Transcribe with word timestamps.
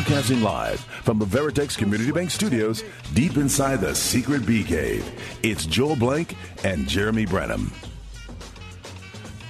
Broadcasting 0.00 0.40
live 0.40 0.80
from 0.80 1.18
the 1.18 1.26
Veritex 1.26 1.76
Community 1.76 2.10
Bank 2.10 2.30
Studios, 2.30 2.82
deep 3.12 3.36
inside 3.36 3.82
the 3.82 3.94
secret 3.94 4.46
bee 4.46 4.64
cave. 4.64 5.06
It's 5.42 5.66
Joel 5.66 5.94
Blank 5.94 6.36
and 6.64 6.88
Jeremy 6.88 7.26
Branham. 7.26 7.70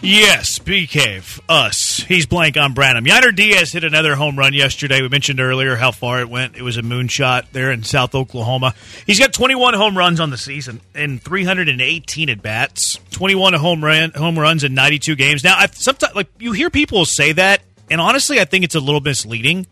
Yes, 0.03 0.59
bee 0.59 0.89
Cave, 0.89 1.41
us. 1.49 1.99
He's 1.99 2.27
blank 2.27 2.57
on 2.57 2.75
Branham. 2.75 3.05
Yainer 3.05 3.33
Diaz 3.33 3.71
hit 3.71 3.85
another 3.85 4.17
home 4.17 4.37
run 4.37 4.53
yesterday. 4.53 5.01
We 5.01 5.09
mentioned 5.09 5.39
earlier 5.39 5.77
how 5.77 5.93
far 5.93 6.19
it 6.19 6.29
went. 6.29 6.57
It 6.57 6.63
was 6.63 6.77
a 6.77 6.83
moonshot 6.83 7.53
there 7.53 7.71
in 7.71 7.85
South 7.85 8.17
Oklahoma. 8.17 8.75
He's 9.07 9.21
got 9.21 9.33
21 9.33 9.75
home 9.75 9.97
runs 9.97 10.19
on 10.19 10.31
the 10.31 10.39
season 10.39 10.81
and 10.97 11.23
318 11.23 12.29
at 12.29 12.43
bats. 12.43 12.99
21 13.13 13.53
home 13.53 13.85
run 13.85 14.11
home 14.17 14.37
runs 14.37 14.65
in 14.65 14.75
92 14.75 15.15
games. 15.15 15.45
Now, 15.45 15.57
I 15.57 15.69
sometimes 15.69 16.17
like 16.17 16.27
you 16.41 16.51
hear 16.51 16.71
people 16.71 17.05
say 17.05 17.31
that, 17.35 17.63
and 17.89 18.01
honestly, 18.01 18.41
I 18.41 18.47
think 18.47 18.65
it's 18.65 18.75
a 18.75 18.81
little 18.81 19.01
misleading 19.01 19.69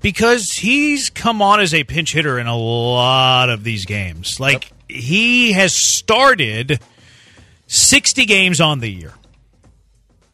because 0.00 0.50
he's 0.52 1.10
come 1.10 1.42
on 1.42 1.60
as 1.60 1.74
a 1.74 1.84
pinch 1.84 2.12
hitter 2.12 2.38
in 2.38 2.46
a 2.46 2.56
lot 2.56 3.50
of 3.50 3.64
these 3.64 3.84
games. 3.84 4.38
Like 4.40 4.70
yep. 4.88 4.98
he 5.00 5.52
has 5.52 5.74
started 5.74 6.80
60 7.66 8.24
games 8.26 8.60
on 8.60 8.80
the 8.80 8.90
year. 8.90 9.12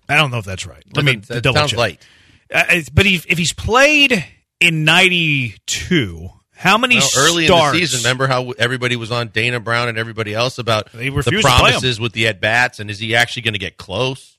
I 0.08 0.16
don't 0.16 0.30
know 0.30 0.38
if 0.38 0.45
that's 0.45 0.66
right. 0.66 0.84
Let 0.95 1.05
me 1.05 1.16
that 1.16 1.42
double 1.42 1.56
sounds 1.56 1.70
check. 1.70 1.78
light. 1.78 2.06
Uh, 2.52 2.80
but 2.92 3.06
he, 3.06 3.16
if 3.27 3.38
he's 3.38 3.55
played 3.55 4.24
in 4.60 4.84
'92, 4.84 6.28
how 6.55 6.78
many 6.78 6.96
well, 6.96 7.08
early 7.16 7.46
starts? 7.46 7.74
in 7.74 7.80
the 7.80 7.86
season? 7.86 8.02
Remember 8.05 8.27
how 8.27 8.50
everybody 8.52 8.96
was 8.96 9.10
on 9.10 9.28
Dana 9.28 9.60
Brown 9.60 9.88
and 9.88 9.96
everybody 9.96 10.34
else 10.34 10.58
about 10.58 10.92
the 10.92 11.10
refused 11.10 11.28
to 11.28 11.41
play 11.41 11.42
promises 11.42 11.98
with 11.98 12.12
the 12.12 12.28
at 12.28 12.41
bats, 12.41 12.80
and 12.80 12.91
is 12.91 12.98
he 12.98 13.14
actually 13.14 13.42
going 13.42 13.55
to 13.55 13.58
get 13.58 13.78
close? 13.78 14.36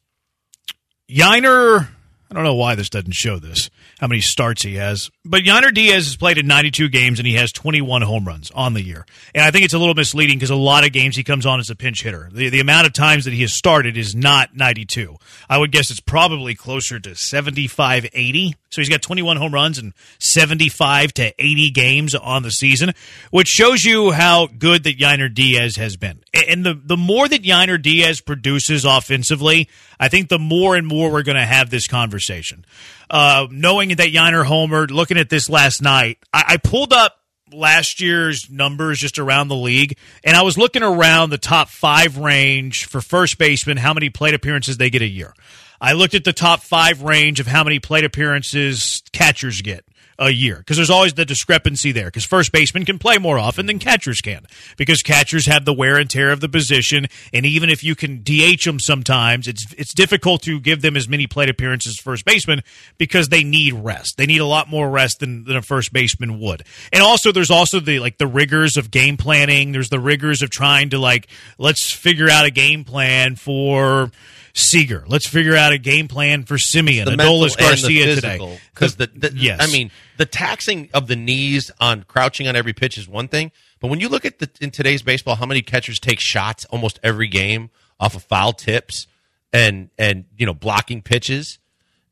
Yainer, 1.10 1.88
I 2.30 2.34
don't 2.34 2.44
know 2.44 2.56
why 2.56 2.76
this 2.76 2.90
doesn't 2.90 3.14
show 3.14 3.38
this, 3.38 3.70
how 4.00 4.08
many 4.08 4.22
starts 4.22 4.64
he 4.64 4.76
has. 4.76 5.12
But 5.24 5.44
Yainer 5.44 5.74
Diaz 5.74 6.06
has 6.06 6.16
played 6.16 6.38
in 6.38 6.48
92 6.48 6.90
games 6.90 7.20
and 7.20 7.28
he 7.28 7.36
has 7.36 7.52
21 7.52 8.02
home 8.02 8.26
runs 8.26 8.50
on 8.52 8.74
the 8.74 8.82
year. 8.82 9.06
And 9.36 9.44
I 9.44 9.52
think 9.52 9.64
it's 9.64 9.76
a 9.76 9.80
little 9.80 9.94
misleading 9.94 10.38
because 10.38 10.50
a 10.50 10.56
lot 10.56 10.86
of 10.86 10.92
games 10.92 11.16
he 11.16 11.24
comes 11.24 11.46
on 11.46 11.60
as 11.60 11.70
a 11.70 11.76
pinch 11.76 12.02
hitter. 12.02 12.30
The, 12.34 12.50
the 12.50 12.60
amount 12.60 12.88
of 12.88 12.94
times 12.94 13.26
that 13.26 13.34
he 13.34 13.42
has 13.42 13.54
started 13.54 13.96
is 13.96 14.16
not 14.16 14.56
92. 14.56 15.18
I 15.50 15.58
would 15.58 15.72
guess 15.72 15.92
it's 15.92 16.00
probably 16.00 16.56
closer 16.56 17.00
to 17.00 17.16
75, 17.16 18.08
80. 18.12 18.56
So 18.76 18.82
he's 18.82 18.90
got 18.90 19.02
21 19.02 19.38
home 19.38 19.54
runs 19.54 19.78
and 19.78 19.94
75 20.20 21.14
to 21.14 21.34
80 21.42 21.70
games 21.72 22.14
on 22.14 22.44
the 22.44 22.52
season, 22.52 22.92
which 23.32 23.48
shows 23.48 23.86
you 23.86 24.12
how 24.12 24.48
good 24.48 24.84
that 24.84 25.00
Yainer 25.00 25.34
Diaz 25.34 25.78
has 25.78 25.96
been. 25.96 26.20
And 26.50 26.66
the, 26.66 26.74
the 26.74 26.98
more 26.98 27.26
that 27.26 27.42
Yainer 27.42 27.82
Diaz 27.82 28.20
produces 28.20 28.84
offensively, 28.84 29.70
I 29.98 30.10
think 30.10 30.28
the 30.28 30.40
more 30.40 30.76
and 30.76 30.86
more 30.86 31.10
we're 31.10 31.24
going 31.24 31.38
to 31.38 31.46
have 31.46 31.70
this 31.70 31.88
conversation. 31.88 32.66
Uh, 33.10 33.48
knowing 33.50 33.90
that 33.90 34.10
Yainer 34.10 34.46
homered, 34.46 34.92
looking 34.92 35.18
at 35.18 35.30
this 35.30 35.50
last 35.50 35.82
night, 35.82 36.18
I, 36.34 36.44
I 36.50 36.58
pulled 36.58 36.92
up 36.92 37.18
last 37.54 38.02
year's 38.02 38.50
numbers 38.50 39.00
just 39.00 39.20
around 39.20 39.48
the 39.48 39.56
league, 39.56 39.98
and 40.24 40.36
I 40.36 40.42
was 40.42 40.58
looking 40.58 40.84
around 40.84 41.30
the 41.30 41.38
top 41.38 41.70
five 41.70 42.18
range 42.18 42.88
for 42.88 43.00
first 43.00 43.38
baseman, 43.38 43.78
how 43.78 43.94
many 43.94 44.10
plate 44.10 44.34
appearances 44.34 44.76
they 44.76 44.90
get 44.90 45.02
a 45.02 45.08
year. 45.08 45.34
I 45.80 45.94
looked 45.94 46.14
at 46.14 46.24
the 46.24 46.34
top 46.34 46.62
five 46.62 47.02
range 47.02 47.40
of 47.40 47.48
how 47.48 47.64
many 47.64 47.80
plate 47.80 48.04
appearances 48.04 49.04
catchers 49.12 49.62
get 49.62 49.86
a 50.18 50.30
year 50.30 50.58
because 50.58 50.78
there's 50.78 50.90
always 50.90 51.14
the 51.16 51.26
discrepancy 51.26 51.92
there 51.92 52.06
because 52.06 52.24
first 52.24 52.52
baseman 52.52 52.86
can 52.86 52.98
play 52.98 53.18
more 53.18 53.38
often 53.38 53.66
than 53.66 53.80
catchers 53.80 54.22
can 54.22 54.46
because 54.78 55.02
catchers 55.02 55.46
have 55.46 55.66
the 55.66 55.74
wear 55.74 55.98
and 55.98 56.10
tear 56.10 56.32
of 56.32 56.40
the 56.40 56.48
position 56.48 57.06
and 57.34 57.46
even 57.46 57.70
if 57.70 57.84
you 57.84 57.96
can 57.96 58.24
DH 58.24 58.64
them 58.64 58.80
sometimes 58.80 59.48
it's 59.48 59.74
it's 59.78 59.94
difficult 59.94 60.42
to 60.42 60.60
give 60.60 60.82
them 60.82 60.96
as 60.96 61.10
many 61.10 61.28
plate 61.28 61.50
appearances 61.50 61.94
as 61.94 62.00
first 62.00 62.24
baseman 62.24 62.62
because 62.98 63.28
they 63.30 63.44
need 63.44 63.74
rest. 63.74 64.16
They 64.18 64.26
need 64.26 64.40
a 64.40 64.46
lot 64.46 64.70
more 64.70 64.90
rest 64.90 65.20
than, 65.20 65.44
than 65.44 65.58
a 65.58 65.62
first 65.62 65.92
baseman 65.92 66.40
would. 66.40 66.64
And 66.94 67.04
also 67.04 67.32
there's 67.34 67.52
also 67.52 67.82
the 67.82 68.00
like 68.00 68.18
the 68.18 68.28
rigors 68.28 68.78
of 68.78 68.92
game 68.92 69.18
planning. 69.18 69.74
There's 69.74 69.90
the 69.90 70.00
rigors 70.00 70.42
of 70.42 70.50
trying 70.50 70.92
to 70.92 70.98
like 70.98 71.28
let's 71.58 71.92
figure 71.92 72.30
out 72.30 72.46
a 72.46 72.52
game 72.52 72.86
plan 72.86 73.36
for 73.36 74.12
Seager. 74.58 75.04
Let's 75.06 75.28
figure 75.28 75.56
out 75.56 75.74
a 75.74 75.78
game 75.78 76.08
plan 76.08 76.44
for 76.44 76.56
Semien, 76.56 77.06
Adolis 77.06 77.58
Garcia 77.58 78.16
today. 78.16 78.60
Because 78.74 78.96
the, 78.96 79.08
the 79.08 79.34
yes. 79.36 79.60
I 79.62 79.72
mean, 79.72 79.92
the 80.18 80.26
taxing 80.26 80.90
of 80.94 81.08
the 81.08 81.18
knees 81.18 81.72
on 81.82 82.04
crouching 82.04 82.48
on 82.48 82.56
every 82.56 82.72
pitch 82.72 82.98
is 82.98 83.06
one 83.06 83.28
thing, 83.28 83.52
but 83.82 83.90
when 83.90 84.00
you 84.00 84.08
look 84.08 84.24
at 84.24 84.40
the 84.40 84.50
in 84.62 84.72
today's 84.72 85.02
baseball, 85.02 85.36
how 85.36 85.46
many 85.46 85.62
catchers 85.62 86.00
take 86.00 86.22
shots 86.22 86.64
almost 86.66 87.00
every 87.04 87.28
game 87.28 87.70
off 88.00 88.16
of 88.16 88.24
foul 88.24 88.54
tips 88.54 89.08
and 89.52 89.90
and 89.98 90.26
you 90.38 90.46
know 90.46 90.54
blocking 90.54 91.02
pitches. 91.02 91.60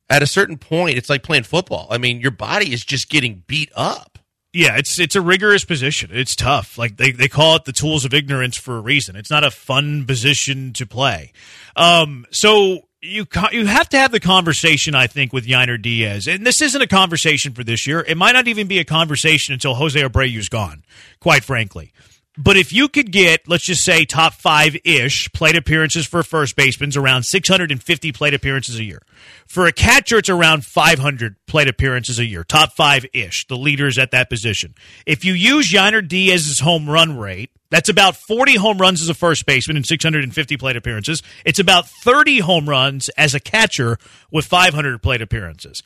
At 0.09 0.21
a 0.21 0.27
certain 0.27 0.57
point, 0.57 0.97
it's 0.97 1.09
like 1.09 1.23
playing 1.23 1.43
football. 1.43 1.87
I 1.89 1.97
mean, 1.97 2.19
your 2.19 2.31
body 2.31 2.73
is 2.73 2.83
just 2.83 3.09
getting 3.09 3.43
beat 3.47 3.71
up. 3.73 4.12
Yeah, 4.53 4.77
it's 4.77 4.99
it's 4.99 5.15
a 5.15 5.21
rigorous 5.21 5.65
position. 5.65 6.11
It's 6.13 6.35
tough. 6.35 6.77
Like 6.77 6.97
they, 6.97 7.11
they 7.11 7.27
call 7.27 7.55
it 7.55 7.65
the 7.65 7.71
tools 7.71 8.05
of 8.05 8.13
ignorance 8.13 8.55
for 8.55 8.77
a 8.77 8.81
reason. 8.81 9.15
It's 9.15 9.31
not 9.31 9.43
a 9.43 9.49
fun 9.49 10.05
position 10.05 10.73
to 10.73 10.85
play. 10.85 11.33
Um, 11.75 12.27
so 12.29 12.81
you 13.01 13.25
you 13.51 13.65
have 13.65 13.89
to 13.89 13.97
have 13.97 14.11
the 14.11 14.19
conversation, 14.19 14.93
I 14.93 15.07
think, 15.07 15.33
with 15.33 15.47
Yainer 15.47 15.81
Diaz, 15.81 16.27
and 16.27 16.45
this 16.45 16.61
isn't 16.61 16.81
a 16.81 16.87
conversation 16.87 17.53
for 17.53 17.63
this 17.63 17.87
year. 17.87 18.01
It 18.07 18.15
might 18.15 18.33
not 18.33 18.47
even 18.47 18.67
be 18.67 18.77
a 18.77 18.85
conversation 18.85 19.53
until 19.53 19.73
Jose 19.73 19.99
Abreu's 19.99 20.49
gone. 20.49 20.83
Quite 21.19 21.43
frankly, 21.43 21.91
but 22.37 22.57
if 22.57 22.73
you 22.73 22.87
could 22.87 23.11
get, 23.11 23.47
let's 23.47 23.65
just 23.65 23.83
say, 23.83 24.05
top 24.05 24.33
five 24.33 24.75
ish 24.83 25.31
plate 25.33 25.55
appearances 25.55 26.07
for 26.07 26.23
first 26.23 26.55
baseman, 26.55 26.91
around 26.95 27.23
650 27.23 28.11
plate 28.11 28.33
appearances 28.33 28.79
a 28.79 28.83
year. 28.83 29.01
For 29.47 29.67
a 29.67 29.71
catcher, 29.71 30.17
it's 30.17 30.29
around 30.29 30.65
500 30.65 31.35
plate 31.45 31.67
appearances 31.67 32.17
a 32.17 32.25
year. 32.25 32.43
Top 32.43 32.73
five 32.73 33.05
ish, 33.13 33.45
the 33.47 33.57
leaders 33.57 33.99
at 33.99 34.11
that 34.11 34.29
position. 34.29 34.73
If 35.05 35.23
you 35.23 35.33
use 35.33 35.71
Yainer 35.71 36.05
Diaz's 36.07 36.59
home 36.59 36.89
run 36.89 37.17
rate, 37.17 37.51
that's 37.69 37.89
about 37.89 38.15
40 38.15 38.55
home 38.55 38.77
runs 38.77 39.01
as 39.01 39.09
a 39.09 39.15
first 39.15 39.45
baseman 39.45 39.77
and 39.77 39.85
650 39.85 40.57
plate 40.57 40.75
appearances. 40.75 41.21
It's 41.45 41.59
about 41.59 41.87
30 41.87 42.39
home 42.39 42.67
runs 42.67 43.09
as 43.09 43.33
a 43.33 43.39
catcher 43.39 43.97
with 44.31 44.45
500 44.45 45.01
plate 45.01 45.21
appearances. 45.21 45.81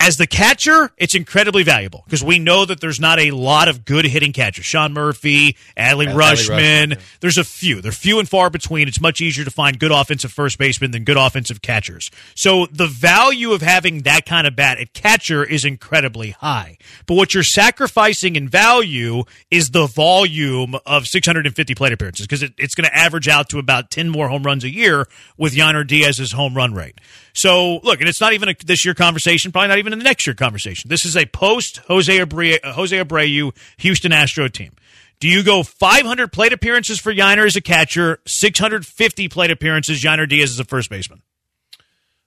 As 0.00 0.16
the 0.16 0.28
catcher, 0.28 0.92
it's 0.96 1.16
incredibly 1.16 1.64
valuable 1.64 2.04
because 2.06 2.22
we 2.22 2.38
know 2.38 2.64
that 2.64 2.80
there's 2.80 3.00
not 3.00 3.18
a 3.18 3.32
lot 3.32 3.66
of 3.66 3.84
good 3.84 4.04
hitting 4.04 4.32
catchers. 4.32 4.64
Sean 4.64 4.92
Murphy, 4.92 5.56
Adley 5.76 6.06
yeah. 6.06 6.14
Rutschman. 6.14 7.00
There's 7.18 7.36
a 7.36 7.42
few. 7.42 7.80
They're 7.80 7.90
few 7.90 8.20
and 8.20 8.28
far 8.28 8.48
between. 8.48 8.86
It's 8.86 9.00
much 9.00 9.20
easier 9.20 9.44
to 9.44 9.50
find 9.50 9.76
good 9.76 9.90
offensive 9.90 10.30
first 10.30 10.56
basemen 10.56 10.92
than 10.92 11.02
good 11.02 11.16
offensive 11.16 11.62
catchers. 11.62 12.12
So 12.36 12.66
the 12.66 12.86
value 12.86 13.50
of 13.50 13.60
having 13.60 14.02
that 14.02 14.24
kind 14.24 14.46
of 14.46 14.54
bat 14.54 14.78
at 14.78 14.94
catcher 14.94 15.42
is 15.42 15.64
incredibly 15.64 16.30
high. 16.30 16.78
But 17.06 17.14
what 17.14 17.34
you're 17.34 17.42
sacrificing 17.42 18.36
in 18.36 18.48
value 18.48 19.24
is 19.50 19.70
the 19.70 19.88
volume 19.88 20.76
of 20.86 21.08
650 21.08 21.74
plate 21.74 21.92
appearances 21.92 22.24
because 22.24 22.44
it, 22.44 22.52
it's 22.56 22.76
going 22.76 22.88
to 22.88 22.96
average 22.96 23.26
out 23.26 23.48
to 23.48 23.58
about 23.58 23.90
10 23.90 24.10
more 24.10 24.28
home 24.28 24.44
runs 24.44 24.62
a 24.62 24.70
year 24.70 25.08
with 25.36 25.54
Yainer 25.54 25.84
Diaz's 25.84 26.30
home 26.30 26.54
run 26.54 26.72
rate. 26.72 27.00
So 27.38 27.78
look, 27.84 28.00
and 28.00 28.08
it's 28.08 28.20
not 28.20 28.32
even 28.32 28.48
a 28.48 28.54
this 28.64 28.84
year 28.84 28.94
conversation, 28.94 29.52
probably 29.52 29.68
not 29.68 29.78
even 29.78 29.87
in 29.92 29.98
the 29.98 30.04
next 30.04 30.26
year 30.26 30.34
conversation. 30.34 30.88
This 30.88 31.04
is 31.04 31.16
a 31.16 31.26
post 31.26 31.78
Jose 31.88 32.16
Abreu, 32.16 32.58
uh, 32.62 32.72
Jose 32.72 32.96
Abreu 32.96 33.54
Houston 33.78 34.12
Astro 34.12 34.48
team. 34.48 34.72
Do 35.20 35.28
you 35.28 35.42
go 35.42 35.62
500 35.62 36.32
plate 36.32 36.52
appearances 36.52 37.00
for 37.00 37.12
Yainer 37.12 37.46
as 37.46 37.56
a 37.56 37.60
catcher, 37.60 38.20
650 38.26 39.28
plate 39.28 39.50
appearances 39.50 40.02
Yainer 40.02 40.28
Diaz 40.28 40.50
as 40.50 40.60
a 40.60 40.64
first 40.64 40.90
baseman? 40.90 41.22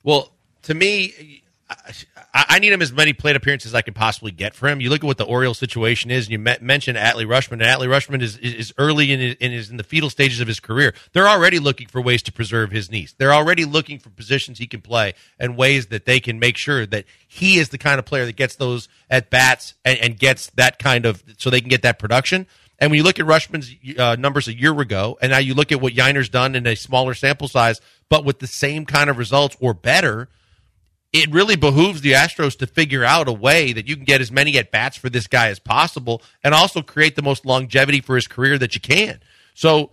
Well, 0.03 0.33
to 0.63 0.73
me, 0.73 1.43
I, 2.33 2.59
need 2.59 2.71
him 2.71 2.81
as 2.81 2.93
many 2.93 3.11
plate 3.11 3.35
appearances 3.35 3.71
as 3.71 3.75
I 3.75 3.81
can 3.81 3.93
possibly 3.93 4.31
get 4.31 4.55
for 4.55 4.69
him. 4.69 4.79
You 4.79 4.89
look 4.89 5.03
at 5.03 5.07
what 5.07 5.17
the 5.17 5.25
Orioles 5.25 5.57
situation 5.57 6.11
is, 6.11 6.27
and 6.27 6.31
you 6.31 6.39
mentioned 6.39 6.97
Adley 6.97 7.25
Rutschman, 7.25 7.53
and 7.53 7.61
Adley 7.63 7.87
Rutschman 7.87 8.21
is, 8.21 8.37
is 8.37 8.73
early 8.77 9.11
in 9.11 9.35
his, 9.37 9.69
in 9.69 9.75
the 9.75 9.83
fetal 9.83 10.09
stages 10.09 10.39
of 10.39 10.47
his 10.47 10.61
career. 10.61 10.93
They're 11.11 11.27
already 11.27 11.59
looking 11.59 11.87
for 11.87 11.99
ways 11.99 12.23
to 12.23 12.31
preserve 12.31 12.71
his 12.71 12.89
knees. 12.89 13.15
They're 13.17 13.33
already 13.33 13.65
looking 13.65 13.99
for 13.99 14.09
positions 14.09 14.59
he 14.59 14.67
can 14.67 14.79
play 14.79 15.13
and 15.39 15.57
ways 15.57 15.87
that 15.87 16.05
they 16.05 16.21
can 16.21 16.39
make 16.39 16.55
sure 16.55 16.85
that 16.85 17.03
he 17.27 17.57
is 17.57 17.69
the 17.69 17.77
kind 17.77 17.99
of 17.99 18.05
player 18.05 18.25
that 18.25 18.37
gets 18.37 18.55
those 18.55 18.87
at 19.09 19.29
bats 19.29 19.73
and, 19.83 19.99
and 19.99 20.17
gets 20.17 20.47
that 20.51 20.79
kind 20.79 21.05
of 21.05 21.21
so 21.37 21.49
they 21.49 21.59
can 21.59 21.69
get 21.69 21.81
that 21.81 21.99
production. 21.99 22.47
And 22.79 22.91
when 22.91 22.97
you 22.97 23.03
look 23.03 23.19
at 23.19 23.25
Rutschman's 23.25 23.75
uh, 23.99 24.15
numbers 24.17 24.47
a 24.47 24.57
year 24.57 24.79
ago, 24.79 25.17
and 25.21 25.31
now 25.31 25.37
you 25.37 25.53
look 25.53 25.73
at 25.73 25.81
what 25.81 25.93
Yainer's 25.93 26.29
done 26.29 26.55
in 26.55 26.65
a 26.65 26.75
smaller 26.75 27.13
sample 27.13 27.49
size, 27.49 27.81
but 28.07 28.23
with 28.23 28.39
the 28.39 28.47
same 28.47 28.85
kind 28.85 29.09
of 29.09 29.17
results 29.17 29.57
or 29.59 29.73
better– 29.73 30.29
it 31.13 31.29
really 31.31 31.55
behooves 31.55 32.01
the 32.01 32.13
Astros 32.13 32.57
to 32.59 32.67
figure 32.67 33.03
out 33.03 33.27
a 33.27 33.33
way 33.33 33.73
that 33.73 33.87
you 33.87 33.95
can 33.95 34.05
get 34.05 34.21
as 34.21 34.31
many 34.31 34.57
at 34.57 34.71
bats 34.71 34.97
for 34.97 35.09
this 35.09 35.27
guy 35.27 35.49
as 35.49 35.59
possible 35.59 36.21
and 36.43 36.53
also 36.53 36.81
create 36.81 37.15
the 37.15 37.21
most 37.21 37.45
longevity 37.45 37.99
for 37.99 38.15
his 38.15 38.27
career 38.27 38.57
that 38.57 38.75
you 38.75 38.81
can. 38.81 39.19
So 39.53 39.91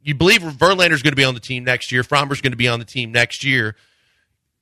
you 0.00 0.14
believe 0.14 0.40
Verlander's 0.40 1.02
going 1.02 1.12
to 1.12 1.16
be 1.16 1.24
on 1.24 1.34
the 1.34 1.40
team 1.40 1.64
next 1.64 1.92
year, 1.92 2.02
Framber's 2.02 2.40
going 2.40 2.52
to 2.52 2.56
be 2.56 2.68
on 2.68 2.78
the 2.78 2.86
team 2.86 3.12
next 3.12 3.44
year. 3.44 3.76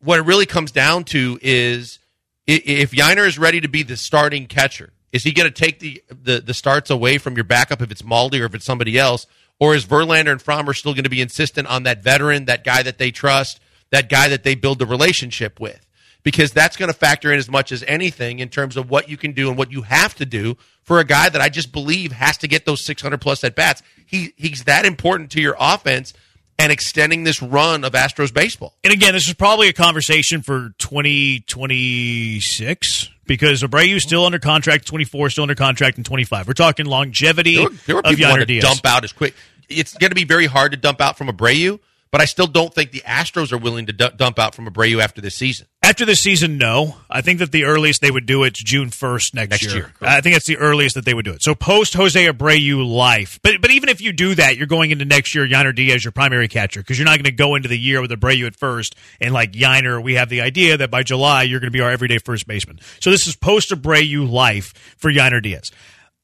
What 0.00 0.19
it 0.19 0.23
really 0.23 0.46
comes 0.46 0.73
down 0.73 1.05
to 1.05 1.38
is 1.41 1.99
if 2.47 2.90
Yainer 2.90 3.26
is 3.26 3.38
ready 3.38 3.61
to 3.61 3.69
be 3.69 3.82
the 3.82 3.97
starting 3.97 4.47
catcher, 4.47 4.93
is 5.12 5.23
he 5.23 5.32
going 5.32 5.49
to 5.49 5.55
take 5.55 5.79
the, 5.79 6.02
the, 6.08 6.40
the 6.40 6.55
starts 6.55 6.90
away 6.90 7.19
from 7.19 7.37
your 7.37 7.44
backup 7.44 7.81
if 7.81 7.90
it's 7.90 8.02
Maldi 8.02 8.40
or 8.40 8.47
if 8.47 8.55
it's 8.55 8.64
somebody 8.64 8.99
else? 8.99 9.26
Or 9.61 9.75
is 9.75 9.87
Verlander 9.87 10.32
and 10.32 10.43
Framber 10.43 10.76
still 10.76 10.93
going 10.93 11.05
to 11.05 11.11
be 11.11 11.20
insistent 11.20 11.69
on 11.69 11.85
that 11.85 12.02
veteran, 12.02 12.47
that 12.47 12.64
guy 12.64 12.82
that 12.82 12.99
they 12.99 13.12
trust, 13.12 13.61
that 13.94 14.08
guy 14.08 14.29
that 14.29 14.43
they 14.43 14.55
build 14.55 14.82
a 14.82 14.87
relationship 14.87 15.58
with? 15.58 15.81
because 16.25 16.52
that's 16.52 16.76
going 16.76 16.91
to 16.91 16.99
factor 16.99 17.31
in 17.31 17.38
as 17.38 17.49
much 17.50 17.70
as 17.70 17.85
anything 17.87 18.41
in 18.41 18.49
terms 18.49 18.76
of 18.76 18.91
what 18.91 19.08
you 19.08 19.17
can 19.17 19.31
do 19.32 19.49
and 19.49 19.56
what 19.58 19.70
you 19.70 19.82
have 19.82 20.14
to 20.17 20.26
do 20.26 20.56
for 20.82 20.99
a 20.99 21.05
guy 21.05 21.29
that 21.29 21.41
I 21.41 21.49
just 21.49 21.70
believe 21.70 22.11
has 22.12 22.38
to 22.38 22.49
get 22.49 22.64
those 22.64 22.85
600 22.85 23.20
plus 23.20 23.44
at 23.44 23.55
bats. 23.55 23.82
He 24.06 24.32
he's 24.37 24.64
that 24.64 24.87
important 24.87 25.31
to 25.32 25.41
your 25.41 25.55
offense 25.61 26.14
and 26.58 26.73
extending 26.73 27.25
this 27.25 27.43
run 27.43 27.85
of 27.85 27.93
Astros 27.93 28.32
baseball. 28.32 28.75
And 28.82 28.93
again, 28.93 29.12
this 29.12 29.29
is 29.29 29.35
probably 29.35 29.69
a 29.69 29.73
conversation 29.73 30.40
for 30.43 30.73
2026 30.79 33.11
because 33.26 33.62
Abreu's 33.62 34.05
still 34.05 34.25
under 34.25 34.38
contract, 34.38 34.87
24 34.87 35.31
still 35.31 35.43
under 35.43 35.55
contract, 35.55 35.97
and 35.97 36.06
25. 36.06 36.47
We're 36.47 36.55
talking 36.55 36.87
longevity 36.87 37.56
There 37.56 37.64
were, 37.64 37.70
there 37.87 37.97
were 37.97 38.02
of 38.02 38.17
to 38.17 38.47
Diaz. 38.47 38.62
dump 38.62 38.87
out 38.87 39.05
as 39.05 39.12
quick. 39.12 39.35
It's 39.69 39.94
going 39.94 40.11
to 40.11 40.14
be 40.14 40.25
very 40.25 40.47
hard 40.47 40.73
to 40.73 40.79
dump 40.79 41.00
out 41.00 41.19
from 41.19 41.29
Abreu, 41.29 41.81
but 42.14 42.20
I 42.20 42.26
still 42.26 42.46
don't 42.46 42.72
think 42.72 42.93
the 42.93 43.00
Astros 43.00 43.50
are 43.50 43.58
willing 43.58 43.87
to 43.87 43.93
du- 43.93 44.12
dump 44.16 44.38
out 44.38 44.55
from 44.55 44.69
Abreu 44.69 45.02
after 45.02 45.20
this 45.20 45.34
season. 45.34 45.66
After 45.82 46.05
this 46.05 46.20
season, 46.20 46.58
no. 46.58 46.99
I 47.11 47.22
think 47.22 47.40
that 47.40 47.50
the 47.50 47.64
earliest 47.64 48.02
they 48.02 48.11
would 48.12 48.25
do 48.25 48.44
it 48.44 48.56
is 48.56 48.62
June 48.62 48.90
1st 48.90 49.34
next, 49.34 49.50
Next 49.50 49.64
year. 49.64 49.75
year. 49.75 49.93
I 50.00 50.20
think 50.20 50.37
that's 50.37 50.46
the 50.46 50.58
earliest 50.58 50.94
that 50.94 51.05
they 51.05 51.12
would 51.12 51.25
do 51.25 51.32
it. 51.32 51.43
So 51.43 51.56
post 51.56 51.94
Jose 51.94 52.25
Abreu 52.25 52.88
life. 52.88 53.40
But 53.43 53.61
but 53.61 53.72
even 53.72 53.88
if 53.88 54.00
you 54.00 54.12
do 54.12 54.37
that, 54.37 54.56
you're 54.56 54.69
going 54.69 54.93
into 54.93 55.05
next 55.05 55.34
year, 55.34 55.44
Yainer 55.44 55.75
Diaz, 55.75 56.05
your 56.05 56.12
primary 56.12 56.46
catcher, 56.46 56.78
because 56.78 57.00
you're 57.00 57.05
not 57.05 57.16
going 57.16 57.25
to 57.25 57.32
go 57.32 57.56
into 57.56 57.69
the 57.69 57.76
year 57.76 58.00
with 58.00 58.12
Abreu 58.12 58.46
at 58.46 58.55
first 58.55 58.94
and 59.20 59.34
like 59.34 59.50
Yainer, 59.50 60.00
we 60.00 60.14
have 60.14 60.28
the 60.28 60.40
idea 60.40 60.76
that 60.76 60.93
by 60.93 61.02
July 61.02 61.43
you're 61.43 61.58
going 61.58 61.72
to 61.72 61.76
be 61.76 61.82
our 61.82 61.90
everyday 61.90 62.19
first 62.19 62.46
baseman. 62.46 62.78
So 63.00 63.11
this 63.11 63.26
is 63.26 63.34
post 63.34 63.70
Abreu 63.70 64.31
life 64.31 64.72
for 64.99 65.11
Yainer 65.11 65.43
Diaz. 65.43 65.72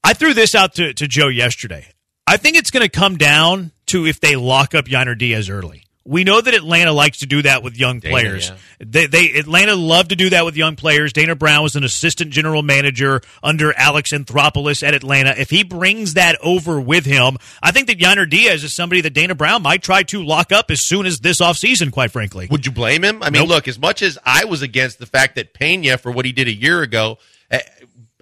I 0.05 0.15
threw 0.15 0.35
this 0.35 0.55
out 0.55 0.73
to, 0.77 0.95
to 0.95 1.09
Joe 1.09 1.27
yesterday. 1.27 1.89
I 2.31 2.37
think 2.37 2.57
it's 2.57 2.71
going 2.71 2.85
to 2.85 2.89
come 2.89 3.17
down 3.17 3.73
to 3.87 4.07
if 4.07 4.21
they 4.21 4.37
lock 4.37 4.75
up 4.75 4.85
Yainer 4.85 5.19
Diaz 5.19 5.51
early. 5.51 5.83
We 6.05 6.23
know 6.25 6.41
that 6.41 6.55
Atlanta 6.55 6.93
likes 6.93 7.19
to 7.19 7.27
do 7.27 7.43
that 7.43 7.63
with 7.65 7.77
young 7.77 8.01
players. 8.01 8.51
yeah. 8.51 8.57
They, 8.79 9.07
they 9.07 9.33
Atlanta 9.33 9.75
love 9.75 10.09
to 10.09 10.17
do 10.17 10.31
that 10.31 10.45
with 10.45 10.57
young 10.57 10.75
players. 10.77 11.13
Dana 11.13 11.35
Brown 11.35 11.63
was 11.65 11.75
an 11.77 11.83
assistant 11.85 12.31
general 12.31 12.63
manager 12.63 13.21
under 13.43 13.77
Alex 13.77 14.13
Anthopoulos 14.13 14.83
at 14.87 14.95
Atlanta. 14.95 15.35
If 15.37 15.51
he 15.51 15.65
brings 15.65 16.15
that 16.15 16.39
over 16.43 16.81
with 16.81 17.05
him, 17.05 17.37
I 17.63 17.73
think 17.73 17.89
that 17.89 17.99
Yainer 17.99 18.29
Diaz 18.29 18.63
is 18.65 18.75
somebody 18.75 19.01
that 19.03 19.13
Dana 19.13 19.35
Brown 19.35 19.63
might 19.63 19.83
try 19.83 20.05
to 20.05 20.23
lock 20.25 20.53
up 20.53 20.71
as 20.71 20.81
soon 20.87 21.07
as 21.07 21.19
this 21.19 21.41
offseason, 21.41 21.91
quite 21.93 22.13
frankly. 22.13 22.47
Would 22.51 22.65
you 22.65 22.73
blame 22.73 23.05
him? 23.05 23.23
I 23.23 23.31
mean, 23.31 23.43
Nope. 23.43 23.49
look, 23.51 23.69
as 23.69 23.79
much 23.79 24.03
as 24.03 24.19
I 24.25 24.45
was 24.47 24.63
against 24.63 25.01
the 25.01 25.07
fact 25.07 25.35
that 25.35 25.53
Pena 25.53 25.99
for 25.99 26.11
what 26.13 26.25
he 26.25 26.33
did 26.33 26.47
a 26.49 26.55
year 26.55 26.81
ago, 26.83 27.19
eh, 27.51 27.61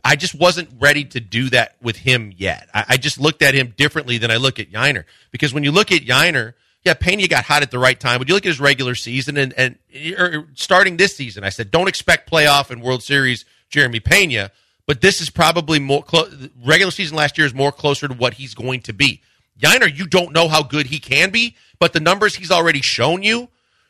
I 0.05 0.17
just 0.17 0.35
wasn't 0.35 0.71
ready 0.79 1.05
to 1.05 1.21
do 1.21 1.51
that 1.51 1.77
with 1.83 1.97
him 1.97 2.33
yet. 2.37 2.69
I, 2.73 2.85
I 2.91 2.97
just 2.97 3.19
looked 3.19 3.43
at 3.43 3.55
him 3.55 3.75
differently 3.77 4.19
than 4.19 4.31
I 4.31 4.37
look 4.37 4.59
at 4.59 4.71
Yainer 4.71 5.05
because 5.31 5.53
when 5.53 5.65
you 5.65 5.73
look 5.73 5.93
at 5.93 6.03
Yainer, 6.03 6.55
yeah, 6.85 6.95
Pena 6.95 7.27
got 7.29 7.45
hot 7.45 7.63
at 7.63 7.71
the 7.71 7.79
right 7.79 7.99
time. 7.99 8.19
But 8.19 8.29
you 8.29 8.35
look 8.35 8.47
at 8.47 8.51
his 8.51 8.61
regular 8.61 8.95
season 8.95 9.37
and 9.37 9.53
and 9.55 9.79
or 10.19 10.47
starting 10.55 10.97
this 10.97 11.17
season, 11.17 11.45
I 11.45 11.51
said 11.51 11.71
don't 11.71 11.89
expect 11.89 12.31
playoff 12.31 12.71
and 12.71 12.83
World 12.83 13.03
Series 13.03 13.45
Jeremy 13.69 14.01
Pena, 14.01 14.51
but 14.87 15.01
this 15.01 15.21
is 15.21 15.31
probably 15.31 15.79
more 15.79 16.03
clo- 16.03 16.31
regular 16.65 16.91
season 16.91 17.17
last 17.17 17.37
year 17.37 17.47
is 17.47 17.55
more 17.55 17.73
closer 17.73 18.09
to 18.09 18.15
what 18.15 18.35
he's 18.35 18.55
going 18.55 18.81
to 18.83 18.93
be. 18.93 19.23
Yainer, 19.61 19.95
you 19.95 20.07
don't 20.07 20.33
know 20.33 20.49
how 20.49 20.63
good 20.63 20.87
he 20.87 21.01
can 21.01 21.31
be, 21.31 21.57
but 21.79 21.93
the 21.93 22.01
numbers 22.01 22.37
he's 22.37 22.51
already 22.51 22.81
shown 22.81 23.23
you 23.23 23.49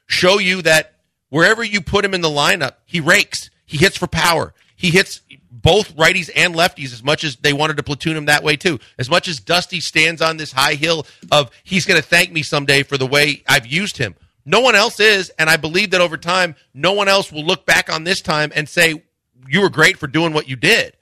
show 0.08 0.38
you 0.38 0.62
that 0.62 0.94
wherever 1.28 1.62
you 1.62 1.80
put 1.80 2.04
him 2.04 2.14
in 2.14 2.22
the 2.22 2.28
lineup, 2.28 2.74
he 2.84 2.98
rakes. 2.98 3.50
He 3.64 3.76
hits 3.76 3.96
for 3.96 4.08
power. 4.08 4.54
He 4.74 4.90
hits 4.90 5.20
both 5.60 5.96
righties 5.96 6.30
and 6.34 6.54
lefties 6.54 6.92
as 6.92 7.02
much 7.02 7.24
as 7.24 7.36
they 7.36 7.52
wanted 7.52 7.76
to 7.76 7.82
platoon 7.82 8.16
him 8.16 8.26
that 8.26 8.42
way 8.42 8.56
too. 8.56 8.78
As 8.98 9.10
much 9.10 9.28
as 9.28 9.40
Dusty 9.40 9.80
stands 9.80 10.22
on 10.22 10.36
this 10.36 10.52
high 10.52 10.74
hill 10.74 11.06
of 11.32 11.50
he's 11.64 11.84
going 11.84 12.00
to 12.00 12.06
thank 12.06 12.32
me 12.32 12.42
someday 12.42 12.82
for 12.82 12.96
the 12.96 13.06
way 13.06 13.42
I've 13.46 13.66
used 13.66 13.96
him. 13.96 14.14
No 14.44 14.60
one 14.60 14.74
else 14.74 14.98
is, 15.00 15.30
and 15.38 15.50
I 15.50 15.56
believe 15.56 15.90
that 15.90 16.00
over 16.00 16.16
time, 16.16 16.54
no 16.72 16.92
one 16.92 17.08
else 17.08 17.30
will 17.30 17.44
look 17.44 17.66
back 17.66 17.92
on 17.92 18.04
this 18.04 18.22
time 18.22 18.50
and 18.54 18.68
say 18.68 19.02
you 19.46 19.60
were 19.60 19.70
great 19.70 19.98
for 19.98 20.06
doing 20.06 20.32
what 20.32 20.48
you 20.48 20.56
did. 20.56 20.96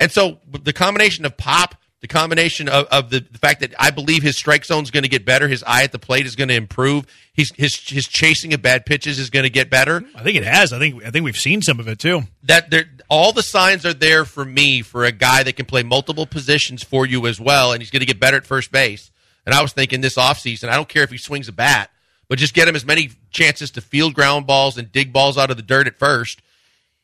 And 0.00 0.10
so 0.10 0.38
the 0.50 0.72
combination 0.72 1.24
of 1.24 1.36
pop, 1.36 1.76
the 2.00 2.08
combination 2.08 2.68
of, 2.68 2.86
of 2.86 3.10
the, 3.10 3.20
the 3.20 3.38
fact 3.38 3.60
that 3.60 3.74
I 3.78 3.90
believe 3.90 4.22
his 4.22 4.36
strike 4.36 4.64
zone 4.64 4.84
is 4.84 4.90
going 4.90 5.02
to 5.02 5.08
get 5.08 5.24
better, 5.24 5.48
his 5.48 5.64
eye 5.64 5.82
at 5.82 5.90
the 5.90 5.98
plate 5.98 6.26
is 6.26 6.36
going 6.36 6.48
to 6.48 6.54
improve, 6.54 7.06
his 7.32 7.52
his 7.56 7.76
his 7.88 8.06
chasing 8.06 8.54
of 8.54 8.62
bad 8.62 8.86
pitches 8.86 9.18
is 9.18 9.30
going 9.30 9.42
to 9.42 9.50
get 9.50 9.68
better. 9.68 10.04
I 10.14 10.22
think 10.22 10.36
it 10.36 10.44
has. 10.44 10.72
I 10.72 10.78
think 10.78 11.04
I 11.04 11.10
think 11.10 11.24
we've 11.24 11.36
seen 11.36 11.60
some 11.62 11.80
of 11.80 11.88
it 11.88 11.98
too. 11.98 12.22
That 12.44 12.70
there, 12.70 12.84
all 13.08 13.32
the 13.32 13.42
signs 13.42 13.84
are 13.84 13.94
there 13.94 14.24
for 14.24 14.44
me 14.44 14.82
for 14.82 15.04
a 15.04 15.12
guy 15.12 15.42
that 15.42 15.56
can 15.56 15.66
play 15.66 15.82
multiple 15.82 16.26
positions 16.26 16.84
for 16.84 17.04
you 17.04 17.26
as 17.26 17.40
well, 17.40 17.72
and 17.72 17.82
he's 17.82 17.90
going 17.90 18.00
to 18.00 18.06
get 18.06 18.20
better 18.20 18.36
at 18.36 18.46
first 18.46 18.70
base. 18.70 19.10
And 19.44 19.54
I 19.54 19.62
was 19.62 19.72
thinking 19.72 20.00
this 20.00 20.16
offseason, 20.16 20.68
I 20.68 20.76
don't 20.76 20.88
care 20.88 21.02
if 21.04 21.10
he 21.10 21.18
swings 21.18 21.48
a 21.48 21.52
bat, 21.52 21.90
but 22.28 22.38
just 22.38 22.54
get 22.54 22.68
him 22.68 22.76
as 22.76 22.84
many 22.84 23.10
chances 23.30 23.70
to 23.72 23.80
field 23.80 24.14
ground 24.14 24.46
balls 24.46 24.76
and 24.78 24.92
dig 24.92 25.12
balls 25.12 25.38
out 25.38 25.50
of 25.50 25.56
the 25.56 25.62
dirt 25.62 25.86
at 25.86 25.98
first. 25.98 26.42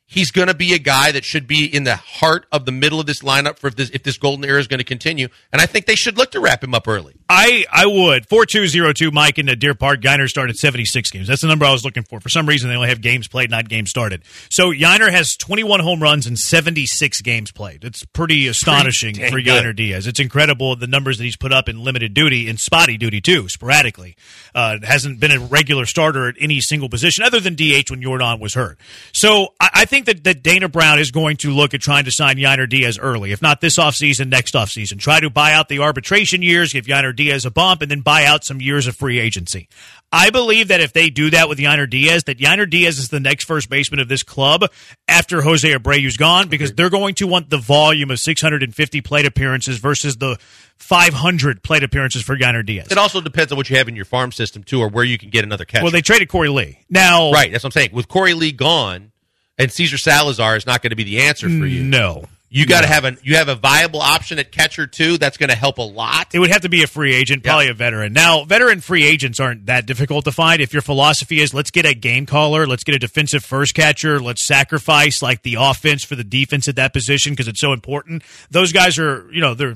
He's 0.07 0.31
going 0.31 0.49
to 0.49 0.55
be 0.55 0.75
a 0.75 0.79
guy 0.79 1.13
that 1.13 1.25
should 1.25 1.47
be 1.47 1.65
in 1.65 1.85
the 1.85 1.97
heart 1.97 2.47
of 2.53 2.67
the 2.67 2.73
middle 2.73 3.01
of 3.01 3.07
this 3.07 3.21
lineup 3.23 3.59
for 3.59 3.69
if 3.69 3.77
this 3.77 3.91
if 3.91 4.03
this 4.03 4.19
golden 4.19 4.45
era 4.45 4.61
is 4.61 4.69
going 4.69 4.79
to 4.79 4.85
continue. 4.85 5.29
And 5.53 5.63
I 5.63 5.67
think 5.67 5.87
they 5.87 5.95
should 5.95 6.19
look 6.19 6.31
to 6.33 6.41
wrap 6.41 6.63
him 6.63 6.75
up 6.75 6.87
early. 6.87 7.15
I 7.35 7.65
I 7.73 7.87
would 7.87 8.29
four 8.29 8.47
two 8.47 8.69
zero 8.69 8.93
two 8.93 9.11
Mike 9.11 9.39
in 9.39 9.47
the 9.47 9.57
Deer 9.57 9.75
Park. 9.75 10.01
Yainer 10.03 10.29
started 10.29 10.57
seventy 10.57 10.85
six 10.85 11.11
games. 11.11 11.27
That's 11.27 11.43
the 11.43 11.49
number 11.49 11.65
I 11.65 11.73
was 11.73 11.85
looking 11.85 12.05
for. 12.05 12.21
For 12.21 12.29
some 12.29 12.47
reason, 12.47 12.71
they 12.71 12.77
only 12.77 12.89
have 12.89 13.01
games 13.01 13.27
played, 13.27 13.51
not 13.51 13.69
games 13.69 13.91
started. 13.91 14.23
So 14.51 14.71
Yainer 14.71 15.11
has 15.11 15.37
twenty 15.37 15.65
one 15.65 15.81
home 15.81 16.01
runs 16.01 16.29
and 16.29 16.39
seventy 16.39 16.87
six 16.87 17.21
games 17.21 17.51
played. 17.51 17.83
It's 17.83 18.05
pretty 18.05 18.47
astonishing 18.47 19.15
dang 19.17 19.33
for 19.33 19.41
good. 19.41 19.65
Yainer 19.65 19.75
Diaz. 19.75 20.07
It's 20.07 20.21
incredible 20.21 20.77
the 20.77 20.87
numbers 20.87 21.19
that 21.19 21.25
he's 21.25 21.37
put 21.37 21.53
up 21.53 21.69
in 21.69 21.83
limited 21.83 22.15
duty, 22.15 22.49
and 22.49 22.59
spotty 22.59 22.97
duty 22.97 23.21
too, 23.21 23.49
sporadically. 23.49 24.17
Uh, 24.55 24.79
hasn't 24.85 25.19
been 25.19 25.33
a 25.33 25.41
regular 25.41 25.87
starter 25.87 26.29
at 26.29 26.37
any 26.39 26.61
single 26.61 26.89
position 26.89 27.25
other 27.25 27.41
than 27.41 27.57
DH 27.57 27.91
when 27.91 28.01
Yordan 28.01 28.39
was 28.39 28.55
hurt. 28.55 28.79
So 29.13 29.49
I, 29.61 29.71
I 29.75 29.85
think 29.87 30.07
that, 30.07 30.23
that 30.23 30.45
Dana 30.45 30.69
Brown 30.69 31.01
is 31.01 31.11
going 31.11 31.37
to 31.39 31.51
look 31.51 31.75
at 31.75 31.81
trying 31.81 32.05
to 32.05 32.13
sign 32.13 32.37
Yainer 32.37 32.69
Diaz 32.69 32.97
early, 32.97 33.33
if 33.33 33.43
not 33.43 33.61
this 33.61 33.77
offseason, 33.77 34.29
next 34.29 34.55
offseason. 34.55 35.01
Try 35.01 35.19
to 35.19 35.31
buy 35.31 35.53
out 35.53 35.69
the 35.69 35.81
arbitration 35.81 36.41
years, 36.41 36.73
give 36.73 36.85
Yainer 36.87 37.15
Diaz 37.15 37.24
a 37.45 37.51
bump, 37.51 37.83
and 37.83 37.91
then 37.91 38.01
buy 38.01 38.25
out 38.25 38.45
some 38.45 38.61
years 38.61 38.87
of 38.87 38.97
free 38.97 39.19
agency. 39.19 39.69
I 40.13 40.31
believe 40.31 40.69
that 40.69 40.81
if 40.81 40.93
they 40.93 41.11
do 41.11 41.31
that 41.31 41.49
with 41.49 41.59
Yainer 41.59 41.89
Diaz, 41.91 42.25
that 42.25 42.39
Yainer 42.39 42.69
Diaz 42.69 42.99
is 42.99 43.09
the 43.09 43.21
next 43.21 43.45
first 43.45 43.69
baseman 43.69 43.99
of 44.01 44.09
this 44.09 44.23
club 44.23 44.65
after 45.09 45.43
Jose 45.43 45.69
Abreu's 45.69 46.17
gone, 46.17 46.49
because 46.49 46.73
they're 46.73 46.91
going 46.91 47.15
to 47.17 47.27
want 47.27 47.51
the 47.51 47.59
volume 47.59 48.11
of 48.11 48.21
650 48.21 49.01
plate 49.01 49.27
appearances 49.27 49.79
versus 49.79 50.17
the 50.17 50.37
500 50.77 51.63
plate 51.63 51.83
appearances 51.83 52.23
for 52.23 52.37
Yainer 52.37 52.65
Diaz. 52.65 52.89
It 52.91 52.99
also 52.99 53.21
depends 53.21 53.51
on 53.53 53.57
what 53.57 53.69
you 53.71 53.77
have 53.77 53.89
in 53.89 53.97
your 53.97 54.05
farm 54.05 54.33
system 54.33 54.63
too, 54.63 54.81
or 54.81 54.89
where 54.89 55.05
you 55.05 55.19
can 55.19 55.31
get 55.31 55.45
another 55.45 55.65
catcher. 55.65 55.83
Well, 55.83 55.93
they 55.93 56.03
traded 56.03 56.29
Korey 56.29 56.53
Lee. 56.53 56.79
Now, 56.89 57.33
right, 57.33 57.51
that's 57.51 57.65
what 57.65 57.77
I'm 57.77 57.81
saying. 57.81 57.91
With 57.93 58.09
Korey 58.09 58.37
Lee 58.37 58.53
gone, 58.53 59.13
and 59.59 59.71
César 59.71 59.99
Salazar 59.99 60.57
is 60.57 60.67
not 60.67 60.83
going 60.83 60.91
to 60.91 60.97
be 60.97 61.05
the 61.05 61.23
answer 61.23 61.49
for 61.49 61.67
you. 61.67 61.83
No. 61.83 62.25
You 62.55 62.67
got 62.67 62.83
to 62.83 62.87
have 62.87 63.05
an 63.05 63.19
you 63.25 63.35
have 63.35 63.49
a 63.49 63.57
viable 63.57 64.01
option 64.01 64.39
at 64.39 64.53
catcher 64.53 64.87
too. 64.87 65.19
That's 65.19 65.39
going 65.39 65.51
to 65.51 65.57
help 65.57 65.79
a 65.79 65.83
lot. 65.83 66.33
It 66.33 66.39
would 66.39 66.53
have 66.53 66.61
to 66.61 66.69
be 66.69 66.85
a 66.85 66.87
free 66.87 67.13
agent, 67.13 67.43
probably 67.43 67.67
a 67.67 67.75
veteran. 67.75 68.13
Now, 68.13 68.45
veteran 68.45 68.81
free 68.81 69.05
agents 69.05 69.41
aren't 69.41 69.67
that 69.67 69.87
difficult 69.87 70.25
to 70.27 70.31
find. 70.31 70.61
If 70.61 70.73
your 70.73 70.81
philosophy 70.81 71.41
is 71.41 71.53
let's 71.53 71.73
get 71.73 71.85
a 71.85 71.95
game 71.95 72.27
caller, 72.27 72.65
let's 72.65 72.85
get 72.85 72.95
a 72.95 73.01
defensive 73.01 73.45
first 73.45 73.75
catcher, 73.75 74.21
let's 74.21 74.47
sacrifice 74.47 75.21
like 75.21 75.43
the 75.43 75.57
offense 75.59 76.05
for 76.05 76.15
the 76.15 76.23
defense 76.23 76.69
at 76.69 76.77
that 76.77 76.93
position 76.93 77.33
because 77.33 77.49
it's 77.49 77.61
so 77.61 77.73
important. 77.73 78.23
Those 78.53 78.71
guys 78.71 79.01
are, 79.01 79.29
you 79.33 79.41
know, 79.41 79.55
they're 79.55 79.75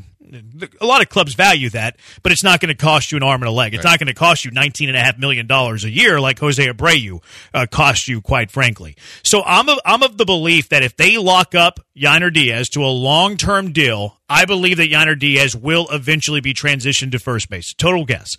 a 0.81 0.87
lot 0.87 1.03
of 1.03 1.09
clubs 1.09 1.35
value 1.35 1.71
that, 1.71 1.97
but 2.23 2.33
it's 2.33 2.45
not 2.45 2.61
going 2.61 2.75
to 2.75 2.81
cost 2.81 3.13
you 3.13 3.17
an 3.17 3.23
arm 3.23 3.43
and 3.43 3.49
a 3.49 3.53
leg. 3.53 3.75
It's 3.75 3.85
not 3.85 3.99
going 3.99 4.09
to 4.09 4.15
cost 4.15 4.45
you 4.45 4.51
nineteen 4.51 4.89
and 4.89 4.97
a 4.97 5.01
half 5.01 5.19
million 5.19 5.47
dollars 5.47 5.85
a 5.85 5.91
year 5.91 6.21
like 6.21 6.39
Jose 6.39 6.65
Abreu 6.65 7.23
uh, 7.55 7.67
cost 7.71 8.09
you, 8.09 8.21
quite 8.21 8.51
frankly. 8.51 8.97
So 9.23 9.43
I'm 9.45 9.69
of, 9.69 9.79
I'm 9.85 10.03
of 10.03 10.17
the 10.19 10.25
belief 10.25 10.69
that 10.71 10.83
if 10.83 10.97
they 10.97 11.17
lock 11.17 11.55
up 11.55 11.81
Yainer 11.97 12.33
Diaz 12.33 12.69
to 12.71 12.85
a 12.85 12.87
long 12.87 13.37
term 13.37 13.73
deal, 13.73 14.19
I 14.29 14.45
believe 14.45 14.77
that 14.77 14.91
Yainer 14.91 15.19
Diaz 15.19 15.57
will 15.57 15.89
eventually 15.91 16.41
be 16.41 16.55
transitioned 16.55 17.13
to 17.13 17.19
first 17.19 17.49
base. 17.49 17.73
Total 17.75 18.05
guess. 18.05 18.37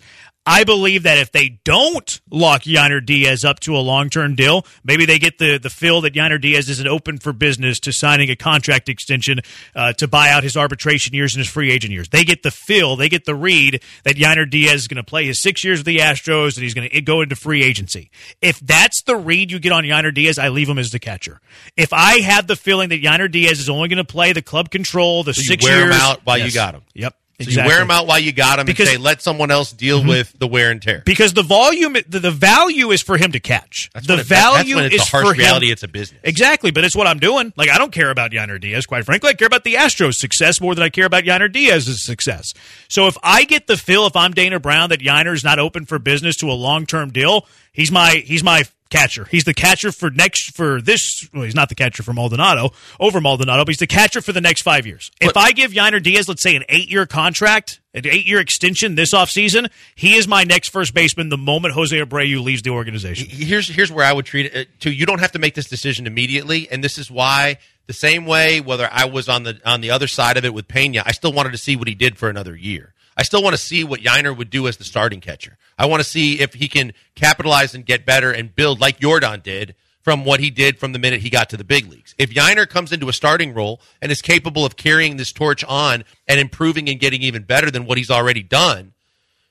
I 0.50 0.64
believe 0.64 1.04
that 1.04 1.18
if 1.18 1.30
they 1.30 1.60
don't 1.62 2.20
lock 2.28 2.62
Yainer 2.62 3.06
Diaz 3.06 3.44
up 3.44 3.60
to 3.60 3.76
a 3.76 3.78
long 3.78 4.10
term 4.10 4.34
deal, 4.34 4.66
maybe 4.82 5.06
they 5.06 5.20
get 5.20 5.38
the, 5.38 5.58
the 5.58 5.70
feel 5.70 6.00
that 6.00 6.12
Yainer 6.12 6.40
Diaz 6.40 6.68
isn't 6.68 6.88
open 6.88 7.18
for 7.18 7.32
business 7.32 7.78
to 7.78 7.92
signing 7.92 8.30
a 8.30 8.34
contract 8.34 8.88
extension 8.88 9.42
uh, 9.76 9.92
to 9.92 10.08
buy 10.08 10.30
out 10.30 10.42
his 10.42 10.56
arbitration 10.56 11.14
years 11.14 11.36
and 11.36 11.38
his 11.38 11.48
free 11.48 11.70
agent 11.70 11.92
years. 11.92 12.08
They 12.08 12.24
get 12.24 12.42
the 12.42 12.50
feel, 12.50 12.96
they 12.96 13.08
get 13.08 13.26
the 13.26 13.34
read 13.36 13.80
that 14.02 14.16
Yainer 14.16 14.50
Diaz 14.50 14.80
is 14.80 14.88
going 14.88 14.96
to 14.96 15.04
play 15.04 15.24
his 15.24 15.40
six 15.40 15.62
years 15.62 15.78
with 15.78 15.86
the 15.86 15.98
Astros 15.98 16.56
and 16.56 16.64
he's 16.64 16.74
going 16.74 16.90
to 16.90 17.00
go 17.00 17.20
into 17.20 17.36
free 17.36 17.62
agency. 17.62 18.10
If 18.42 18.58
that's 18.58 19.02
the 19.02 19.14
read 19.14 19.52
you 19.52 19.60
get 19.60 19.70
on 19.70 19.84
Yainer 19.84 20.12
Diaz, 20.12 20.36
I 20.36 20.48
leave 20.48 20.68
him 20.68 20.80
as 20.80 20.90
the 20.90 20.98
catcher. 20.98 21.40
If 21.76 21.92
I 21.92 22.22
have 22.22 22.48
the 22.48 22.56
feeling 22.56 22.88
that 22.88 23.00
Yainer 23.00 23.30
Diaz 23.30 23.60
is 23.60 23.70
only 23.70 23.86
going 23.86 23.98
to 23.98 24.04
play 24.04 24.32
the 24.32 24.42
club 24.42 24.72
control, 24.72 25.22
the 25.22 25.32
So 25.32 25.42
you 25.42 25.46
six 25.46 25.64
wear 25.64 25.82
him 25.82 25.90
years 25.90 26.02
out 26.02 26.26
while 26.26 26.38
you 26.38 26.50
got 26.50 26.74
him. 26.74 26.82
Yep. 26.94 27.14
So 27.40 27.50
you 27.50 27.66
wear 27.66 27.80
him 27.80 27.90
out 27.90 28.06
while 28.06 28.18
you 28.18 28.32
got 28.32 28.58
him 28.58 28.66
Because- 28.66 28.88
and 28.88 28.96
say 28.96 29.02
let 29.02 29.22
someone 29.22 29.50
else 29.50 29.72
deal 29.72 30.00
mm-hmm. 30.00 30.08
with 30.08 30.38
the 30.38 30.46
wear 30.46 30.70
and 30.70 30.80
tear. 30.80 31.02
because 31.06 31.32
the 31.32 31.42
volume, 31.42 31.94
the, 32.08 32.18
the 32.20 32.30
value 32.30 32.90
is 32.90 33.02
for 33.02 33.16
him 33.16 33.32
to 33.32 33.40
catch. 33.40 33.90
That's 33.94 34.06
the 34.06 34.14
it- 34.14 34.16
that's 34.18 34.28
value 34.28 34.76
when 34.76 34.84
it's 34.86 34.96
is 35.02 35.08
for 35.08 35.32
reality. 35.32 35.66
him. 35.66 35.72
It's 35.72 35.82
a 35.82 35.88
business. 35.88 36.20
Exactly, 36.22 36.70
but 36.70 36.84
it's 36.84 36.94
what 36.94 37.06
I'm 37.06 37.18
doing. 37.18 37.52
Like 37.56 37.68
I 37.70 37.78
don't 37.78 37.92
care 37.92 38.10
about 38.10 38.30
Yainer 38.32 38.60
Diaz, 38.60 38.86
quite 38.86 39.04
frankly. 39.04 39.30
I 39.30 39.34
care 39.34 39.46
about 39.46 39.64
the 39.64 39.74
Astros' 39.74 40.14
success 40.14 40.60
more 40.60 40.74
than 40.74 40.82
I 40.84 40.88
care 40.90 41.06
about 41.06 41.24
Yainer 41.24 41.50
Diaz's 41.50 42.02
success. 42.04 42.52
So 42.88 43.06
if 43.06 43.16
I 43.22 43.44
get 43.44 43.66
the 43.66 43.76
feel, 43.76 44.06
if 44.06 44.16
I'm 44.16 44.32
Dana 44.32 44.60
Brown, 44.60 44.90
that 44.90 45.00
Yainer's 45.00 45.44
not 45.44 45.58
open 45.58 45.86
for 45.86 45.98
business 45.98 46.36
to 46.38 46.50
a 46.50 46.52
long 46.54 46.86
term 46.86 47.10
deal, 47.10 47.46
he's 47.72 47.90
my 47.90 48.22
he's 48.26 48.42
my 48.42 48.64
catcher. 48.90 49.24
He's 49.30 49.44
the 49.44 49.54
catcher 49.54 49.92
for 49.92 50.10
next 50.10 50.54
for 50.56 50.82
this. 50.82 51.28
Well, 51.32 51.44
he's 51.44 51.54
not 51.54 51.68
the 51.68 51.74
catcher 51.74 52.02
for 52.02 52.12
Maldonado 52.12 52.70
over 52.98 53.20
Maldonado, 53.20 53.64
but 53.64 53.68
he's 53.70 53.78
the 53.78 53.86
catcher 53.86 54.20
for 54.20 54.32
the 54.32 54.40
next 54.40 54.62
five 54.62 54.86
years. 54.86 55.10
If 55.20 55.36
I 55.36 55.52
give 55.52 55.70
Yainer 55.72 56.02
Diaz, 56.02 56.28
let's 56.28 56.42
say, 56.42 56.56
an 56.56 56.64
eight-year 56.68 57.06
contract, 57.06 57.80
an 57.94 58.06
eight-year 58.06 58.40
extension 58.40 58.96
this 58.96 59.14
offseason, 59.14 59.70
he 59.94 60.16
is 60.16 60.28
my 60.28 60.44
next 60.44 60.68
first 60.68 60.92
baseman 60.92 61.28
the 61.28 61.38
moment 61.38 61.74
Jose 61.74 61.96
Abreu 61.96 62.42
leaves 62.42 62.62
the 62.62 62.70
organization. 62.70 63.28
Here's 63.28 63.68
here's 63.68 63.90
where 63.90 64.04
I 64.04 64.12
would 64.12 64.26
treat 64.26 64.46
it. 64.46 64.66
uh, 64.66 64.70
Too, 64.80 64.90
you 64.90 65.06
don't 65.06 65.20
have 65.20 65.32
to 65.32 65.38
make 65.38 65.54
this 65.54 65.68
decision 65.68 66.06
immediately, 66.06 66.68
and 66.70 66.84
this 66.84 66.98
is 66.98 67.10
why 67.10 67.58
the 67.86 67.92
same 67.92 68.26
way 68.26 68.60
whether 68.60 68.88
I 68.90 69.06
was 69.06 69.28
on 69.28 69.44
the 69.44 69.60
on 69.64 69.80
the 69.80 69.90
other 69.90 70.06
side 70.06 70.36
of 70.36 70.44
it 70.44 70.52
with 70.52 70.68
Pena, 70.68 71.02
I 71.06 71.12
still 71.12 71.32
wanted 71.32 71.52
to 71.52 71.58
see 71.58 71.76
what 71.76 71.88
he 71.88 71.94
did 71.94 72.18
for 72.18 72.28
another 72.28 72.54
year. 72.56 72.92
I 73.16 73.22
still 73.22 73.42
want 73.42 73.54
to 73.54 73.60
see 73.60 73.84
what 73.84 74.00
Yainer 74.00 74.34
would 74.36 74.50
do 74.50 74.66
as 74.66 74.76
the 74.78 74.84
starting 74.84 75.20
catcher. 75.20 75.58
I 75.80 75.86
want 75.86 76.02
to 76.02 76.08
see 76.08 76.40
if 76.40 76.52
he 76.52 76.68
can 76.68 76.92
capitalize 77.14 77.74
and 77.74 77.86
get 77.86 78.04
better 78.04 78.30
and 78.30 78.54
build 78.54 78.82
like 78.82 79.00
Yordan 79.00 79.42
did 79.42 79.74
from 80.02 80.26
what 80.26 80.38
he 80.38 80.50
did 80.50 80.78
from 80.78 80.92
the 80.92 80.98
minute 80.98 81.22
he 81.22 81.30
got 81.30 81.48
to 81.50 81.56
the 81.56 81.64
big 81.64 81.88
leagues. 81.88 82.14
If 82.18 82.34
Yainer 82.34 82.68
comes 82.68 82.92
into 82.92 83.08
a 83.08 83.14
starting 83.14 83.54
role 83.54 83.80
and 84.02 84.12
is 84.12 84.20
capable 84.20 84.66
of 84.66 84.76
carrying 84.76 85.16
this 85.16 85.32
torch 85.32 85.64
on 85.64 86.04
and 86.28 86.38
improving 86.38 86.90
and 86.90 87.00
getting 87.00 87.22
even 87.22 87.44
better 87.44 87.70
than 87.70 87.86
what 87.86 87.96
he's 87.96 88.10
already 88.10 88.42
done, 88.42 88.92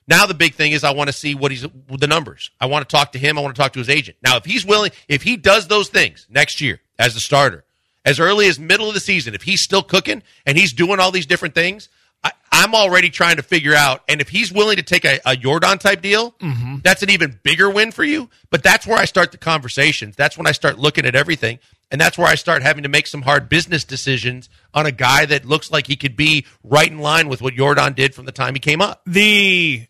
now 0.07 0.27
the 0.27 0.35
big 0.35 0.53
thing 0.53 0.71
is 0.71 0.83
I 0.83 0.93
want 0.93 1.07
to 1.07 1.13
see 1.13 1.33
what 1.33 1.49
he's 1.49 1.65
the 1.87 2.07
numbers. 2.07 2.51
I 2.61 2.67
want 2.67 2.87
to 2.87 2.95
talk 2.95 3.13
to 3.13 3.19
him. 3.19 3.39
I 3.39 3.41
want 3.41 3.55
to 3.55 3.59
talk 3.59 3.73
to 3.73 3.79
his 3.79 3.89
agent. 3.89 4.17
Now, 4.21 4.37
if 4.37 4.45
he's 4.45 4.63
willing, 4.63 4.91
if 5.07 5.23
he 5.23 5.35
does 5.35 5.67
those 5.67 5.89
things 5.89 6.27
next 6.29 6.61
year 6.61 6.79
as 6.99 7.15
the 7.15 7.21
starter, 7.21 7.65
as 8.05 8.19
early 8.19 8.47
as 8.47 8.59
middle 8.59 8.87
of 8.87 8.93
the 8.93 8.99
season, 8.99 9.33
if 9.33 9.41
he's 9.41 9.63
still 9.63 9.81
cooking 9.81 10.21
and 10.45 10.59
he's 10.59 10.73
doing 10.73 10.99
all 10.99 11.09
these 11.09 11.25
different 11.25 11.55
things, 11.55 11.89
I, 12.23 12.31
I'm 12.51 12.75
already 12.75 13.09
trying 13.09 13.37
to 13.37 13.43
figure 13.43 13.73
out. 13.73 14.01
And 14.07 14.21
if 14.21 14.29
he's 14.29 14.51
willing 14.51 14.77
to 14.77 14.83
take 14.83 15.05
a, 15.05 15.19
a 15.25 15.35
Yordan 15.35 15.79
type 15.79 16.01
deal, 16.01 16.31
mm-hmm. 16.33 16.77
that's 16.83 17.03
an 17.03 17.09
even 17.09 17.39
bigger 17.43 17.69
win 17.69 17.91
for 17.91 18.03
you. 18.03 18.29
But 18.49 18.63
that's 18.63 18.85
where 18.85 18.97
I 18.97 19.05
start 19.05 19.31
the 19.31 19.37
conversations. 19.37 20.15
That's 20.15 20.37
when 20.37 20.47
I 20.47 20.51
start 20.51 20.77
looking 20.77 21.05
at 21.05 21.15
everything. 21.15 21.59
And 21.91 21.99
that's 21.99 22.17
where 22.17 22.27
I 22.27 22.35
start 22.35 22.61
having 22.61 22.83
to 22.83 22.89
make 22.89 23.07
some 23.07 23.23
hard 23.23 23.49
business 23.49 23.83
decisions 23.83 24.47
on 24.73 24.85
a 24.85 24.91
guy 24.91 25.25
that 25.25 25.45
looks 25.45 25.71
like 25.71 25.87
he 25.87 25.95
could 25.95 26.15
be 26.15 26.45
right 26.63 26.89
in 26.89 26.99
line 26.99 27.29
with 27.29 27.41
what 27.41 27.55
Yordan 27.55 27.95
did 27.95 28.13
from 28.13 28.25
the 28.25 28.31
time 28.31 28.53
he 28.53 28.59
came 28.59 28.81
up. 28.81 29.01
The 29.05 29.87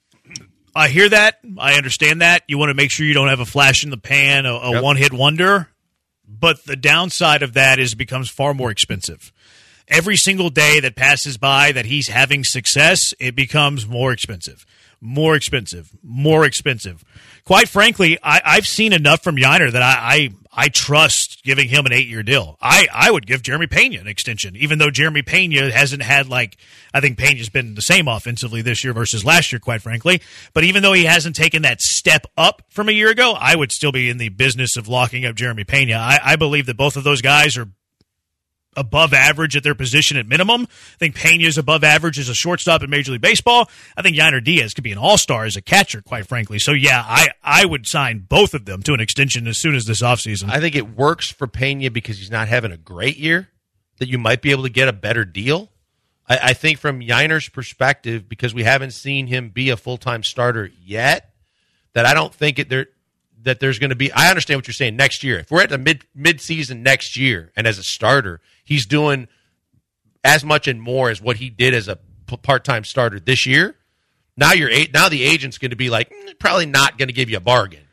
I 0.75 0.87
hear 0.87 1.09
that. 1.09 1.39
I 1.57 1.73
understand 1.73 2.21
that. 2.21 2.43
You 2.47 2.57
want 2.57 2.69
to 2.69 2.73
make 2.73 2.91
sure 2.91 3.05
you 3.05 3.13
don't 3.13 3.27
have 3.27 3.41
a 3.41 3.45
flash 3.45 3.83
in 3.83 3.89
the 3.89 3.97
pan, 3.97 4.45
a, 4.45 4.53
a 4.53 4.71
Yep. 4.73 4.83
one 4.83 4.95
hit 4.95 5.11
wonder. 5.11 5.69
But 6.25 6.63
the 6.65 6.75
downside 6.75 7.43
of 7.43 7.53
that 7.53 7.79
is 7.79 7.93
it 7.93 7.97
becomes 7.97 8.29
far 8.29 8.53
more 8.53 8.71
expensive. 8.71 9.33
Every 9.89 10.17
single 10.17 10.49
day 10.49 10.79
that 10.81 10.95
passes 10.95 11.37
by 11.37 11.71
that 11.71 11.85
he's 11.85 12.07
having 12.07 12.43
success, 12.43 13.13
it 13.19 13.35
becomes 13.35 13.87
more 13.87 14.11
expensive, 14.11 14.65
more 15.01 15.35
expensive, 15.35 15.89
more 16.03 16.45
expensive. 16.45 17.03
Quite 17.43 17.69
frankly, 17.69 18.19
I, 18.21 18.41
I've 18.45 18.67
seen 18.67 18.93
enough 18.93 19.23
from 19.23 19.35
Yainer 19.35 19.71
that 19.71 19.81
I, 19.81 19.95
I 19.99 20.29
I 20.51 20.69
trust 20.69 21.41
giving 21.43 21.69
him 21.69 21.85
an 21.85 21.93
eight 21.93 22.07
year 22.07 22.21
deal. 22.21 22.57
I, 22.61 22.87
I 22.93 23.09
would 23.09 23.25
give 23.25 23.41
Jeremy 23.41 23.67
Pena 23.67 23.99
an 23.99 24.07
extension, 24.07 24.55
even 24.55 24.77
though 24.77 24.91
Jeremy 24.91 25.21
Pena 25.21 25.71
hasn't 25.71 26.01
had 26.01 26.27
like 26.27 26.57
I 26.93 27.01
think 27.01 27.17
Pena's 27.17 27.49
been 27.49 27.75
the 27.75 27.81
same 27.81 28.07
offensively 28.07 28.61
this 28.61 28.83
year 28.83 28.93
versus 28.93 29.23
last 29.23 29.51
year, 29.51 29.59
quite 29.59 29.81
frankly. 29.81 30.21
But 30.53 30.63
even 30.65 30.83
though 30.83 30.93
he 30.93 31.05
hasn't 31.05 31.35
taken 31.35 31.61
that 31.61 31.81
step 31.81 32.25
up 32.35 32.63
from 32.69 32.89
a 32.89 32.91
year 32.91 33.09
ago, 33.09 33.35
I 33.39 33.55
would 33.55 33.71
still 33.71 33.91
be 33.91 34.09
in 34.09 34.17
the 34.17 34.29
business 34.29 34.75
of 34.75 34.87
locking 34.87 35.25
up 35.25 35.35
Jeremy 35.35 35.63
Pena. 35.63 35.93
I, 35.95 36.19
I 36.23 36.35
believe 36.35 36.65
that 36.65 36.77
both 36.77 36.97
of 36.97 37.03
those 37.03 37.21
guys 37.21 37.57
are 37.57 37.67
above 38.75 39.13
average 39.13 39.55
at 39.57 39.63
their 39.63 39.75
position 39.75 40.17
at 40.17 40.27
minimum. 40.27 40.63
I 40.63 40.97
think 40.97 41.15
Pena 41.15 41.43
is 41.43 41.57
above 41.57 41.83
average 41.83 42.19
as 42.19 42.29
a 42.29 42.33
shortstop 42.33 42.83
in 42.83 42.89
Major 42.89 43.11
League 43.11 43.21
Baseball. 43.21 43.69
I 43.97 44.01
think 44.01 44.15
Yainer 44.15 44.43
Diaz 44.43 44.73
could 44.73 44.83
be 44.83 44.91
an 44.91 44.97
all 44.97 45.17
star 45.17 45.45
as 45.45 45.55
a 45.55 45.61
catcher, 45.61 46.01
quite 46.01 46.27
frankly. 46.27 46.59
So 46.59 46.71
yeah, 46.71 47.03
I, 47.05 47.29
I 47.43 47.65
would 47.65 47.87
sign 47.87 48.25
both 48.29 48.53
of 48.53 48.65
them 48.65 48.81
to 48.83 48.93
an 48.93 48.99
extension 48.99 49.47
as 49.47 49.57
soon 49.57 49.75
as 49.75 49.85
this 49.85 50.01
offseason. 50.01 50.49
I 50.49 50.59
think 50.59 50.75
it 50.75 50.95
works 50.95 51.31
for 51.31 51.47
Pena 51.47 51.91
because 51.91 52.17
he's 52.19 52.31
not 52.31 52.47
having 52.47 52.71
a 52.71 52.77
great 52.77 53.17
year, 53.17 53.49
that 53.97 54.07
you 54.07 54.17
might 54.17 54.41
be 54.41 54.51
able 54.51 54.63
to 54.63 54.69
get 54.69 54.87
a 54.87 54.93
better 54.93 55.25
deal. 55.25 55.69
I, 56.27 56.39
I 56.43 56.53
think 56.53 56.79
from 56.79 57.01
Yainer's 57.01 57.49
perspective, 57.49 58.29
because 58.29 58.53
we 58.53 58.63
haven't 58.63 58.91
seen 58.91 59.27
him 59.27 59.49
be 59.49 59.69
a 59.71 59.77
full 59.77 59.97
time 59.97 60.23
starter 60.23 60.71
yet, 60.83 61.33
that 61.93 62.05
I 62.05 62.13
don't 62.13 62.33
think 62.33 62.59
it 62.59 62.69
there 62.69 62.87
that 63.43 63.59
there's 63.59 63.79
going 63.79 63.89
to 63.89 63.95
be. 63.95 64.11
I 64.11 64.29
understand 64.29 64.57
what 64.57 64.67
you're 64.67 64.73
saying. 64.73 64.95
Next 64.95 65.23
year, 65.23 65.39
if 65.39 65.51
we're 65.51 65.63
at 65.63 65.69
the 65.69 65.77
mid 65.77 66.05
mid 66.13 66.41
season 66.41 66.83
next 66.83 67.17
year, 67.17 67.51
and 67.55 67.65
as 67.65 67.77
a 67.77 67.83
starter, 67.83 68.41
he's 68.69 68.85
doing 68.85 69.27
as 70.23 70.45
much 70.45 70.67
and 70.67 70.81
more 70.81 71.09
as 71.09 71.19
what 71.21 71.37
he 71.37 71.49
did 71.49 71.73
as 71.73 71.87
a 71.87 71.97
part 72.43 72.63
time 72.63 72.83
starter 72.83 73.19
this 73.19 73.45
year. 73.45 73.75
Now 74.37 74.53
you're 74.53 74.69
eight. 74.69 74.93
Now 74.93 75.09
the 75.09 75.23
agent's 75.23 75.57
going 75.57 75.71
to 75.71 75.75
be 75.75 75.89
like 75.89 76.09
mm, 76.11 76.39
probably 76.39 76.67
not 76.67 76.97
going 76.97 77.07
to 77.07 77.13
give 77.13 77.29
you 77.29 77.37
a 77.37 77.41
bargain. 77.41 77.83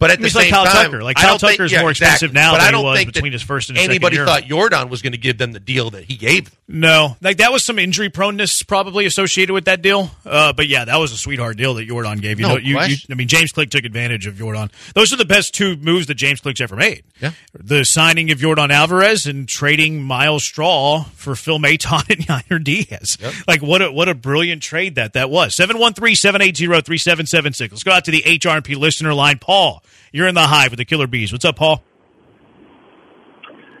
But 0.00 0.10
at 0.10 0.18
the 0.18 0.26
It's 0.26 0.34
like 0.34 0.44
same 0.46 0.54
Kyle 0.54 0.64
time, 0.64 0.86
Tucker. 0.86 1.04
Like, 1.04 1.16
Kyle 1.18 1.38
think- 1.38 1.52
Tucker's 1.52 1.70
yeah, 1.72 1.82
more 1.82 1.90
expensive 1.92 2.32
now 2.32 2.52
but 2.52 2.58
than 2.58 2.62
I 2.62 2.66
he 2.68 2.72
don't 2.72 2.84
was 2.84 2.98
think 2.98 3.12
between 3.14 3.32
his 3.32 3.42
first 3.42 3.68
and 3.68 3.76
his 3.76 3.84
second 3.84 3.90
anybody 3.92 4.16
year. 4.16 4.24
thought 4.26 4.42
Yordan 4.44 4.88
was 4.88 5.02
going 5.02 5.12
to 5.12 5.18
give 5.18 5.36
them 5.38 5.52
the 5.52 5.60
deal 5.60 5.90
that 5.90 6.04
he 6.04 6.16
gave 6.16 6.46
them. 6.46 6.54
No, 6.66 7.16
like 7.20 7.36
that 7.38 7.52
was 7.52 7.64
some 7.64 7.78
injury 7.78 8.08
proneness 8.10 8.66
probably 8.66 9.04
associated 9.04 9.52
with 9.52 9.66
that 9.66 9.82
deal. 9.82 10.10
Uh, 10.24 10.52
but 10.54 10.68
yeah, 10.68 10.84
that 10.86 10.96
was 10.98 11.12
a 11.12 11.16
sweetheart 11.16 11.56
deal 11.58 11.74
that 11.74 11.86
Yordan 11.88 12.20
gave. 12.20 12.40
You 12.40 12.46
No 12.46 12.54
know, 12.54 12.60
you, 12.60 12.80
you. 12.80 12.96
I 13.10 13.14
mean, 13.14 13.28
James 13.28 13.52
Click 13.52 13.70
took 13.70 13.84
advantage 13.84 14.26
of 14.26 14.34
Yordan. 14.36 14.70
Those 14.94 15.12
are 15.12 15.16
the 15.16 15.24
best 15.26 15.52
two 15.52 15.76
moves 15.76 16.06
that 16.06 16.14
James 16.14 16.40
Click's 16.40 16.60
ever 16.60 16.76
made. 16.76 17.02
Yeah. 17.20 17.32
the 17.52 17.84
signing 17.84 18.30
of 18.30 18.38
Yordan 18.38 18.70
Alvarez 18.70 19.26
and 19.26 19.46
trading 19.46 20.02
Myles 20.02 20.44
Straw 20.44 21.04
for 21.14 21.36
Phil 21.36 21.58
Maton 21.58 22.06
and 22.08 22.20
Yainer 22.26 22.64
Diaz. 22.64 23.18
Like 23.46 23.60
what 23.60 23.82
a 23.82 23.92
what 23.92 24.08
a 24.08 24.14
brilliant 24.14 24.62
trade 24.62 24.94
that 24.94 25.12
that 25.12 25.28
was. 25.28 25.54
713-780-3776. 25.56 27.60
Let's 27.70 27.82
go 27.82 27.92
out 27.92 28.04
to 28.06 28.10
the 28.10 28.22
HRP 28.22 28.76
listener 28.76 29.12
line. 29.14 29.38
Paul, 29.38 29.82
you're 30.12 30.28
in 30.28 30.34
the 30.34 30.46
hive 30.46 30.70
with 30.70 30.78
the 30.78 30.84
Killer 30.84 31.06
Bees. 31.06 31.32
What's 31.32 31.44
up, 31.44 31.56
Paul? 31.56 31.82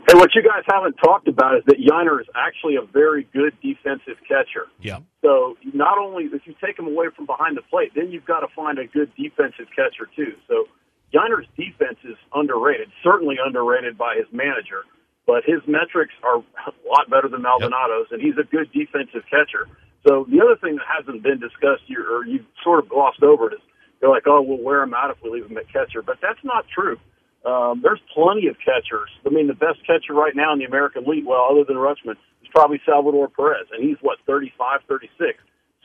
Hey, 0.08 0.16
what 0.18 0.34
you 0.34 0.42
guys 0.42 0.64
haven't 0.66 0.96
talked 0.98 1.28
about 1.28 1.58
is 1.58 1.62
that 1.66 1.78
Yainer 1.78 2.20
is 2.20 2.26
actually 2.34 2.74
a 2.74 2.82
very 2.82 3.28
good 3.32 3.54
defensive 3.62 4.18
catcher. 4.26 4.66
Yeah. 4.80 4.98
So 5.22 5.56
not 5.72 5.98
only 5.98 6.24
if 6.24 6.42
you 6.46 6.54
take 6.58 6.76
him 6.76 6.88
away 6.88 7.06
from 7.14 7.26
behind 7.26 7.56
the 7.56 7.62
plate, 7.62 7.92
then 7.94 8.10
you've 8.10 8.24
got 8.24 8.40
to 8.40 8.48
find 8.56 8.78
a 8.78 8.86
good 8.86 9.12
defensive 9.14 9.70
catcher 9.70 10.10
too. 10.16 10.34
So 10.48 10.66
Yainer's 11.14 11.46
defense 11.56 11.98
is 12.02 12.16
underrated, 12.34 12.88
certainly 13.04 13.36
underrated 13.38 13.98
by 13.98 14.16
his 14.18 14.26
manager, 14.32 14.82
but 15.26 15.44
his 15.46 15.62
metrics 15.66 16.14
are 16.24 16.42
a 16.42 16.72
lot 16.90 17.06
better 17.10 17.28
than 17.28 17.42
Maldonado's, 17.42 18.10
and 18.10 18.20
he's 18.20 18.34
a 18.34 18.46
good 18.50 18.66
defensive 18.72 19.22
catcher. 19.30 19.70
So 20.02 20.26
the 20.26 20.42
other 20.42 20.56
thing 20.58 20.74
that 20.74 20.90
hasn't 20.90 21.22
been 21.22 21.38
discussed, 21.38 21.86
you 21.86 22.02
or 22.02 22.26
you 22.26 22.42
sort 22.64 22.82
of 22.82 22.88
glossed 22.88 23.22
over 23.22 23.46
it, 23.46 23.54
is 23.54 23.64
they're 24.00 24.10
like, 24.10 24.26
oh, 24.26 24.42
we'll 24.42 24.62
wear 24.62 24.82
him 24.82 24.94
out 24.94 25.10
if 25.10 25.22
we 25.22 25.30
leave 25.30 25.50
him 25.50 25.56
at 25.58 25.70
catcher, 25.72 26.02
but 26.02 26.16
that's 26.22 26.42
not 26.42 26.64
true. 26.68 26.96
Um, 27.44 27.80
there's 27.82 28.00
plenty 28.12 28.48
of 28.48 28.56
catchers. 28.58 29.08
I 29.24 29.30
mean, 29.30 29.46
the 29.46 29.54
best 29.54 29.80
catcher 29.86 30.12
right 30.12 30.36
now 30.36 30.52
in 30.52 30.58
the 30.58 30.64
American 30.64 31.04
League, 31.04 31.24
well, 31.24 31.48
other 31.50 31.64
than 31.64 31.76
Rutschman, 31.76 32.16
is 32.42 32.48
probably 32.52 32.80
Salvador 32.84 33.28
Perez, 33.28 33.66
and 33.72 33.82
he's 33.82 33.96
what 34.00 34.18
35, 34.26 34.80
36, 34.88 35.38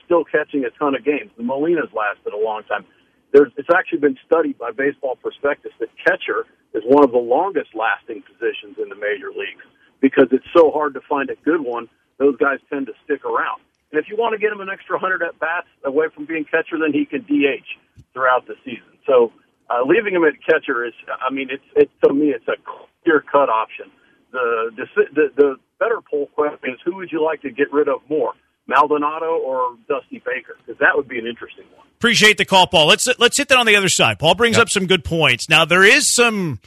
still 0.04 0.24
catching 0.24 0.66
a 0.66 0.70
ton 0.78 0.96
of 0.96 1.04
games. 1.04 1.32
The 1.38 1.44
Molina's 1.44 1.92
lasted 1.96 2.34
a 2.34 2.38
long 2.38 2.64
time. 2.64 2.86
There's, 3.32 3.52
it's 3.58 3.70
actually 3.74 4.00
been 4.00 4.18
studied 4.26 4.58
by 4.58 4.72
Baseball 4.72 5.16
Prospectus 5.16 5.72
that 5.80 5.90
catcher 6.06 6.46
is 6.74 6.84
one 6.86 7.04
of 7.04 7.12
the 7.12 7.18
longest 7.20 7.72
lasting 7.74 8.24
positions 8.24 8.78
in 8.82 8.90
the 8.90 8.96
major 8.96 9.30
leagues 9.30 9.64
because 10.02 10.28
it's 10.32 10.46
so 10.56 10.72
hard 10.72 10.94
to 10.94 11.02
find 11.08 11.30
a 11.30 11.36
good 11.44 11.62
one. 11.62 11.88
Those 12.18 12.38
guys 12.38 12.60
tend 12.70 12.88
to 12.88 12.94
stick 13.04 13.26
around. 13.26 13.62
And 13.96 14.04
if 14.04 14.12
you 14.12 14.18
want 14.18 14.34
to 14.34 14.38
get 14.38 14.52
him 14.52 14.60
an 14.60 14.68
extra 14.68 15.00
100 15.00 15.24
at 15.24 15.40
bats 15.40 15.68
away 15.86 16.08
from 16.14 16.26
being 16.26 16.44
catcher, 16.44 16.76
then 16.76 16.92
he 16.92 17.06
can 17.06 17.22
DH 17.22 17.64
throughout 18.12 18.46
the 18.46 18.56
season. 18.66 19.00
So 19.08 19.32
uh, 19.70 19.88
leaving 19.88 20.14
him 20.14 20.26
at 20.26 20.36
catcher 20.44 20.84
is, 20.84 20.92
I 21.08 21.32
mean, 21.32 21.48
it's, 21.50 21.64
it's 21.78 21.92
to 22.04 22.14
me, 22.14 22.36
it's 22.36 22.44
a 22.50 22.60
clear 22.60 23.24
cut 23.24 23.48
option. 23.48 23.86
The, 24.34 24.72
the 24.76 24.86
the 25.14 25.26
the 25.38 25.56
better 25.80 26.02
poll 26.12 26.28
question 26.36 26.74
is 26.74 26.80
who 26.84 26.98
would 26.98 27.10
you 27.10 27.24
like 27.24 27.42
to 27.44 27.52
get 27.52 27.72
rid 27.72 27.88
of 27.88 28.02
more, 28.10 28.34
Maldonado 28.68 29.40
or 29.40 29.78
Dusty 29.88 30.20
Baker? 30.20 30.58
Because 30.60 30.78
that 30.80 30.92
would 30.96 31.08
be 31.08 31.18
an 31.18 31.26
interesting 31.26 31.64
one. 31.78 31.88
Appreciate 31.96 32.38
the 32.38 32.44
call, 32.44 32.68
Paul. 32.68 32.88
Let's 32.88 33.08
let's 33.18 33.38
hit 33.38 33.48
that 33.48 33.58
on 33.58 33.66
the 33.66 33.78
other 33.78 33.88
side. 33.88 34.20
Paul 34.20 34.36
brings 34.36 34.58
up 34.58 34.68
some 34.68 34.88
good 34.88 35.06
points. 35.06 35.48
Now 35.48 35.64
there 35.64 35.86
is 35.86 36.14
some. 36.14 36.60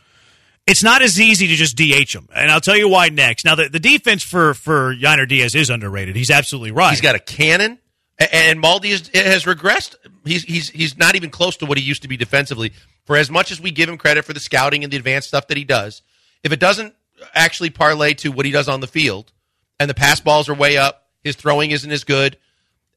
It's 0.69 0.83
not 0.83 1.01
as 1.01 1.19
easy 1.19 1.49
to 1.49 1.55
just 1.55 1.77
DH 1.77 2.15
him, 2.15 2.29
and 2.35 2.51
I'll 2.51 2.61
tell 2.61 2.77
you 2.77 2.89
why 2.89 3.09
next. 3.09 3.45
Now 3.45 3.55
the, 3.55 3.69
the 3.69 3.81
defense 3.81 4.23
for 4.23 4.53
for 4.55 4.95
Yainer 4.95 5.27
Diaz 5.27 5.55
is 5.55 5.71
underrated. 5.71 6.15
He's 6.15 6.31
absolutely 6.31 6.73
right. 6.73 6.91
He's 6.91 7.01
got 7.01 7.15
a 7.15 7.19
cannon, 7.19 7.79
and 8.19 8.63
Maldi 8.63 8.91
is, 8.91 9.11
has 9.15 9.45
regressed. 9.45 9.97
He's 10.25 10.45
he's 10.45 10.69
he's 10.69 10.99
not 10.99 11.17
even 11.17 11.31
close 11.31 11.57
to 11.59 11.67
what 11.67 11.79
he 11.79 11.85
used 11.85 12.03
to 12.03 12.09
be 12.09 12.17
defensively. 12.17 12.73
For 13.07 13.17
as 13.17 13.31
much 13.31 13.51
as 13.51 13.61
we 13.61 13.71
give 13.71 13.89
him 13.89 13.97
credit 13.97 14.27
for 14.27 14.35
the 14.35 14.41
scouting 14.41 14.85
and 14.85 14.93
the 14.93 14.99
advanced 14.99 15.29
stuff 15.29 15.47
that 15.49 15.57
he 15.57 15.65
does, 15.65 16.03
if 16.45 16.53
it 16.53 16.61
doesn't 16.61 16.95
actually 17.35 17.71
parlay 17.71 18.13
to 18.15 18.31
what 18.31 18.45
he 18.45 18.53
does 18.53 18.69
on 18.69 18.81
the 18.81 18.87
field, 18.87 19.33
and 19.81 19.89
the 19.89 19.95
pass 19.95 20.21
balls 20.21 20.51
are 20.51 20.55
way 20.55 20.77
up, 20.77 21.07
his 21.25 21.35
throwing 21.35 21.71
isn't 21.71 21.91
as 21.91 22.05
good, 22.05 22.37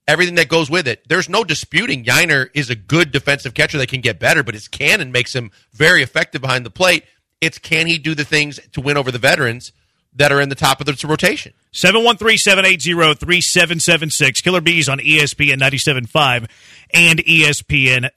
everything 0.07 0.35
that 0.35 0.49
goes 0.49 0.69
with 0.69 0.87
it, 0.87 1.07
there's 1.07 1.29
no 1.29 1.45
disputing 1.45 2.03
Yainer 2.03 2.49
is 2.53 2.69
a 2.69 2.75
good 2.75 3.11
defensive 3.11 3.53
catcher 3.53 3.77
that 3.77 3.87
can 3.87 4.01
get 4.01 4.19
better, 4.19 4.43
but 4.43 4.53
his 4.53 4.67
cannon 4.67 5.11
makes 5.11 5.33
him 5.33 5.51
very 5.71 6.03
effective 6.03 6.41
behind 6.41 6.65
the 6.65 6.69
plate. 6.69 7.05
It's 7.41 7.57
can 7.57 7.87
he 7.87 7.97
do 7.97 8.15
the 8.15 8.23
things 8.23 8.59
to 8.73 8.81
win 8.81 8.95
over 8.97 9.11
the 9.11 9.19
veterans 9.19 9.71
that 10.15 10.31
are 10.31 10.39
in 10.39 10.49
the 10.49 10.55
top 10.55 10.79
of 10.79 10.85
the 10.85 11.07
rotation? 11.07 11.53
713-780-3776. 11.73 14.43
Killer 14.43 14.61
Bees 14.61 14.87
on 14.87 14.99
ESPN 14.99 15.55
97.5 15.55 16.47
and 16.93 17.17
ESPN 17.19 18.11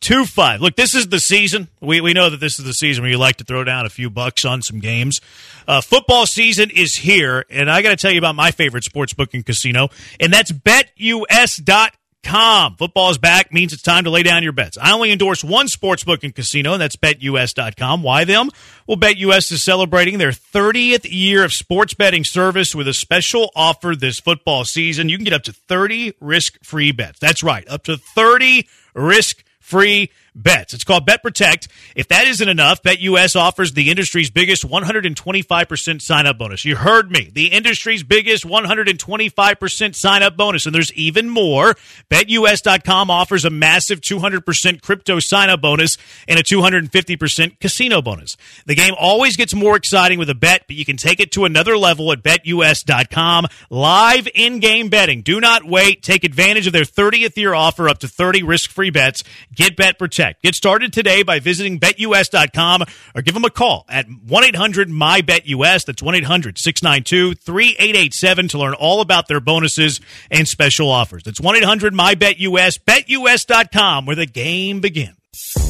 25. 0.00 0.60
Look, 0.60 0.76
this 0.76 0.94
is 0.94 1.08
the 1.08 1.20
season. 1.20 1.68
We, 1.80 2.00
we 2.00 2.12
know 2.12 2.30
that 2.30 2.40
this 2.40 2.58
is 2.58 2.64
the 2.64 2.72
season 2.72 3.02
where 3.02 3.10
you 3.10 3.18
like 3.18 3.36
to 3.36 3.44
throw 3.44 3.64
down 3.64 3.86
a 3.86 3.90
few 3.90 4.10
bucks 4.10 4.44
on 4.44 4.62
some 4.62 4.80
games. 4.80 5.20
Uh, 5.66 5.80
football 5.80 6.26
season 6.26 6.70
is 6.70 6.94
here, 6.94 7.44
and 7.50 7.70
I 7.70 7.82
got 7.82 7.90
to 7.90 7.96
tell 7.96 8.12
you 8.12 8.18
about 8.18 8.34
my 8.34 8.50
favorite 8.50 8.84
sports 8.84 9.12
booking 9.12 9.42
casino, 9.42 9.88
and 10.18 10.32
that's 10.32 10.52
betus.com. 10.52 11.90
Football 12.24 13.10
is 13.10 13.18
back 13.18 13.52
means 13.52 13.72
it's 13.72 13.82
time 13.82 14.04
to 14.04 14.10
lay 14.10 14.22
down 14.22 14.42
your 14.42 14.52
bets. 14.52 14.76
I 14.76 14.92
only 14.92 15.12
endorse 15.12 15.42
one 15.42 15.66
sportsbook 15.66 16.24
and 16.24 16.34
casino, 16.34 16.72
and 16.74 16.82
that's 16.82 16.96
betus.com. 16.96 18.02
Why 18.02 18.24
them? 18.24 18.50
Well, 18.86 18.98
BetUS 18.98 19.50
is 19.52 19.62
celebrating 19.62 20.18
their 20.18 20.32
30th 20.32 21.06
year 21.10 21.44
of 21.44 21.52
sports 21.52 21.94
betting 21.94 22.24
service 22.24 22.74
with 22.74 22.86
a 22.86 22.94
special 22.94 23.50
offer 23.56 23.94
this 23.96 24.20
football 24.20 24.64
season. 24.64 25.08
You 25.08 25.16
can 25.16 25.24
get 25.24 25.32
up 25.32 25.44
to 25.44 25.52
30 25.52 26.14
risk-free 26.20 26.92
bets. 26.92 27.18
That's 27.18 27.42
right, 27.42 27.66
up 27.68 27.84
to 27.84 27.96
30 27.96 28.68
risk-free 28.94 30.10
bets. 30.34 30.74
It's 30.74 30.84
called 30.84 31.06
Bet 31.06 31.22
Protect. 31.22 31.68
If 31.96 32.08
that 32.08 32.26
isn't 32.26 32.48
enough, 32.48 32.82
BetUS 32.82 33.36
offers 33.36 33.72
the 33.72 33.90
industry's 33.90 34.30
biggest 34.30 34.68
125% 34.68 36.02
sign 36.02 36.26
up 36.26 36.38
bonus. 36.38 36.64
You 36.64 36.76
heard 36.76 37.10
me. 37.10 37.30
The 37.32 37.46
industry's 37.46 38.02
biggest 38.02 38.44
125% 38.44 39.94
sign 39.94 40.22
up 40.22 40.36
bonus. 40.36 40.66
And 40.66 40.74
there's 40.74 40.92
even 40.92 41.28
more. 41.28 41.74
BetUS.com 42.10 43.10
offers 43.10 43.44
a 43.44 43.50
massive 43.50 44.00
200% 44.00 44.82
crypto 44.82 45.18
sign 45.18 45.50
up 45.50 45.60
bonus 45.60 45.96
and 46.26 46.38
a 46.38 46.42
250% 46.42 47.60
casino 47.60 48.02
bonus. 48.02 48.36
The 48.66 48.74
game 48.74 48.94
always 48.98 49.36
gets 49.36 49.54
more 49.54 49.76
exciting 49.76 50.18
with 50.18 50.30
a 50.30 50.34
bet, 50.34 50.64
but 50.66 50.76
you 50.76 50.84
can 50.84 50.96
take 50.96 51.20
it 51.20 51.32
to 51.32 51.44
another 51.44 51.76
level 51.76 52.12
at 52.12 52.22
BetUS.com. 52.22 53.46
Live 53.70 54.28
in 54.34 54.60
game 54.60 54.88
betting. 54.88 55.22
Do 55.22 55.40
not 55.40 55.64
wait. 55.64 56.02
Take 56.02 56.24
advantage 56.24 56.66
of 56.66 56.72
their 56.72 56.84
30th 56.84 57.36
year 57.36 57.54
offer 57.54 57.88
up 57.88 57.98
to 57.98 58.08
30 58.08 58.42
risk 58.42 58.70
free 58.70 58.90
bets. 58.90 59.24
Get 59.54 59.76
Bet 59.76 59.98
Protect. 59.98 60.17
Get 60.42 60.54
started 60.54 60.92
today 60.92 61.22
by 61.22 61.40
visiting 61.40 61.78
betus.com 61.78 62.82
or 63.14 63.22
give 63.22 63.34
them 63.34 63.44
a 63.44 63.50
call 63.50 63.86
at 63.88 64.06
1 64.08 64.44
800 64.44 64.88
MyBetUS. 64.88 65.84
That's 65.84 66.02
1 66.02 66.14
800 66.14 66.58
692 66.58 67.34
3887 67.34 68.48
to 68.48 68.58
learn 68.58 68.74
all 68.74 69.00
about 69.00 69.28
their 69.28 69.40
bonuses 69.40 70.00
and 70.30 70.48
special 70.48 70.90
offers. 70.90 71.22
That's 71.22 71.40
1 71.40 71.56
800 71.56 71.94
MyBetUS, 71.94 72.80
betus.com, 72.84 74.06
where 74.06 74.16
the 74.16 74.26
game 74.26 74.80
begins. 74.80 75.67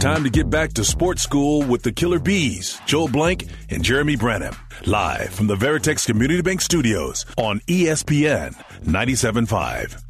Time 0.00 0.22
to 0.22 0.30
get 0.30 0.48
back 0.48 0.74
to 0.74 0.84
sports 0.84 1.22
school 1.22 1.64
with 1.64 1.82
the 1.82 1.90
Killer 1.90 2.20
Bees, 2.20 2.80
Joel 2.86 3.08
Blank 3.08 3.46
and 3.68 3.82
Jeremy 3.82 4.14
Branham. 4.14 4.54
Live 4.86 5.34
from 5.34 5.48
the 5.48 5.56
Veritex 5.56 6.06
Community 6.06 6.40
Bank 6.40 6.60
Studios 6.60 7.26
on 7.36 7.58
ESPN 7.66 8.54
97.5. 8.84 10.00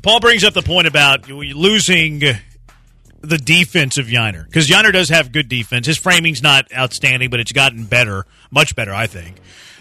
Paul 0.00 0.20
brings 0.20 0.44
up 0.44 0.54
the 0.54 0.62
point 0.62 0.86
about 0.86 1.28
losing 1.28 2.20
the 2.20 3.38
defense 3.38 3.98
of 3.98 4.06
Yainer 4.06 4.44
because 4.44 4.68
Yainer 4.68 4.92
does 4.92 5.08
have 5.08 5.32
good 5.32 5.48
defense. 5.48 5.88
His 5.88 5.98
framing's 5.98 6.40
not 6.40 6.72
outstanding, 6.72 7.28
but 7.28 7.40
it's 7.40 7.52
gotten 7.52 7.82
better, 7.82 8.24
much 8.52 8.76
better, 8.76 8.94
I 8.94 9.08
think. 9.08 9.38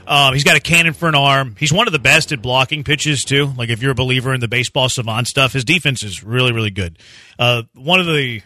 Um, 0.08 0.34
he's 0.34 0.44
got 0.44 0.58
a 0.58 0.60
cannon 0.60 0.94
for 0.94 1.08
an 1.08 1.14
arm. 1.14 1.56
He's 1.60 1.72
one 1.72 1.88
of 1.88 1.94
the 1.94 2.00
best 2.00 2.32
at 2.32 2.42
blocking 2.42 2.84
pitches 2.84 3.24
too. 3.24 3.54
Like 3.56 3.70
if 3.70 3.84
you're 3.84 3.92
a 3.92 3.96
believer 3.96 4.34
in 4.34 4.40
the 4.40 4.48
baseball 4.48 4.90
savant 4.90 5.28
stuff, 5.28 5.54
his 5.54 5.64
defense 5.64 6.02
is 6.02 6.24
really, 6.24 6.52
really 6.52 6.72
good. 6.72 6.98
Uh, 7.38 7.62
one 7.76 8.00
of 8.00 8.08
the 8.08 8.42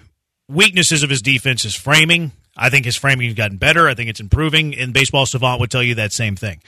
weaknesses 0.47 1.03
of 1.03 1.09
his 1.09 1.21
defense 1.21 1.65
is 1.65 1.75
framing. 1.75 2.31
I 2.57 2.69
think 2.69 2.85
his 2.85 2.95
framing 2.95 3.27
has 3.27 3.35
gotten 3.35 3.57
better. 3.57 3.87
I 3.87 3.95
think 3.95 4.09
it's 4.09 4.19
improving, 4.19 4.75
and 4.75 4.93
Baseball 4.93 5.25
Savant 5.25 5.59
would 5.59 5.71
tell 5.71 5.83
you 5.83 5.95
that 5.95 6.13
same 6.13 6.35
thing. 6.35 6.61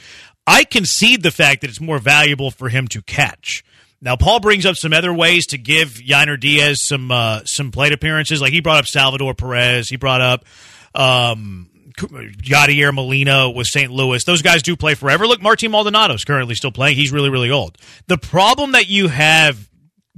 I 0.45 0.63
concede 0.63 1.23
the 1.23 1.31
fact 1.31 1.61
that 1.61 1.69
it's 1.69 1.81
more 1.81 1.99
valuable 1.99 2.51
for 2.51 2.69
him 2.69 2.87
to 2.89 3.01
catch. 3.01 3.63
Now, 4.01 4.15
Paul 4.15 4.39
brings 4.39 4.65
up 4.65 4.75
some 4.75 4.93
other 4.93 5.13
ways 5.13 5.47
to 5.47 5.57
give 5.57 5.89
Yainer 5.89 6.39
Diaz 6.39 6.85
some 6.85 7.09
uh, 7.11 7.41
some 7.45 7.71
plate 7.71 7.93
appearances. 7.93 8.41
Like 8.41 8.53
he 8.53 8.61
brought 8.61 8.79
up 8.79 8.85
Salvador 8.85 9.33
Perez. 9.33 9.89
He 9.89 9.95
brought 9.95 10.21
up 10.21 10.45
um, 10.93 11.69
Yadier 11.97 12.93
Molina 12.93 13.49
with 13.49 13.67
St. 13.67 13.91
Louis. 13.91 14.23
Those 14.23 14.41
guys 14.41 14.61
do 14.61 14.75
play 14.75 14.93
forever. 14.93 15.25
Look, 15.25 15.41
Martin 15.41 15.71
Maldonado 15.71 16.13
is 16.13 16.23
currently 16.23 16.53
still 16.53 16.71
playing. 16.71 16.95
He's 16.95 17.11
really, 17.11 17.29
really 17.29 17.49
old. 17.49 17.77
The 18.07 18.17
problem 18.17 18.73
that 18.73 18.87
you 18.87 19.07
have 19.07 19.67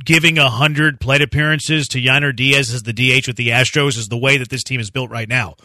giving 0.03 0.37
100 0.37 0.99
plate 0.99 1.21
appearances 1.21 1.87
to 1.89 2.01
Yainer 2.01 2.35
Diaz 2.35 2.73
as 2.73 2.83
the 2.83 2.93
DH 2.93 3.27
with 3.27 3.35
the 3.35 3.49
Astros 3.49 3.97
is 3.97 4.07
the 4.07 4.17
way 4.17 4.37
that 4.37 4.49
this 4.49 4.63
team 4.63 4.79
is 4.79 4.89
built 4.91 5.09
right 5.09 5.27
now. 5.29 5.55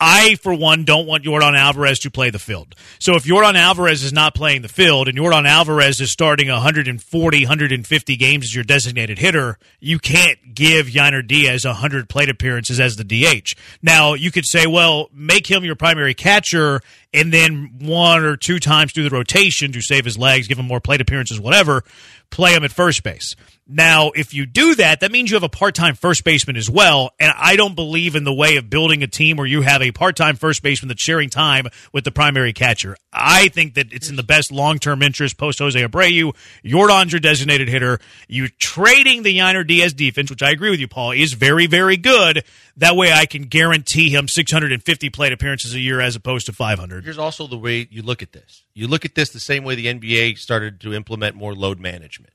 I, 0.00 0.36
for 0.36 0.54
one, 0.54 0.84
don't 0.84 1.06
want 1.06 1.24
Yordan 1.24 1.58
Alvarez 1.58 1.98
to 2.00 2.10
play 2.10 2.30
the 2.30 2.38
field. 2.38 2.76
So 3.00 3.16
if 3.16 3.24
Yordan 3.24 3.56
Alvarez 3.56 4.04
is 4.04 4.12
not 4.12 4.32
playing 4.32 4.62
the 4.62 4.68
field 4.68 5.08
and 5.08 5.18
Yordan 5.18 5.44
Alvarez 5.44 6.00
is 6.00 6.12
starting 6.12 6.48
140, 6.48 7.40
150 7.40 8.16
games 8.16 8.44
as 8.44 8.54
your 8.54 8.62
designated 8.62 9.18
hitter, 9.18 9.58
you 9.80 9.98
can't 9.98 10.54
give 10.54 10.86
Yainer 10.86 11.26
Diaz 11.26 11.64
100 11.64 12.08
plate 12.08 12.28
appearances 12.28 12.78
as 12.78 12.94
the 12.94 13.02
DH. 13.02 13.56
Now, 13.82 14.14
you 14.14 14.30
could 14.30 14.46
say, 14.46 14.68
well, 14.68 15.08
make 15.12 15.50
him 15.50 15.64
your 15.64 15.74
primary 15.74 16.14
catcher 16.14 16.80
and 17.12 17.32
then 17.32 17.78
one 17.80 18.22
or 18.22 18.36
two 18.36 18.60
times 18.60 18.92
do 18.92 19.02
the 19.02 19.10
rotation 19.10 19.72
to 19.72 19.80
save 19.80 20.04
his 20.04 20.16
legs, 20.16 20.46
give 20.46 20.60
him 20.60 20.66
more 20.66 20.80
plate 20.80 21.00
appearances, 21.00 21.40
whatever, 21.40 21.82
play 22.30 22.54
him 22.54 22.62
at 22.62 22.70
first 22.70 23.02
base. 23.02 23.34
Now, 23.70 24.12
if 24.16 24.32
you 24.32 24.46
do 24.46 24.74
that, 24.76 25.00
that 25.00 25.12
means 25.12 25.30
you 25.30 25.34
have 25.34 25.42
a 25.42 25.48
part 25.50 25.74
time 25.74 25.94
first 25.94 26.24
baseman 26.24 26.56
as 26.56 26.70
well. 26.70 27.10
And 27.20 27.30
I 27.36 27.54
don't 27.54 27.74
believe 27.74 28.16
in 28.16 28.24
the 28.24 28.32
way 28.32 28.56
of 28.56 28.70
building 28.70 29.02
a 29.02 29.06
team 29.06 29.36
where 29.36 29.46
you 29.46 29.60
have 29.60 29.82
a 29.82 29.92
part 29.92 30.16
time 30.16 30.36
first 30.36 30.62
baseman 30.62 30.88
that's 30.88 31.02
sharing 31.02 31.28
time 31.28 31.66
with 31.92 32.04
the 32.04 32.10
primary 32.10 32.54
catcher. 32.54 32.96
I 33.12 33.48
think 33.48 33.74
that 33.74 33.92
it's 33.92 34.08
in 34.08 34.16
the 34.16 34.22
best 34.22 34.50
long 34.50 34.78
term 34.78 35.02
interest 35.02 35.36
post 35.36 35.58
Jose 35.58 35.78
Abreu. 35.78 36.34
Yordan's 36.64 37.12
your 37.12 37.20
designated 37.20 37.68
hitter. 37.68 37.98
You're 38.26 38.48
trading 38.58 39.22
the 39.22 39.36
Yainer 39.36 39.66
Diaz 39.66 39.92
defense, 39.92 40.30
which 40.30 40.42
I 40.42 40.50
agree 40.50 40.70
with 40.70 40.80
you, 40.80 40.88
Paul, 40.88 41.10
is 41.10 41.34
very, 41.34 41.66
very 41.66 41.98
good. 41.98 42.44
That 42.78 42.96
way 42.96 43.12
I 43.12 43.26
can 43.26 43.42
guarantee 43.42 44.08
him 44.08 44.28
650 44.28 45.10
plate 45.10 45.32
appearances 45.34 45.74
a 45.74 45.80
year 45.80 46.00
as 46.00 46.16
opposed 46.16 46.46
to 46.46 46.54
500. 46.54 47.04
Here's 47.04 47.18
also 47.18 47.46
the 47.46 47.58
way 47.58 47.86
you 47.90 48.00
look 48.00 48.22
at 48.22 48.32
this. 48.32 48.64
You 48.72 48.88
look 48.88 49.04
at 49.04 49.14
this 49.14 49.28
the 49.28 49.40
same 49.40 49.62
way 49.62 49.74
the 49.74 49.86
NBA 49.88 50.38
started 50.38 50.80
to 50.80 50.94
implement 50.94 51.36
more 51.36 51.54
load 51.54 51.78
management 51.78 52.32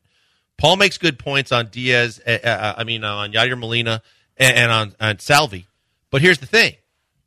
Paul 0.57 0.77
makes 0.77 0.97
good 0.97 1.19
points 1.19 1.51
on 1.51 1.67
Diaz. 1.67 2.19
Uh, 2.25 2.73
I 2.77 2.83
mean, 2.83 3.03
on 3.03 3.31
Yadier 3.33 3.59
Molina 3.59 4.01
and, 4.37 4.57
and 4.57 4.71
on, 4.71 4.95
on 4.99 5.19
Salvi. 5.19 5.67
But 6.09 6.21
here's 6.21 6.39
the 6.39 6.45
thing: 6.45 6.75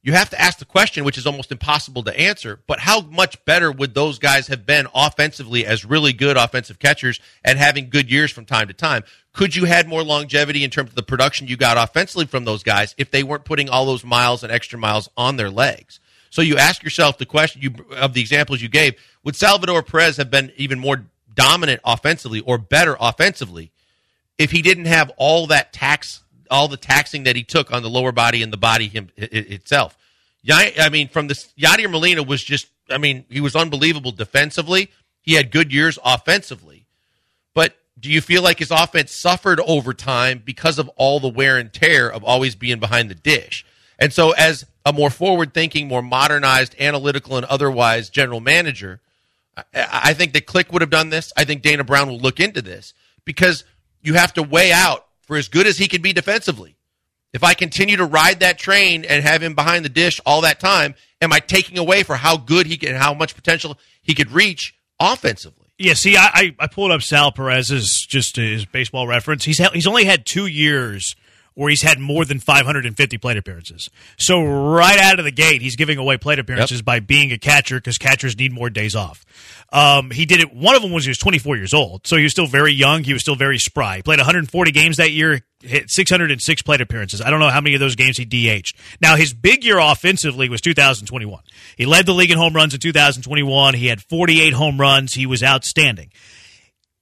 you 0.07 0.13
have 0.13 0.31
to 0.31 0.41
ask 0.41 0.61
the 0.61 0.65
question, 0.65 1.05
which 1.05 1.19
is 1.19 1.27
almost 1.27 1.51
impossible 1.51 2.05
to 2.05 2.17
answer. 2.17 2.61
But 2.69 2.79
how 2.79 3.01
much 3.01 3.45
better 3.45 3.73
would 3.73 3.93
those 3.93 4.21
guys 4.21 4.47
have 4.47 4.65
been 4.65 4.87
offensively 4.95 5.67
as 5.67 5.85
really 5.85 6.13
good 6.13 6.37
offensive 6.37 6.79
catchers 6.79 7.19
and 7.45 7.59
having 7.59 7.91
good 7.91 8.09
years 8.09 8.31
from 8.31 8.45
time 8.45 8.69
to 8.69 8.73
time? 8.73 9.03
Could 9.33 9.57
you 9.57 9.65
had 9.65 9.89
more 9.89 10.05
longevity 10.05 10.63
in 10.63 10.71
terms 10.71 10.91
of 10.91 10.95
the 10.95 11.03
production 11.03 11.49
you 11.49 11.57
got 11.57 11.77
offensively 11.77 12.27
from 12.27 12.45
those 12.45 12.63
guys 12.63 12.95
if 12.97 13.11
they 13.11 13.25
weren't 13.25 13.45
putting 13.45 13.69
all 13.69 13.85
those 13.85 14.05
miles 14.05 14.45
and 14.45 14.53
extra 14.53 14.79
miles 14.79 15.09
on 15.17 15.39
their 15.39 15.51
legs? 15.51 15.99
So 16.31 16.41
you 16.41 16.57
ask 16.57 16.85
yourself 16.85 17.19
the 17.19 17.27
question 17.27 17.63
you, 17.63 17.75
of 17.97 18.13
the 18.13 18.21
examples 18.21 18.63
you 18.63 18.69
gave: 18.69 18.95
Would 19.25 19.35
Salvador 19.35 19.83
Perez 19.83 20.19
have 20.19 20.31
been 20.31 20.53
even 20.57 20.79
more 20.79 21.05
dominant 21.37 21.81
offensively 21.85 22.41
or 22.41 22.59
better 22.59 22.97
offensively 22.99 23.71
if 24.39 24.51
he 24.51 24.63
didn't 24.63 24.87
have 24.87 25.11
all 25.17 25.47
that 25.47 25.73
tax, 25.73 26.23
all 26.51 26.69
the 26.69 26.77
taxing 26.77 27.23
that 27.25 27.37
he 27.37 27.43
took 27.43 27.73
on 27.73 27.83
the 27.83 27.91
lower 27.91 28.13
body 28.13 28.43
and 28.43 28.53
the 28.53 28.59
body 28.59 28.89
him, 28.89 29.11
itself. 29.17 29.97
I 30.49 30.89
mean, 30.91 31.09
from 31.09 31.29
this, 31.29 31.53
Yadier 31.59 31.91
Molina 31.91 32.23
was 32.23 32.43
just, 32.43 32.69
I 32.91 32.99
mean, 32.99 33.25
he 33.29 33.41
was 33.41 33.57
unbelievable 33.57 34.13
defensively. 34.13 34.91
He 35.23 35.35
had 35.35 35.51
good 35.51 35.73
years 35.73 35.99
offensively. 36.05 36.87
But 37.55 37.77
do 37.99 38.11
you 38.11 38.21
feel 38.21 38.43
like 38.43 38.59
his 38.59 38.71
offense 38.71 39.11
suffered 39.11 39.61
over 39.61 39.93
time 39.95 40.43
because 40.45 40.79
of 40.79 40.89
all 40.97 41.19
the 41.19 41.29
wear 41.29 41.57
and 41.57 41.73
tear 41.73 42.11
of 42.11 42.23
always 42.23 42.55
being 42.55 42.79
behind 42.79 43.11
the 43.11 43.15
dish? 43.15 43.65
And 43.99 44.13
so, 44.13 44.33
as 44.33 44.67
a 44.85 44.93
more 44.93 45.11
forward 45.11 45.55
thinking, 45.55 45.89
more 45.89 46.03
modernized, 46.03 46.77
analytical, 46.79 47.37
and 47.37 47.47
otherwise 47.47 48.11
general 48.11 48.41
manager, 48.41 49.01
I 49.75 50.13
think 50.15 50.33
that 50.35 50.47
Click 50.47 50.73
would 50.73 50.83
have 50.83 50.91
done 50.91 51.11
this. 51.11 51.33
I 51.37 51.45
think 51.45 51.63
Dana 51.63 51.85
Brown 51.85 52.09
will 52.09 52.19
look 52.19 52.41
into 52.41 52.61
this 52.61 52.93
because 53.25 53.65
you 54.03 54.15
have 54.15 54.35
to 54.35 54.43
weigh 54.43 54.73
out 54.73 55.07
for 55.23 55.37
as 55.37 55.49
good 55.49 55.67
as 55.67 55.79
he 55.79 55.89
can 55.89 56.03
be 56.03 56.13
defensively. 56.13 56.77
If 57.33 57.43
I 57.43 57.55
continue 57.55 57.97
to 57.97 58.05
ride 58.05 58.41
that 58.41 58.59
train 58.59 59.05
and 59.05 59.23
have 59.23 59.43
him 59.43 59.55
behind 59.55 59.85
the 59.85 59.91
dish 59.91 60.21
all 60.25 60.43
that 60.43 60.61
time, 60.61 60.95
am 61.21 61.33
I 61.33 61.41
taking 61.41 61.79
away 61.79 62.03
for 62.03 62.17
how 62.17 62.37
good 62.37 62.67
he 62.67 62.77
can, 62.77 62.95
how 62.95 63.15
much 63.15 63.35
potential 63.35 63.79
he 64.03 64.15
could 64.15 64.31
reach 64.31 64.75
offensively? 65.01 65.67
Yeah, 65.79 65.95
see, 65.95 66.17
I, 66.17 66.55
I 66.59 66.67
pulled 66.69 66.93
up 66.93 67.03
Sal 67.03 67.33
Perez's 67.33 68.07
just 68.09 68.37
his 68.37 68.65
baseball 68.65 69.07
reference. 69.07 69.45
He's 69.45 69.59
he's 69.73 69.87
only 69.87 70.05
had 70.05 70.25
two 70.25 70.47
years 70.47 71.17
where 71.57 71.71
he's 71.71 71.83
had 71.83 71.99
more 71.99 72.27
than 72.27 72.39
550 72.39 73.17
plate 73.17 73.39
appearances. 73.39 73.89
So 74.19 74.45
right 74.45 74.99
out 74.99 75.19
of 75.19 75.25
the 75.25 75.31
gate, 75.31 75.63
he's 75.63 75.75
giving 75.75 75.97
away 75.97 76.19
plate 76.19 76.39
appearances 76.39 76.79
yep. 76.79 76.85
by 76.85 77.01
being 77.01 77.33
a 77.33 77.39
catcher 77.39 77.77
because 77.77 77.97
catchers 77.97 78.39
need 78.39 78.53
more 78.53 78.69
days 78.69 78.95
off. 78.95 79.25
Um, 79.73 80.11
he 80.11 80.27
did 80.27 80.41
it. 80.41 80.55
One 80.55 80.77
of 80.77 80.83
them 80.83 80.93
was 80.93 81.07
he 81.07 81.11
was 81.11 81.19
24 81.19 81.57
years 81.57 81.73
old, 81.73 82.07
so 82.07 82.17
he 82.17 82.23
was 82.23 82.33
still 82.33 82.47
very 82.47 82.73
young. 82.73 83.05
He 83.05 83.15
was 83.15 83.23
still 83.23 83.37
very 83.37 83.59
spry. 83.59 83.97
He 83.97 84.03
played 84.03 84.19
140 84.19 84.71
games 84.71 84.99
that 84.99 85.13
year, 85.13 85.41
hit 85.61 85.91
606 85.91 86.63
plate 86.63 86.83
appearances. 86.83 87.23
I 87.23 87.31
don't 87.31 87.41
know 87.41 87.49
how 87.49 87.63
many 87.63 87.75
of 87.75 87.81
those 87.81 87.97
games 87.97 88.19
he 88.19 88.27
DH'd. 88.27 88.77
Now 89.01 89.17
his 89.17 89.33
big 89.33 89.65
year 89.65 89.79
offensively 89.79 90.51
was 90.51 90.61
2021. 90.61 91.41
He 91.79 91.87
led 91.87 92.05
the 92.05 92.13
league 92.13 92.31
in 92.31 92.37
home 92.37 92.55
runs 92.55 92.75
in 92.75 92.81
2021. 92.81 93.75
He 93.75 93.87
had 93.87 94.03
48 94.03 94.53
home 94.53 94.79
runs. 94.79 95.15
He 95.15 95.25
was 95.25 95.43
outstanding 95.43 96.11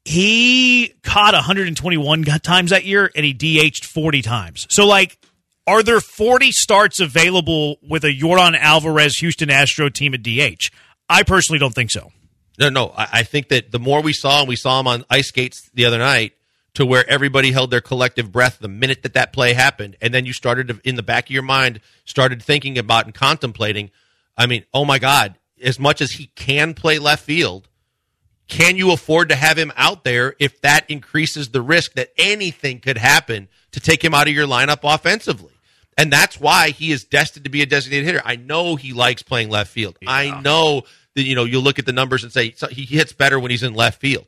he 0.05 0.95
caught 1.03 1.35
121 1.35 2.25
times 2.25 2.71
that 2.71 2.85
year 2.85 3.11
and 3.15 3.25
he 3.25 3.33
DH'd 3.33 3.85
40 3.85 4.23
times. 4.23 4.67
So, 4.71 4.87
like, 4.87 5.19
are 5.67 5.83
there 5.83 6.01
40 6.01 6.53
starts 6.53 7.01
available 7.01 7.77
with 7.83 8.05
a 8.05 8.13
Yordan 8.13 8.57
Alvarez 8.59 9.17
Houston 9.19 9.51
Astro 9.51 9.89
team 9.89 10.15
at 10.15 10.23
DH? 10.23 10.71
I 11.09 11.23
personally 11.23 11.59
don't 11.59 11.75
think 11.75 11.91
so. 11.91 12.13
No, 12.59 12.69
no. 12.69 12.93
I, 12.97 13.09
I 13.13 13.23
think 13.23 13.49
that 13.49 13.73
the 13.73 13.79
more 13.79 14.03
we 14.03 14.13
saw, 14.13 14.41
and 14.41 14.49
we 14.49 14.57
saw 14.57 14.79
him 14.81 14.87
on 14.87 15.05
ice 15.09 15.29
skates 15.29 15.71
the 15.73 15.87
other 15.87 15.99
night, 15.99 16.35
to 16.75 16.85
where 16.85 17.09
everybody 17.09 17.53
held 17.53 17.71
their 17.71 17.81
collective 17.81 18.33
breath 18.33 18.59
the 18.59 18.69
minute 18.69 19.03
that 19.05 19.15
that 19.15 19.33
play 19.33 19.55
happened, 19.55 19.97
and 20.03 20.13
then 20.13 20.27
you 20.27 20.33
started 20.33 20.69
to, 20.69 20.81
in 20.85 20.97
the 20.97 21.03
back 21.03 21.27
of 21.27 21.31
your 21.31 21.43
mind, 21.43 21.81
started 22.05 22.43
thinking 22.43 22.77
about 22.79 23.07
and 23.07 23.15
contemplating. 23.15 23.91
I 24.37 24.47
mean, 24.47 24.65
oh 24.75 24.85
my 24.85 24.99
God! 24.99 25.37
As 25.63 25.79
much 25.79 26.01
as 26.01 26.13
he 26.13 26.27
can 26.35 26.75
play 26.75 26.99
left 26.99 27.25
field, 27.25 27.69
can 28.49 28.77
you 28.77 28.93
afford 28.93 29.31
to 29.31 29.35
have 29.35 29.59
him 29.59 29.73
out 29.77 30.05
there 30.05 30.35
if 30.39 30.61
that 30.61 30.89
increases 30.91 31.51
the 31.51 31.63
risk 31.63 31.95
that 31.95 32.11
anything 32.19 32.81
could 32.81 32.99
happen 32.99 33.49
to 33.73 33.81
take 33.81 34.05
him 34.05 34.15
out 34.15 34.29
of 34.29 34.35
your 34.35 34.47
lineup 34.47 34.81
offensively? 34.83 35.53
And 35.97 36.13
that's 36.13 36.41
why 36.41 36.71
he 36.71 36.93
is 36.93 37.05
destined 37.05 37.45
to 37.45 37.51
be 37.51 37.63
a 37.63 37.67
designated 37.67 38.07
hitter. 38.07 38.23
I 38.25 38.37
know 38.37 38.77
he 38.77 38.93
likes 38.93 39.23
playing 39.23 39.49
left 39.49 39.71
field. 39.71 39.97
Yeah. 40.03 40.11
I 40.11 40.41
know 40.41 40.83
that, 41.15 41.23
you 41.23 41.35
know, 41.35 41.45
you'll 41.45 41.63
look 41.63 41.79
at 41.79 41.87
the 41.87 41.93
numbers 41.93 42.25
and 42.25 42.33
say 42.33 42.53
so 42.53 42.67
he 42.67 42.85
hits 42.85 43.13
better 43.13 43.39
when 43.39 43.51
he's 43.51 43.63
in 43.63 43.75
left 43.75 44.01
field. 44.01 44.27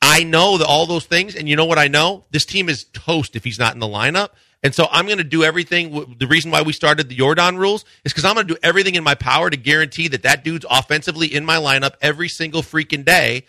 I 0.00 0.24
know 0.24 0.58
that 0.58 0.66
all 0.66 0.86
those 0.86 1.04
things. 1.04 1.34
And 1.36 1.48
you 1.48 1.56
know 1.56 1.66
what 1.66 1.78
I 1.78 1.88
know? 1.88 2.24
This 2.30 2.44
team 2.44 2.68
is 2.68 2.84
toast 2.84 3.36
if 3.36 3.44
he's 3.44 3.58
not 3.58 3.74
in 3.74 3.80
the 3.80 3.86
lineup. 3.86 4.30
And 4.62 4.74
so 4.74 4.88
I'm 4.90 5.06
going 5.06 5.18
to 5.18 5.24
do 5.24 5.44
everything. 5.44 6.16
The 6.18 6.26
reason 6.26 6.50
why 6.50 6.62
we 6.62 6.72
started 6.72 7.08
the 7.08 7.16
Yordan 7.16 7.58
rules 7.58 7.84
is 8.04 8.12
because 8.12 8.24
I'm 8.24 8.34
going 8.34 8.48
to 8.48 8.54
do 8.54 8.60
everything 8.62 8.96
in 8.96 9.04
my 9.04 9.14
power 9.14 9.50
to 9.50 9.56
guarantee 9.56 10.08
that 10.08 10.22
that 10.24 10.42
dude's 10.42 10.66
offensively 10.68 11.32
in 11.32 11.44
my 11.44 11.56
lineup 11.56 11.92
every 12.00 12.28
single 12.28 12.62
freaking 12.62 13.04
day. 13.04 13.44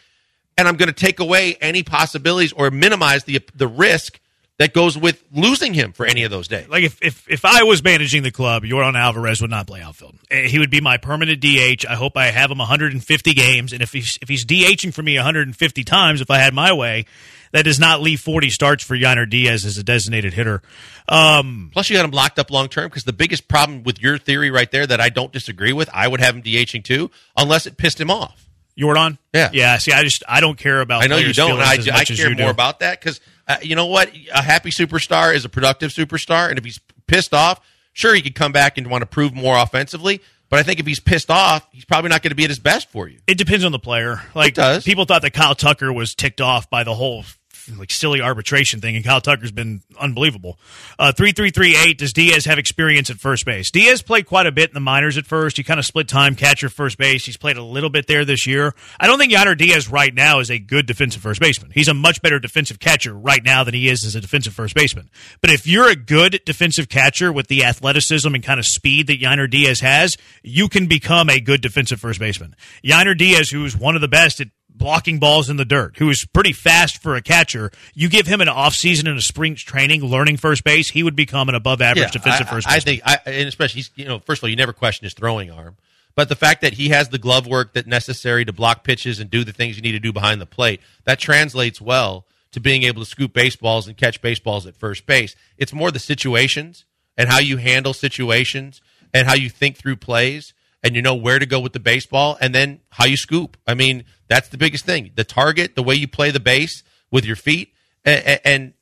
And 0.57 0.67
I'm 0.67 0.75
going 0.75 0.87
to 0.87 0.93
take 0.93 1.19
away 1.19 1.55
any 1.61 1.83
possibilities 1.83 2.53
or 2.53 2.69
minimize 2.69 3.23
the, 3.23 3.41
the 3.55 3.67
risk 3.67 4.19
that 4.59 4.73
goes 4.73 4.97
with 4.97 5.23
losing 5.31 5.73
him 5.73 5.93
for 5.93 6.05
any 6.05 6.23
of 6.23 6.31
those 6.31 6.47
days. 6.47 6.67
Like 6.67 6.83
if 6.83 7.01
if, 7.01 7.27
if 7.29 7.45
I 7.45 7.63
was 7.63 7.81
managing 7.81 8.23
the 8.23 8.31
club, 8.31 8.63
Yordan 8.63 8.95
Alvarez 8.95 9.41
would 9.41 9.49
not 9.49 9.65
play 9.65 9.81
outfield. 9.81 10.15
Eh, 10.29 10.47
he 10.47 10.59
would 10.59 10.69
be 10.69 10.81
my 10.81 10.97
permanent 10.97 11.39
DH. 11.39 11.85
I 11.87 11.95
hope 11.95 12.17
I 12.17 12.25
have 12.25 12.51
him 12.51 12.57
150 12.59 13.33
games, 13.33 13.73
and 13.73 13.81
if 13.81 13.93
he's 13.93 14.19
if 14.21 14.27
he's 14.27 14.45
DHing 14.45 14.93
for 14.93 15.01
me 15.01 15.15
150 15.15 15.83
times, 15.85 16.21
if 16.21 16.29
I 16.29 16.37
had 16.39 16.53
my 16.53 16.73
way, 16.73 17.05
that 17.51 17.63
does 17.63 17.79
not 17.79 18.01
leave 18.01 18.19
40 18.19 18.49
starts 18.49 18.83
for 18.83 18.95
Yainer 18.95 19.29
Diaz 19.29 19.65
as 19.65 19.77
a 19.77 19.83
designated 19.83 20.33
hitter. 20.33 20.61
Um, 21.07 21.69
Plus, 21.73 21.89
you 21.89 21.95
got 21.95 22.05
him 22.05 22.11
locked 22.11 22.39
up 22.39 22.51
long 22.51 22.69
term 22.69 22.87
because 22.87 23.03
the 23.03 23.13
biggest 23.13 23.47
problem 23.47 23.83
with 23.83 24.01
your 24.01 24.17
theory 24.17 24.51
right 24.51 24.69
there 24.71 24.85
that 24.85 25.01
I 25.01 25.09
don't 25.09 25.31
disagree 25.31 25.73
with, 25.73 25.89
I 25.93 26.07
would 26.07 26.19
have 26.19 26.35
him 26.35 26.43
DHing 26.43 26.83
too, 26.83 27.09
unless 27.35 27.65
it 27.65 27.77
pissed 27.77 27.99
him 27.99 28.11
off. 28.11 28.45
Yordan, 28.79 29.17
yeah, 29.33 29.49
yeah. 29.51 29.77
See, 29.77 29.91
I 29.91 30.03
just 30.03 30.23
I 30.27 30.39
don't 30.39 30.57
care 30.57 30.79
about. 30.79 31.03
I 31.03 31.07
know 31.07 31.17
you 31.17 31.33
don't. 31.33 31.59
I, 31.59 31.77
I 31.93 32.05
care 32.05 32.33
more 32.33 32.49
about 32.49 32.79
that 32.79 32.99
because 32.99 33.19
uh, 33.45 33.57
you 33.61 33.75
know 33.75 33.87
what? 33.87 34.09
A 34.33 34.41
happy 34.41 34.69
superstar 34.69 35.35
is 35.35 35.43
a 35.43 35.49
productive 35.49 35.91
superstar, 35.91 36.49
and 36.49 36.57
if 36.57 36.63
he's 36.63 36.79
pissed 37.05 37.33
off, 37.33 37.59
sure 37.91 38.15
he 38.15 38.21
could 38.21 38.35
come 38.35 38.53
back 38.53 38.77
and 38.77 38.87
want 38.87 39.01
to 39.01 39.05
prove 39.05 39.33
more 39.33 39.57
offensively. 39.57 40.21
But 40.49 40.59
I 40.59 40.63
think 40.63 40.79
if 40.79 40.87
he's 40.87 40.99
pissed 40.99 41.29
off, 41.29 41.67
he's 41.71 41.85
probably 41.85 42.09
not 42.09 42.23
going 42.23 42.31
to 42.31 42.35
be 42.35 42.43
at 42.43 42.49
his 42.49 42.59
best 42.59 42.89
for 42.89 43.07
you. 43.07 43.19
It 43.27 43.37
depends 43.37 43.65
on 43.65 43.71
the 43.71 43.79
player. 43.79 44.21
Like 44.33 44.55
does 44.55 44.83
people 44.83 45.05
thought 45.05 45.21
that 45.23 45.33
Kyle 45.33 45.55
Tucker 45.55 45.91
was 45.91 46.15
ticked 46.15 46.41
off 46.41 46.69
by 46.69 46.83
the 46.83 46.95
whole 46.95 47.23
like 47.77 47.91
silly 47.91 48.21
arbitration 48.21 48.81
thing, 48.81 48.95
and 48.95 49.05
Kyle 49.05 49.21
Tucker's 49.21 49.51
been 49.51 49.81
unbelievable. 49.99 50.57
Uh, 50.97 51.11
three 51.11 51.31
three 51.31 51.51
three 51.51 51.75
eight. 51.75 51.97
Does 51.97 52.13
Diaz 52.13 52.45
have 52.45 52.57
experience 52.57 53.09
at 53.09 53.17
first 53.17 53.45
base? 53.45 53.71
Diaz 53.71 54.01
played 54.01 54.25
quite 54.25 54.47
a 54.47 54.51
bit 54.51 54.69
in 54.69 54.73
the 54.73 54.79
minors 54.79 55.17
at 55.17 55.25
first. 55.25 55.57
He 55.57 55.63
kind 55.63 55.79
of 55.79 55.85
split 55.85 56.07
time 56.07 56.35
catcher 56.35 56.69
first 56.69 56.97
base. 56.97 57.25
He's 57.25 57.37
played 57.37 57.57
a 57.57 57.63
little 57.63 57.89
bit 57.89 58.07
there 58.07 58.25
this 58.25 58.47
year. 58.47 58.73
I 58.99 59.07
don't 59.07 59.19
think 59.19 59.33
Yainer 59.33 59.57
Diaz 59.57 59.89
right 59.89 60.13
now 60.13 60.39
is 60.39 60.49
a 60.49 60.59
good 60.59 60.85
defensive 60.85 61.21
first 61.21 61.39
baseman. 61.39 61.71
He's 61.71 61.87
a 61.87 61.93
much 61.93 62.21
better 62.21 62.39
defensive 62.39 62.79
catcher 62.79 63.13
right 63.13 63.43
now 63.43 63.63
than 63.63 63.73
he 63.73 63.89
is 63.89 64.05
as 64.05 64.15
a 64.15 64.21
defensive 64.21 64.53
first 64.53 64.75
baseman. 64.75 65.09
But 65.41 65.51
if 65.51 65.67
you're 65.67 65.89
a 65.89 65.95
good 65.95 66.41
defensive 66.45 66.89
catcher 66.89 67.31
with 67.31 67.47
the 67.47 67.65
athleticism 67.65 68.33
and 68.33 68.43
kind 68.43 68.59
of 68.59 68.65
speed 68.65 69.07
that 69.07 69.19
Yainer 69.19 69.49
Diaz 69.49 69.81
has, 69.81 70.17
you 70.43 70.69
can 70.69 70.87
become 70.87 71.29
a 71.29 71.39
good 71.39 71.61
defensive 71.61 71.99
first 71.99 72.19
baseman. 72.19 72.55
Yainer 72.83 73.17
Diaz, 73.17 73.49
who's 73.49 73.75
one 73.75 73.95
of 73.95 74.01
the 74.01 74.07
best 74.07 74.39
at 74.39 74.47
blocking 74.79 75.19
balls 75.19 75.49
in 75.49 75.57
the 75.57 75.65
dirt, 75.65 75.97
who 75.97 76.09
is 76.09 76.25
pretty 76.33 76.53
fast 76.53 77.03
for 77.03 77.15
a 77.15 77.21
catcher. 77.21 77.69
You 77.93 78.09
give 78.09 78.25
him 78.25 78.41
an 78.41 78.47
offseason 78.47 79.07
and 79.07 79.19
a 79.19 79.21
spring 79.21 79.53
training 79.53 80.03
learning 80.03 80.37
first 80.37 80.63
base, 80.63 80.89
he 80.89 81.03
would 81.03 81.15
become 81.15 81.49
an 81.49 81.55
above 81.55 81.81
average 81.81 82.05
yeah, 82.05 82.11
defensive 82.11 82.47
I, 82.47 82.49
first 82.49 82.67
I, 82.67 82.75
I 82.77 82.79
think, 82.79 83.01
I, 83.05 83.19
and 83.27 83.47
especially, 83.47 83.83
you 83.95 84.05
know, 84.05 84.17
first 84.19 84.39
of 84.39 84.45
all, 84.45 84.49
you 84.49 84.55
never 84.55 84.73
question 84.73 85.05
his 85.05 85.13
throwing 85.13 85.51
arm. 85.51 85.77
But 86.15 86.27
the 86.27 86.35
fact 86.35 86.61
that 86.61 86.73
he 86.73 86.89
has 86.89 87.09
the 87.09 87.19
glove 87.19 87.45
work 87.45 87.73
that 87.73 87.85
necessary 87.85 88.43
to 88.45 88.51
block 88.51 88.83
pitches 88.83 89.19
and 89.19 89.29
do 89.29 89.43
the 89.43 89.53
things 89.53 89.75
you 89.75 89.83
need 89.83 89.91
to 89.91 89.99
do 89.99 90.11
behind 90.11 90.41
the 90.41 90.47
plate, 90.47 90.81
that 91.03 91.19
translates 91.19 91.79
well 91.79 92.25
to 92.51 92.59
being 92.59 92.83
able 92.83 93.03
to 93.03 93.09
scoop 93.09 93.31
baseballs 93.31 93.87
and 93.87 93.95
catch 93.95 94.21
baseballs 94.21 94.65
at 94.65 94.75
first 94.75 95.05
base. 95.05 95.35
It's 95.57 95.71
more 95.71 95.91
the 95.91 95.99
situations 95.99 96.85
and 97.15 97.29
how 97.29 97.39
you 97.39 97.57
handle 97.57 97.93
situations 97.93 98.81
and 99.13 99.27
how 99.27 99.35
you 99.35 99.49
think 99.49 99.77
through 99.77 99.97
plays 99.97 100.53
and 100.83 100.95
you 100.95 101.01
know 101.01 101.15
where 101.15 101.39
to 101.39 101.45
go 101.45 101.59
with 101.59 101.73
the 101.73 101.79
baseball 101.79 102.37
and 102.41 102.55
then 102.55 102.79
how 102.89 103.05
you 103.05 103.17
scoop. 103.17 103.57
I 103.67 103.73
mean, 103.73 104.05
that's 104.29 104.47
the 104.49 104.57
biggest 104.57 104.85
thing. 104.85 105.11
The 105.15 105.25
target, 105.25 105.75
the 105.75 105.83
way 105.83 105.95
you 105.95 106.07
play 106.07 106.31
the 106.31 106.39
base 106.39 106.83
with 107.11 107.25
your 107.25 107.35
feet, 107.35 107.73
and, 108.05 108.39
and 108.45 108.73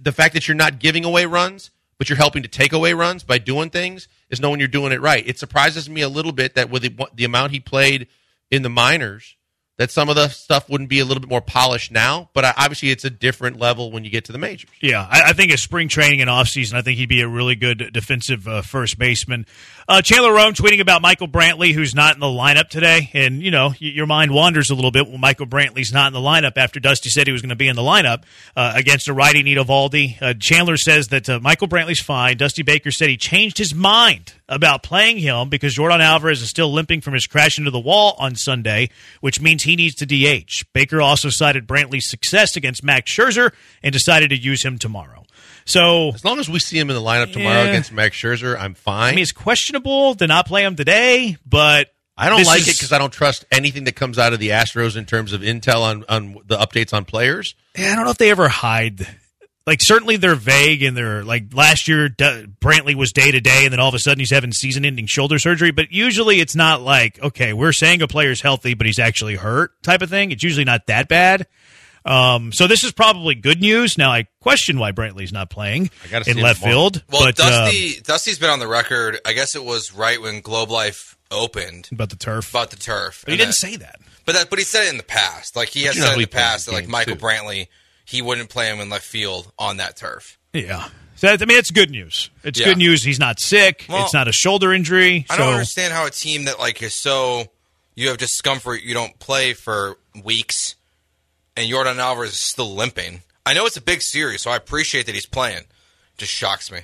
the 0.00 0.12
fact 0.12 0.34
that 0.34 0.46
you're 0.46 0.54
not 0.54 0.78
giving 0.78 1.04
away 1.04 1.26
runs, 1.26 1.70
but 1.98 2.08
you're 2.08 2.16
helping 2.16 2.42
to 2.42 2.48
take 2.48 2.72
away 2.72 2.94
runs 2.94 3.24
by 3.24 3.38
doing 3.38 3.70
things 3.70 4.08
is 4.30 4.40
knowing 4.40 4.58
you're 4.58 4.68
doing 4.68 4.92
it 4.92 5.00
right. 5.00 5.26
It 5.26 5.38
surprises 5.38 5.90
me 5.90 6.00
a 6.00 6.08
little 6.08 6.32
bit 6.32 6.54
that 6.54 6.70
with 6.70 6.82
the, 6.82 7.06
the 7.14 7.24
amount 7.24 7.52
he 7.52 7.60
played 7.60 8.06
in 8.50 8.62
the 8.62 8.70
minors, 8.70 9.36
that 9.76 9.90
some 9.90 10.10
of 10.10 10.16
the 10.16 10.28
stuff 10.28 10.68
wouldn't 10.68 10.90
be 10.90 10.98
a 10.98 11.04
little 11.04 11.20
bit 11.20 11.30
more 11.30 11.40
polished 11.40 11.90
now, 11.90 12.28
but 12.34 12.44
obviously 12.44 12.90
it's 12.90 13.04
a 13.04 13.10
different 13.10 13.58
level 13.58 13.90
when 13.90 14.04
you 14.04 14.10
get 14.10 14.26
to 14.26 14.32
the 14.32 14.38
majors. 14.38 14.70
Yeah, 14.82 15.06
I, 15.10 15.30
I 15.30 15.32
think 15.32 15.52
as 15.52 15.62
spring 15.62 15.88
training 15.88 16.20
and 16.20 16.28
offseason, 16.28 16.74
I 16.74 16.82
think 16.82 16.98
he'd 16.98 17.08
be 17.08 17.22
a 17.22 17.28
really 17.28 17.54
good 17.54 17.90
defensive 17.92 18.46
uh, 18.46 18.60
first 18.62 18.98
baseman. 18.98 19.46
Uh, 19.90 20.00
Chandler 20.00 20.32
Rome 20.32 20.54
tweeting 20.54 20.78
about 20.78 21.02
Michael 21.02 21.26
Brantley, 21.26 21.72
who's 21.72 21.96
not 21.96 22.14
in 22.14 22.20
the 22.20 22.26
lineup 22.26 22.68
today, 22.68 23.10
and 23.12 23.42
you 23.42 23.50
know 23.50 23.74
your 23.80 24.06
mind 24.06 24.30
wanders 24.30 24.70
a 24.70 24.76
little 24.76 24.92
bit 24.92 25.08
when 25.08 25.20
Michael 25.20 25.46
Brantley's 25.46 25.92
not 25.92 26.06
in 26.06 26.12
the 26.12 26.20
lineup 26.20 26.52
after 26.54 26.78
Dusty 26.78 27.08
said 27.08 27.26
he 27.26 27.32
was 27.32 27.42
going 27.42 27.48
to 27.48 27.56
be 27.56 27.66
in 27.66 27.74
the 27.74 27.82
lineup 27.82 28.22
uh, 28.54 28.72
against 28.76 29.08
a 29.08 29.12
righty 29.12 29.42
Eovaldi. 29.42 30.22
Uh, 30.22 30.34
Chandler 30.34 30.76
says 30.76 31.08
that 31.08 31.28
uh, 31.28 31.40
Michael 31.40 31.66
Brantley's 31.66 32.00
fine. 32.00 32.36
Dusty 32.36 32.62
Baker 32.62 32.92
said 32.92 33.08
he 33.08 33.16
changed 33.16 33.58
his 33.58 33.74
mind 33.74 34.34
about 34.48 34.84
playing 34.84 35.18
him 35.18 35.48
because 35.48 35.74
Yordan 35.74 35.98
Alvarez 35.98 36.40
is 36.40 36.48
still 36.48 36.72
limping 36.72 37.00
from 37.00 37.14
his 37.14 37.26
crash 37.26 37.58
into 37.58 37.72
the 37.72 37.80
wall 37.80 38.14
on 38.16 38.36
Sunday, 38.36 38.90
which 39.20 39.40
means 39.40 39.64
he 39.64 39.74
needs 39.74 39.96
to 39.96 40.06
DH. 40.06 40.72
Baker 40.72 41.02
also 41.02 41.30
cited 41.30 41.66
Brantley's 41.66 42.08
success 42.08 42.54
against 42.54 42.84
Max 42.84 43.12
Scherzer 43.12 43.52
and 43.82 43.92
decided 43.92 44.30
to 44.30 44.36
use 44.36 44.64
him 44.64 44.78
tomorrow. 44.78 45.24
So 45.70 46.10
as 46.14 46.24
long 46.24 46.38
as 46.38 46.48
we 46.48 46.58
see 46.58 46.78
him 46.78 46.90
in 46.90 46.96
the 46.96 47.02
lineup 47.02 47.32
tomorrow 47.32 47.62
yeah, 47.62 47.68
against 47.68 47.92
Max 47.92 48.16
Scherzer, 48.16 48.58
I'm 48.58 48.74
fine. 48.74 49.12
I 49.12 49.16
mean, 49.16 49.22
it's 49.22 49.32
questionable 49.32 50.14
to 50.16 50.26
not 50.26 50.46
play 50.46 50.64
him 50.64 50.76
today, 50.76 51.36
but 51.46 51.88
I 52.16 52.28
don't 52.28 52.44
like 52.44 52.60
is, 52.62 52.68
it 52.68 52.76
because 52.76 52.92
I 52.92 52.98
don't 52.98 53.12
trust 53.12 53.44
anything 53.50 53.84
that 53.84 53.94
comes 53.96 54.18
out 54.18 54.32
of 54.32 54.40
the 54.40 54.48
Astros 54.50 54.96
in 54.96 55.06
terms 55.06 55.32
of 55.32 55.42
intel 55.42 55.82
on, 55.82 56.04
on 56.08 56.36
the 56.46 56.56
updates 56.56 56.92
on 56.92 57.04
players. 57.04 57.54
Yeah, 57.78 57.92
I 57.92 57.96
don't 57.96 58.04
know 58.04 58.10
if 58.10 58.18
they 58.18 58.30
ever 58.30 58.48
hide 58.48 59.06
like 59.66 59.82
certainly 59.82 60.16
they're 60.16 60.34
vague 60.34 60.82
and 60.82 60.96
they're 60.96 61.22
like 61.22 61.54
last 61.54 61.86
year 61.86 62.08
Brantley 62.08 62.94
was 62.94 63.12
day 63.12 63.30
to 63.30 63.40
day 63.40 63.64
and 63.64 63.72
then 63.72 63.80
all 63.80 63.88
of 63.88 63.94
a 63.94 63.98
sudden 63.98 64.18
he's 64.18 64.30
having 64.30 64.52
season 64.52 64.84
ending 64.84 65.06
shoulder 65.06 65.38
surgery 65.38 65.70
but 65.70 65.92
usually 65.92 66.40
it's 66.40 66.56
not 66.56 66.80
like 66.80 67.22
okay 67.22 67.52
we're 67.52 67.72
saying 67.72 68.02
a 68.02 68.08
player's 68.08 68.40
healthy 68.40 68.74
but 68.74 68.86
he's 68.86 68.98
actually 68.98 69.36
hurt 69.36 69.80
type 69.82 70.02
of 70.02 70.10
thing 70.10 70.32
it's 70.32 70.42
usually 70.42 70.64
not 70.64 70.86
that 70.86 71.08
bad 71.08 71.46
um, 72.04 72.52
so 72.52 72.66
this 72.66 72.84
is 72.84 72.92
probably 72.92 73.34
good 73.34 73.60
news 73.60 73.98
now 73.98 74.10
I 74.10 74.26
question 74.40 74.78
why 74.78 74.92
Brantley's 74.92 75.32
not 75.32 75.50
playing 75.50 75.90
in 76.26 76.38
left 76.38 76.62
field 76.62 77.02
well 77.10 77.24
but, 77.26 77.36
Dusty 77.36 77.98
uh, 77.98 78.02
Dusty's 78.04 78.38
been 78.38 78.50
on 78.50 78.58
the 78.58 78.68
record 78.68 79.18
I 79.26 79.32
guess 79.32 79.54
it 79.54 79.64
was 79.64 79.94
right 79.94 80.20
when 80.20 80.40
Globe 80.40 80.70
Life 80.70 81.16
opened 81.30 81.88
about 81.92 82.10
the 82.10 82.16
turf 82.16 82.50
about 82.50 82.70
the 82.70 82.76
turf 82.76 83.22
but 83.24 83.32
he 83.32 83.36
didn't 83.36 83.50
that, 83.50 83.54
say 83.54 83.76
that 83.76 84.00
but 84.26 84.34
that 84.34 84.50
but 84.50 84.58
he 84.58 84.64
said 84.64 84.86
it 84.86 84.90
in 84.90 84.96
the 84.96 85.02
past 85.02 85.56
like 85.56 85.68
he 85.68 85.84
has 85.84 85.96
said 85.96 86.14
in 86.14 86.20
the 86.20 86.26
past 86.26 86.66
that 86.66 86.72
like 86.72 86.88
Michael 86.88 87.16
too. 87.16 87.24
Brantley 87.24 87.68
he 88.10 88.22
wouldn't 88.22 88.48
play 88.48 88.66
him 88.66 88.80
in 88.80 88.90
left 88.90 89.04
field 89.04 89.52
on 89.56 89.76
that 89.76 89.96
turf. 89.96 90.36
Yeah. 90.52 90.88
So, 91.14 91.28
I 91.28 91.36
mean, 91.36 91.58
it's 91.58 91.70
good 91.70 91.90
news. 91.90 92.30
It's 92.42 92.58
yeah. 92.58 92.66
good 92.66 92.78
news. 92.78 93.04
He's 93.04 93.20
not 93.20 93.38
sick. 93.38 93.86
Well, 93.88 94.04
it's 94.04 94.14
not 94.14 94.26
a 94.26 94.32
shoulder 94.32 94.72
injury. 94.72 95.26
I 95.30 95.36
don't 95.36 95.52
understand 95.52 95.92
how 95.92 96.06
a 96.06 96.10
team 96.10 96.46
that 96.46 96.58
like 96.58 96.82
is 96.82 97.00
so 97.00 97.44
you 97.94 98.08
have 98.08 98.18
discomfort, 98.18 98.82
you 98.82 98.94
don't 98.94 99.16
play 99.20 99.52
for 99.52 99.96
weeks, 100.24 100.74
and 101.60 101.70
Yordan 101.70 101.98
Alvarez 101.98 102.32
is 102.32 102.40
still 102.40 102.74
limping. 102.74 103.22
I 103.44 103.54
know 103.54 103.66
it's 103.66 103.76
a 103.76 103.82
big 103.82 104.02
series, 104.02 104.42
so 104.42 104.50
I 104.50 104.56
appreciate 104.56 105.06
that 105.06 105.14
he's 105.14 105.26
playing. 105.26 105.58
It 105.58 105.66
just 106.18 106.32
shocks 106.32 106.70
me. 106.70 106.80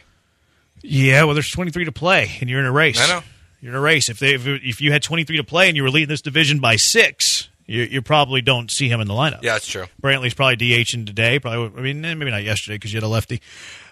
Yeah, 0.83 1.25
well, 1.25 1.35
there's 1.35 1.51
23 1.51 1.87
to 1.87 1.93
play, 1.93 2.37
and 2.41 2.51
you're 2.51 2.61
in 2.61 2.67
a 2.67 2.73
race. 2.73 3.01
I 3.01 3.09
know. 3.09 3.23
You're 3.61 3.73
in 3.73 3.79
a 3.79 3.81
race. 3.81 4.09
If 4.09 4.19
they 4.19 4.35
if, 4.35 4.47
if 4.47 4.81
you 4.81 4.93
had 4.93 5.03
23 5.03 5.39
to 5.39 5.45
play 5.45 5.69
and 5.69 5.77
you 5.77 5.83
were 5.83 5.91
leading 5.91 6.09
this 6.09 6.21
division 6.21 6.61
by 6.61 6.77
six, 6.77 7.49
you, 7.65 7.83
you 7.83 8.03
probably 8.03 8.43
don't 8.43 8.71
see 8.71 8.89
him 8.89 9.01
in 9.01 9.09
the 9.09 9.15
lineup. 9.15 9.43
Yeah, 9.43 9.55
that's 9.55 9.67
true. 9.67 9.87
Brantley's 10.01 10.35
probably 10.35 10.57
DHing 10.57 11.07
today. 11.07 11.39
Probably, 11.39 11.79
I 11.79 11.83
mean, 11.83 12.01
maybe 12.03 12.31
not 12.31 12.45
yesterday 12.45 12.77
because 12.77 12.93
you 12.93 12.99
had 12.99 13.05
a 13.05 13.09
lefty. 13.09 13.41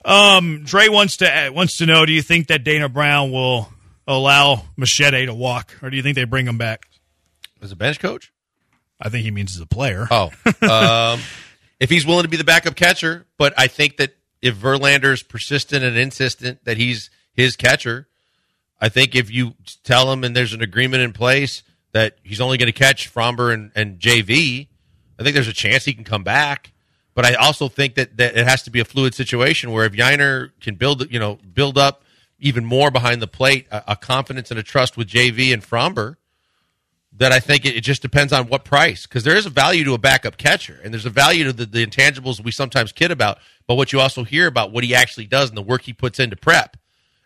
Um, 0.05 0.62
Dre 0.64 0.88
wants 0.88 1.16
to 1.18 1.51
wants 1.55 1.79
to 1.79 1.87
know: 1.87 2.05
Do 2.07 2.12
you 2.12 2.23
think 2.23 2.49
that 2.49 2.62
Dana 2.62 2.88
Brown 2.88 3.33
will 3.33 3.68
allow 4.07 4.62
Machete 4.77 5.27
to 5.27 5.35
walk, 5.35 5.75
or 5.83 5.90
do 5.90 5.97
you 5.97 6.03
think 6.03 6.14
they 6.16 6.25
bring 6.25 6.47
him 6.47 6.59
back 6.59 6.87
as 7.62 7.73
a 7.73 7.77
bench 7.77 7.99
coach? 7.99 8.31
I 9.00 9.09
think 9.09 9.24
he 9.24 9.30
means 9.30 9.57
as 9.57 9.61
a 9.61 9.66
player. 9.66 10.07
Oh, 10.11 10.30
um, 10.62 11.20
if 11.80 11.90
he's 11.90 12.07
willing 12.07 12.22
to 12.22 12.28
be 12.28 12.37
the 12.37 12.44
backup 12.44 12.76
catcher, 12.76 13.26
but 13.37 13.52
I 13.57 13.66
think 13.66 13.96
that 13.98 14.16
if 14.40 14.57
Verlander's 14.57 15.22
persistent 15.22 15.85
and 15.85 15.96
insistent 15.96 16.64
that 16.64 16.76
he's 16.76 17.11
his 17.33 17.57
catcher, 17.57 18.09
I 18.80 18.88
think 18.88 19.14
if 19.14 19.30
you 19.30 19.54
tell 19.83 20.12
him 20.12 20.24
and 20.24 20.37
there's 20.37 20.52
an 20.52 20.62
agreement 20.62 21.02
in 21.02 21.12
place 21.12 21.62
that 21.92 22.18
he's 22.22 22.40
only 22.40 22.59
going 22.59 22.70
to 22.70 22.78
catch 22.78 23.12
Framber 23.12 23.52
and, 23.52 23.72
and 23.74 23.98
JV, 23.98 24.68
I 25.18 25.22
think 25.22 25.35
there's 25.35 25.48
a 25.48 25.52
chance 25.52 25.85
he 25.85 25.94
can 25.94 26.04
come 26.04 26.24
back. 26.24 26.72
But 27.14 27.24
I 27.24 27.35
also 27.35 27.68
think 27.68 27.94
that, 27.94 28.16
that 28.16 28.37
it 28.37 28.46
has 28.46 28.62
to 28.64 28.70
be 28.70 28.80
a 28.80 28.85
fluid 28.85 29.14
situation 29.14 29.70
where 29.70 29.85
if 29.85 29.92
Yainer 29.92 30.50
can 30.61 30.74
build, 30.74 31.11
you 31.12 31.20
know, 31.20 31.38
build 31.54 31.78
up 31.78 32.02
even 32.40 32.64
more 32.64 32.90
behind 32.90 33.22
the 33.22 33.28
plate, 33.28 33.66
a, 33.70 33.85
a 33.88 33.96
confidence 33.96 34.50
and 34.50 34.59
a 34.59 34.62
trust 34.64 34.96
with 34.96 35.09
JV 35.09 35.52
and 35.52 35.62
Framber, 35.62 36.16
that 37.16 37.33
I 37.33 37.38
think 37.40 37.64
it, 37.64 37.77
it 37.77 37.83
just 37.83 38.03
depends 38.03 38.33
on 38.33 38.48
what 38.48 38.64
price 38.64 39.07
because 39.07 39.24
there 39.24 39.37
is 39.37 39.46
a 39.46 39.50
value 39.50 39.85
to 39.85 39.94
a 39.94 39.98
backup 39.98 40.37
catcher 40.37 40.81
and 40.83 40.92
there's 40.92 41.07
a 41.07 41.11
value 41.11 41.44
to 41.44 41.53
the, 41.53 41.64
the 41.66 41.87
intangibles 41.87 42.42
we 42.42 42.50
sometimes 42.50 42.92
kid 42.92 43.11
about, 43.11 43.38
but 43.66 43.77
what 43.77 43.92
you 43.92 44.00
also 44.00 44.24
hear 44.24 44.46
about 44.46 44.72
what 44.72 44.85
he 44.85 44.94
actually 44.94 45.27
does 45.27 45.48
and 45.48 45.57
the 45.57 45.62
work 45.62 45.83
he 45.83 45.92
puts 45.92 46.18
into 46.18 46.37
prep. 46.37 46.77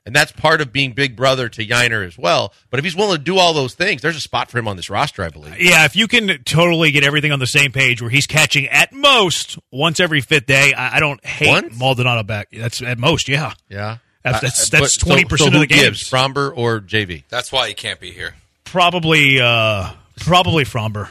And 0.06 0.14
that's 0.16 0.32
part 0.32 0.62
of 0.62 0.72
being 0.72 0.92
big 0.92 1.16
brother 1.16 1.50
to 1.50 1.66
Yainer 1.66 2.06
as 2.06 2.16
well. 2.16 2.54
But 2.70 2.78
if 2.78 2.84
he's 2.84 2.96
willing 2.96 3.18
to 3.18 3.22
do 3.22 3.36
all 3.36 3.52
those 3.52 3.74
things, 3.74 4.00
there's 4.00 4.16
a 4.16 4.20
spot 4.22 4.50
for 4.50 4.58
him 4.58 4.66
on 4.66 4.76
this 4.76 4.88
roster, 4.88 5.22
I 5.22 5.28
believe. 5.28 5.60
Yeah, 5.60 5.84
if 5.84 5.96
you 5.96 6.08
can 6.08 6.42
totally 6.44 6.90
get 6.92 7.04
everything 7.04 7.30
on 7.30 7.40
the 7.40 7.46
same 7.46 7.72
page 7.72 8.00
where 8.00 8.08
he's 8.10 8.26
catching 8.26 8.66
at 8.68 8.90
most 8.90 9.58
once 9.70 10.00
every 10.00 10.22
fifth 10.22 10.46
day, 10.46 10.72
I, 10.72 10.96
I 10.96 11.00
don't 11.00 11.22
hate 11.26 11.48
Once? 11.48 11.78
Maldonado 11.78 12.22
back. 12.22 12.48
That's 12.50 12.80
at 12.80 12.98
most, 12.98 13.28
yeah. 13.28 13.52
Yeah. 13.68 13.98
That's- 14.24 14.40
that's- 14.42 14.62
Uh, 14.72 14.78
that's 14.78 14.96
but- 14.96 15.06
so- 15.08 15.14
20% 15.14 15.38
so 15.38 15.46
of 15.48 15.52
the 15.60 15.66
games. 15.66 15.82
gives, 15.82 16.10
Framber 16.10 16.52
or 16.56 16.80
JV? 16.80 17.24
That's 17.28 17.52
why 17.52 17.68
he 17.68 17.74
can't 17.74 18.00
be 18.00 18.10
here. 18.10 18.34
Probably, 18.70 19.40
uh, 19.40 19.90
probably 20.20 20.64
Framber. 20.64 21.08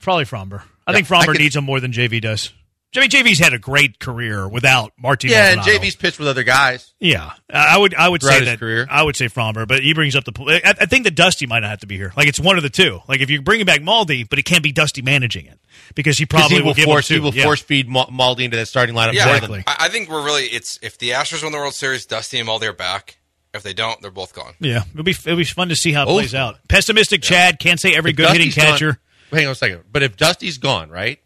Probably 0.00 0.24
Framber. 0.24 0.62
I 0.86 0.92
think 0.92 1.10
I 1.10 1.16
Framber 1.16 1.26
could- 1.32 1.38
needs 1.40 1.56
him 1.56 1.64
more 1.64 1.80
than 1.80 1.92
JV 1.92 2.20
does. 2.20 2.52
I 2.94 3.00
mean, 3.00 3.10
JV's 3.10 3.38
had 3.40 3.52
a 3.52 3.58
great 3.58 3.98
career 3.98 4.48
without 4.48 4.92
Martin. 4.98 5.28
Yeah, 5.28 5.50
and 5.52 5.60
JV's 5.60 5.96
pitched 5.96 6.18
with 6.18 6.28
other 6.28 6.44
guys. 6.44 6.94
Yeah, 6.98 7.32
I 7.52 7.76
would. 7.76 7.94
I 7.94 8.08
would 8.08 8.22
say 8.22 8.38
his 8.38 8.44
that. 8.46 8.58
career. 8.58 8.86
I 8.88 9.02
would 9.02 9.16
say 9.16 9.26
Framber, 9.26 9.68
but 9.68 9.82
he 9.82 9.92
brings 9.92 10.16
up 10.16 10.24
the. 10.24 10.32
I, 10.64 10.70
I 10.80 10.86
think 10.86 11.04
that 11.04 11.14
Dusty 11.14 11.44
might 11.46 11.60
not 11.60 11.68
have 11.70 11.80
to 11.80 11.86
be 11.86 11.96
here. 11.96 12.14
Like 12.16 12.26
it's 12.26 12.40
one 12.40 12.56
of 12.56 12.62
the 12.62 12.70
two. 12.70 13.00
Like 13.06 13.20
if 13.20 13.28
you 13.28 13.42
bring 13.42 13.62
back 13.66 13.80
Maldi, 13.82 14.26
but 14.26 14.38
it 14.38 14.44
can't 14.44 14.62
be 14.62 14.72
Dusty 14.72 15.02
managing 15.02 15.44
it 15.44 15.58
because 15.94 16.16
he 16.16 16.24
'Cause 16.24 16.40
probably 16.40 16.56
he 16.58 16.62
will 16.62 16.72
give 16.72 16.84
force, 16.86 17.10
him 17.10 17.16
he 17.16 17.20
will 17.20 17.34
Yeah. 17.34 17.42
force 17.42 17.60
feed 17.60 17.86
Ma- 17.86 18.06
Maldi 18.06 18.44
into 18.44 18.56
that 18.56 18.66
starting 18.68 18.94
lineup. 18.94 19.12
Yeah, 19.12 19.28
Exactly. 19.34 19.64
I, 19.66 19.76
I 19.80 19.88
think 19.90 20.08
we're 20.08 20.24
really 20.24 20.44
it's 20.44 20.78
if 20.80 20.96
the 20.96 21.10
Astros 21.10 21.42
win 21.42 21.52
the 21.52 21.58
World 21.58 21.74
Series, 21.74 22.06
Dusty 22.06 22.38
and 22.38 22.48
Maldi 22.48 22.62
are 22.62 22.72
back. 22.72 23.18
If 23.56 23.62
they 23.62 23.72
don't, 23.74 24.00
they're 24.00 24.10
both 24.10 24.34
gone. 24.34 24.54
Yeah, 24.60 24.82
it'll 24.92 25.02
be 25.04 25.10
it'll 25.12 25.36
be 25.36 25.44
fun 25.44 25.68
to 25.70 25.76
see 25.76 25.92
how 25.92 26.02
it 26.02 26.06
Both 26.06 26.20
plays 26.20 26.34
out. 26.34 26.56
Pessimistic 26.68 27.22
Chad 27.22 27.58
can't 27.58 27.80
say 27.80 27.94
every 27.94 28.10
If 28.12 28.16
good 28.16 28.28
hitting 28.30 28.48
Dusty's 28.48 28.62
gone- 28.64 28.72
catcher. 28.72 28.98
hang 29.32 29.46
on 29.46 29.52
a 29.52 29.54
second. 29.56 29.84
But 29.90 30.02
if 30.02 30.16
Dusty's 30.16 30.58
gone, 30.58 30.90
right? 30.90 31.18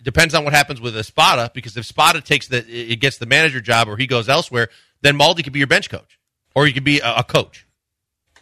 It 0.00 0.04
depends 0.04 0.34
on 0.34 0.44
what 0.44 0.52
happens 0.54 0.80
with 0.80 0.96
Espada 0.96 1.50
because 1.54 1.76
if 1.76 1.84
Espada 1.84 2.20
takes 2.20 2.48
the 2.48 2.58
it 2.68 2.96
gets 3.00 3.18
the 3.18 3.26
manager 3.26 3.60
job 3.60 3.88
or 3.88 3.96
he 3.96 4.06
goes 4.06 4.28
elsewhere, 4.28 4.68
then 5.02 5.18
Maldi 5.18 5.42
could 5.44 5.52
be 5.52 5.58
your 5.60 5.66
bench 5.68 5.90
coach 5.90 6.18
or 6.54 6.66
he 6.66 6.72
could 6.72 6.84
be 6.84 7.00
a, 7.00 7.16
a 7.16 7.24
coach. 7.24 7.66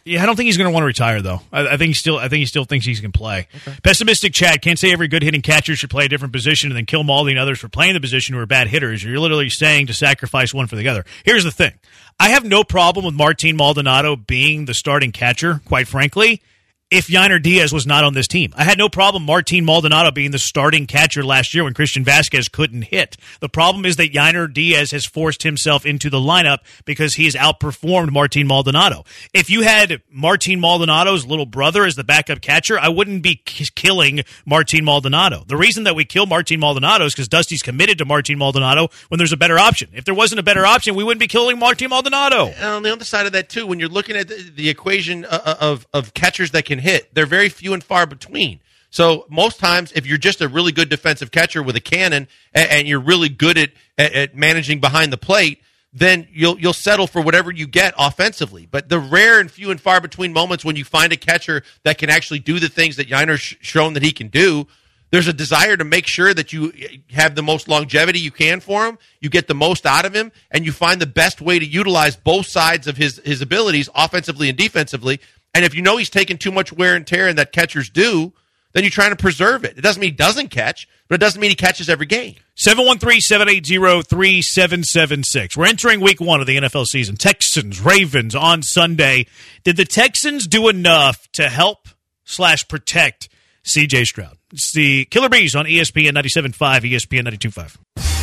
Yeah, 0.07 0.23
I 0.23 0.25
don't 0.25 0.35
think 0.35 0.45
he's 0.45 0.57
going 0.57 0.69
to 0.69 0.73
want 0.73 0.83
to 0.83 0.87
retire 0.87 1.21
though. 1.21 1.41
I, 1.51 1.67
I 1.67 1.77
think 1.77 1.89
he 1.89 1.93
still 1.93 2.17
I 2.17 2.29
think 2.29 2.39
he 2.39 2.45
still 2.45 2.63
thinks 2.63 2.85
he 2.85 2.95
can 2.95 3.11
play. 3.11 3.47
Pessimistic 3.83 4.33
Chad 4.33 4.61
can't 4.61 4.79
say 4.79 4.91
every 4.93 5.07
good 5.07 5.21
hitting 5.21 5.41
catcher 5.41 5.75
should 5.75 5.89
play 5.89 6.05
a 6.05 6.09
different 6.09 6.33
position 6.33 6.69
and 6.71 6.77
then 6.77 6.85
kill 6.85 7.03
Maldi 7.03 7.31
and 7.31 7.39
others 7.39 7.59
for 7.59 7.67
playing 7.67 7.93
the 7.93 7.99
position 7.99 8.33
who 8.33 8.41
are 8.41 8.45
bad 8.45 8.67
hitters. 8.69 9.03
You're 9.03 9.19
literally 9.19 9.49
saying 9.49 9.87
to 9.87 9.93
sacrifice 9.93 10.53
one 10.53 10.67
for 10.67 10.77
the 10.77 10.87
other. 10.87 11.05
Here's 11.25 11.43
the 11.43 11.51
thing: 11.51 11.73
I 12.19 12.29
have 12.29 12.45
no 12.45 12.63
problem 12.63 13.05
with 13.05 13.15
Martin 13.15 13.57
Maldonado 13.57 14.15
being 14.15 14.65
the 14.65 14.73
starting 14.73 15.11
catcher. 15.11 15.61
Quite 15.65 15.87
frankly. 15.87 16.41
If 16.89 17.07
Yainer 17.07 17.41
Diaz 17.43 17.73
was 17.73 17.85
not 17.85 18.05
on 18.05 18.13
this 18.13 18.29
team, 18.29 18.53
I 18.55 18.63
had 18.63 18.77
no 18.77 18.87
problem 18.87 19.23
Martin 19.23 19.65
Maldonado 19.65 20.09
being 20.09 20.31
the 20.31 20.39
starting 20.39 20.87
catcher 20.87 21.21
last 21.21 21.53
year 21.53 21.65
when 21.65 21.73
Christian 21.73 22.05
Vázquez 22.05 22.49
couldn't 22.49 22.83
hit. 22.83 23.17
The 23.41 23.49
problem 23.49 23.85
is 23.85 23.97
that 23.97 24.13
Yainer 24.13 24.51
Diaz 24.51 24.91
has 24.91 25.05
forced 25.05 25.43
himself 25.43 25.85
into 25.85 26.09
the 26.09 26.17
lineup 26.17 26.59
because 26.85 27.15
he 27.15 27.25
has 27.25 27.35
outperformed 27.35 28.13
Martin 28.13 28.47
Maldonado. 28.47 29.03
If 29.33 29.49
you 29.49 29.63
had 29.63 30.01
Martin 30.09 30.61
Maldonado's 30.61 31.25
little 31.25 31.45
brother 31.45 31.83
as 31.83 31.95
the 31.95 32.05
backup 32.05 32.39
catcher, 32.39 32.79
I 32.79 32.87
wouldn't 32.87 33.21
be 33.21 33.35
k- 33.35 33.65
killing 33.75 34.21
Martin 34.45 34.85
Maldonado. 34.85 35.43
The 35.45 35.57
reason 35.57 35.83
that 35.83 35.95
we 35.97 36.05
kill 36.05 36.25
Martin 36.25 36.61
Maldonado 36.61 37.03
is 37.03 37.13
because 37.13 37.27
Dusty's 37.27 37.61
committed 37.61 37.97
to 37.97 38.05
Martin 38.05 38.37
Maldonado 38.37 38.87
when 39.09 39.17
there's 39.17 39.33
a 39.33 39.37
better 39.37 39.59
option. 39.59 39.89
If 39.91 40.05
there 40.05 40.15
wasn't 40.15 40.39
a 40.39 40.43
better 40.43 40.65
option, 40.65 40.95
we 40.95 41.03
wouldn't 41.03 41.19
be 41.19 41.27
killing 41.27 41.59
Martin 41.59 41.89
Maldonado. 41.89 42.45
And 42.45 42.63
on 42.63 42.83
the 42.83 42.93
other 42.93 43.03
side 43.03 43.25
of 43.25 43.33
that 43.33 43.49
too, 43.49 43.67
when 43.67 43.77
you're 43.77 43.89
looking 43.89 44.15
at 44.15 44.29
the, 44.29 44.35
the 44.55 44.69
equation 44.69 45.25
uh, 45.25 45.57
of 45.59 45.85
of 45.93 46.13
catchers 46.13 46.51
that 46.51 46.63
can 46.63 46.76
hit, 46.81 47.13
they're 47.13 47.25
very 47.25 47.49
few 47.49 47.73
and 47.73 47.83
far 47.83 48.05
between. 48.05 48.59
So 48.89 49.25
most 49.29 49.59
times, 49.59 49.91
if 49.93 50.05
you're 50.05 50.17
just 50.17 50.41
a 50.41 50.47
really 50.47 50.71
good 50.71 50.89
defensive 50.89 51.31
catcher 51.31 51.61
with 51.61 51.75
a 51.75 51.81
cannon 51.81 52.27
and, 52.53 52.69
and 52.69 52.87
you're 52.87 52.99
really 52.99 53.29
good 53.29 53.57
at, 53.57 53.71
at 53.97 54.13
at 54.13 54.35
managing 54.35 54.79
behind 54.79 55.11
the 55.11 55.17
plate, 55.17 55.61
then 55.93 56.27
you'll 56.31 56.59
you'll 56.59 56.73
settle 56.73 57.07
for 57.07 57.21
whatever 57.21 57.51
you 57.51 57.67
get 57.67 57.93
offensively. 57.97 58.67
But 58.69 58.89
the 58.89 58.99
rare 58.99 59.39
and 59.39 59.49
few 59.49 59.71
and 59.71 59.79
far 59.79 59.99
between 59.99 60.33
moments 60.33 60.63
when 60.63 60.75
you 60.75 60.85
find 60.85 61.11
a 61.11 61.17
catcher 61.17 61.63
that 61.83 61.97
can 61.97 62.09
actually 62.09 62.39
do 62.39 62.59
the 62.59 62.69
things 62.69 62.95
that 62.97 63.09
Yainer's 63.09 63.41
shown 63.41 63.93
that 63.93 64.03
he 64.03 64.11
can 64.11 64.27
do, 64.27 64.67
there's 65.11 65.27
a 65.27 65.33
desire 65.33 65.77
to 65.77 65.83
make 65.83 66.05
sure 66.05 66.33
that 66.33 66.51
you 66.51 66.73
eh, 66.77 66.97
have 67.11 67.35
the 67.35 67.43
most 67.43 67.67
longevity 67.67 68.19
you 68.19 68.31
can 68.31 68.59
for 68.59 68.85
him, 68.85 68.97
you 69.21 69.29
get 69.29 69.47
the 69.47 69.55
most 69.55 69.85
out 69.85 70.05
of 70.05 70.13
him, 70.13 70.31
and 70.51 70.65
you 70.65 70.71
find 70.71 71.01
the 71.01 71.07
best 71.07 71.41
way 71.41 71.59
to 71.59 71.65
utilize 71.65 72.15
both 72.15 72.45
sides 72.45 72.87
of 72.87 72.97
his 72.97 73.17
his 73.23 73.41
abilities, 73.41 73.89
offensively 73.95 74.49
and 74.49 74.57
defensively. 74.57 75.19
And 75.57 75.65
if 75.65 75.73
you 75.73 75.81
know 75.81 75.97
he's 75.97 76.11
taking 76.11 76.37
too 76.37 76.51
much 76.51 76.71
wear 76.71 76.95
and 76.95 77.07
tear, 77.07 77.27
and 77.27 77.39
that 77.39 77.51
catchers 77.51 77.89
do, 77.89 78.31
then 78.73 78.83
you're 78.83 78.91
trying 78.91 79.09
to 79.09 79.15
preserve 79.15 79.65
it. 79.65 79.75
It 79.75 79.81
doesn't 79.81 79.99
mean 79.99 80.11
he 80.11 80.15
doesn't 80.15 80.49
catch, 80.49 80.87
but 81.07 81.15
it 81.15 81.17
doesn't 81.17 81.41
mean 81.41 81.49
he 81.49 81.55
catches 81.55 81.89
every 81.89 82.05
game. 82.05 82.35
713-780-3776. 82.57 85.57
We're 85.57 85.65
entering 85.65 85.99
week 85.99 86.21
one 86.21 86.41
of 86.41 86.45
the 86.45 86.57
NFL 86.57 86.85
season. 86.85 87.15
Texans, 87.15 87.81
Ravens 87.81 88.35
on 88.35 88.61
Sunday. 88.61 89.25
Did 89.63 89.77
the 89.77 89.85
Texans 89.85 90.45
do 90.45 90.69
enough 90.69 91.27
to 91.31 91.49
help 91.49 91.87
slash 92.23 92.67
protect 92.67 93.29
CJ 93.63 94.03
Stroud? 94.03 94.37
It's 94.53 94.71
the 94.73 95.05
Killer 95.05 95.29
Bees 95.29 95.55
on 95.55 95.65
ESPN 95.65 96.11
97.5, 96.11 96.81
ESPN 96.81 97.27
92.5. 97.27 98.16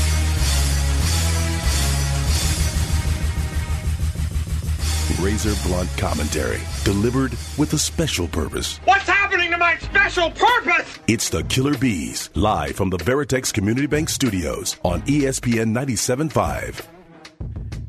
Razor 5.20 5.54
blunt 5.68 5.90
commentary 5.96 6.60
delivered 6.82 7.32
with 7.58 7.72
a 7.74 7.78
special 7.78 8.26
purpose. 8.26 8.78
What's 8.84 9.08
happening 9.08 9.50
to 9.50 9.58
my 9.58 9.76
special 9.78 10.30
purpose? 10.30 10.98
It's 11.06 11.28
the 11.28 11.42
Killer 11.44 11.76
Bees, 11.76 12.30
live 12.34 12.76
from 12.76 12.90
the 12.90 12.96
Veritex 12.98 13.52
Community 13.52 13.86
Bank 13.86 14.08
Studios 14.08 14.76
on 14.82 15.02
ESPN 15.02 15.72
97.5. 15.72 16.86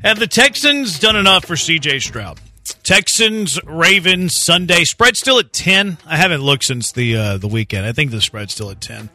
Have 0.04 0.18
the 0.18 0.26
Texans 0.26 0.98
done 0.98 1.16
enough 1.16 1.44
for 1.44 1.54
CJ 1.54 2.02
Stroud? 2.02 2.38
Texans, 2.82 3.58
Ravens, 3.64 4.36
Sunday. 4.38 4.84
Spread 4.84 5.16
still 5.16 5.38
at 5.38 5.52
10. 5.52 5.98
I 6.06 6.16
haven't 6.16 6.42
looked 6.42 6.64
since 6.64 6.92
the 6.92 7.16
uh, 7.16 7.38
the 7.38 7.48
weekend. 7.48 7.86
I 7.86 7.92
think 7.92 8.10
the 8.10 8.20
spread's 8.20 8.52
still 8.52 8.70
at 8.70 8.80
10. 8.80 9.08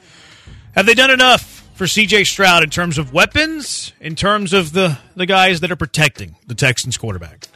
Have 0.73 0.85
they 0.85 0.93
done 0.93 1.11
enough 1.11 1.61
for 1.75 1.85
CJ 1.85 2.25
Stroud 2.25 2.63
in 2.63 2.69
terms 2.69 2.97
of 2.97 3.13
weapons, 3.13 3.91
in 3.99 4.15
terms 4.15 4.53
of 4.53 4.71
the, 4.71 4.97
the 5.15 5.25
guys 5.25 5.59
that 5.61 5.71
are 5.71 5.75
protecting 5.75 6.35
the 6.47 6.55
Texans 6.55 6.97
quarterback? 6.97 7.47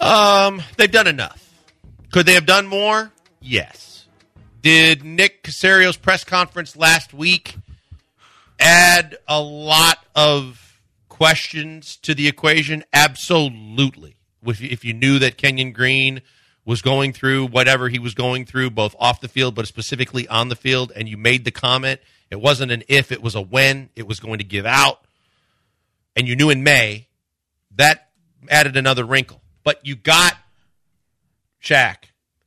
Um, 0.00 0.62
they've 0.76 0.90
done 0.90 1.06
enough. 1.06 1.44
Could 2.12 2.26
they 2.26 2.34
have 2.34 2.46
done 2.46 2.66
more? 2.66 3.12
Yes. 3.40 4.06
Did 4.62 5.04
Nick 5.04 5.42
Caserio's 5.42 5.96
press 5.96 6.24
conference 6.24 6.76
last 6.76 7.14
week 7.14 7.56
add 8.58 9.16
a 9.26 9.40
lot 9.40 9.98
of 10.14 10.80
questions 11.08 11.96
to 11.98 12.14
the 12.14 12.28
equation? 12.28 12.84
Absolutely. 12.92 14.16
If 14.44 14.60
you, 14.60 14.68
if 14.70 14.84
you 14.84 14.94
knew 14.94 15.18
that 15.18 15.36
Kenyon 15.36 15.72
Green 15.72 16.22
was 16.64 16.82
going 16.82 17.12
through 17.12 17.46
whatever 17.46 17.88
he 17.88 17.98
was 17.98 18.14
going 18.14 18.44
through, 18.44 18.70
both 18.70 18.94
off 18.98 19.20
the 19.20 19.28
field 19.28 19.54
but 19.54 19.66
specifically 19.66 20.28
on 20.28 20.48
the 20.48 20.56
field, 20.56 20.92
and 20.94 21.08
you 21.08 21.16
made 21.16 21.44
the 21.44 21.50
comment, 21.50 22.00
it 22.30 22.40
wasn't 22.40 22.70
an 22.70 22.82
if, 22.88 23.10
it 23.10 23.22
was 23.22 23.34
a 23.34 23.40
when 23.40 23.88
it 23.96 24.06
was 24.06 24.20
going 24.20 24.38
to 24.38 24.44
give 24.44 24.66
out, 24.66 25.00
and 26.14 26.28
you 26.28 26.36
knew 26.36 26.50
in 26.50 26.62
May, 26.62 27.08
that 27.76 28.10
added 28.50 28.76
another 28.76 29.04
wrinkle. 29.04 29.40
But 29.64 29.84
you 29.86 29.96
got 29.96 30.36
Shaq 31.62 31.96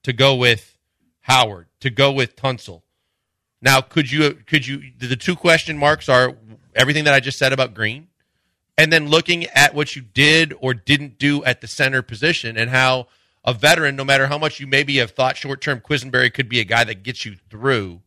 to 0.04 0.13
go 0.13 0.36
with 0.36 0.78
Howard, 1.21 1.67
to 1.82 1.89
go 1.89 2.12
with 2.12 2.36
Tunsil. 2.36 2.82
Now, 3.62 3.82
could 3.82 4.12
you 4.12 4.34
could 4.34 4.65
you 4.65 4.91
the 4.97 5.15
two 5.15 5.36
question 5.36 5.78
marks 5.78 6.10
are 6.10 6.36
everything 6.76 7.04
that 7.04 7.13
I 7.13 7.19
just 7.19 7.38
said 7.38 7.54
about 7.54 7.74
Green, 7.74 8.08
and 8.78 8.91
then 8.91 9.08
looking 9.08 9.45
at 9.47 9.76
what 9.76 9.95
you 9.95 10.02
did 10.02 10.54
or 10.60 10.74
didn't 10.74 11.19
do 11.19 11.43
at 11.43 11.62
the 11.62 11.67
center 11.67 12.02
position 12.02 12.58
and 12.58 12.69
how 12.69 13.08
a 13.43 13.54
veteran, 13.54 13.95
no 13.95 14.04
matter 14.04 14.28
how 14.28 14.38
much 14.38 14.60
you 14.60 14.67
maybe 14.67 14.97
have 14.97 15.12
thought 15.12 15.38
short 15.38 15.62
term 15.62 15.80
Quessenberry 15.80 16.34
could 16.34 16.50
be 16.50 16.60
a 16.60 16.63
guy 16.63 16.84
that 16.84 17.04
gets 17.04 17.26
you 17.26 17.36
through. 17.50 18.02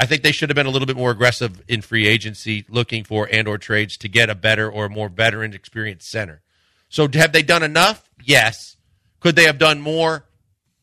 I 0.00 0.06
think 0.06 0.22
they 0.22 0.32
should 0.32 0.50
have 0.50 0.56
been 0.56 0.66
a 0.66 0.70
little 0.70 0.86
bit 0.86 0.96
more 0.96 1.12
aggressive 1.12 1.62
in 1.68 1.80
free 1.80 2.08
agency, 2.08 2.64
looking 2.68 3.04
for 3.04 3.28
and 3.30 3.46
or 3.46 3.58
trades 3.58 3.96
to 3.98 4.08
get 4.08 4.28
a 4.28 4.34
better 4.34 4.68
or 4.68 4.88
more 4.88 5.08
veteran 5.08 5.54
experienced 5.54 6.10
center. 6.10 6.42
So 6.88 7.08
have 7.14 7.32
they 7.32 7.42
done 7.42 7.62
enough? 7.62 8.10
Yes. 8.24 8.76
Could 9.20 9.36
they 9.36 9.44
have 9.44 9.58
done 9.58 9.80
more? 9.80 10.24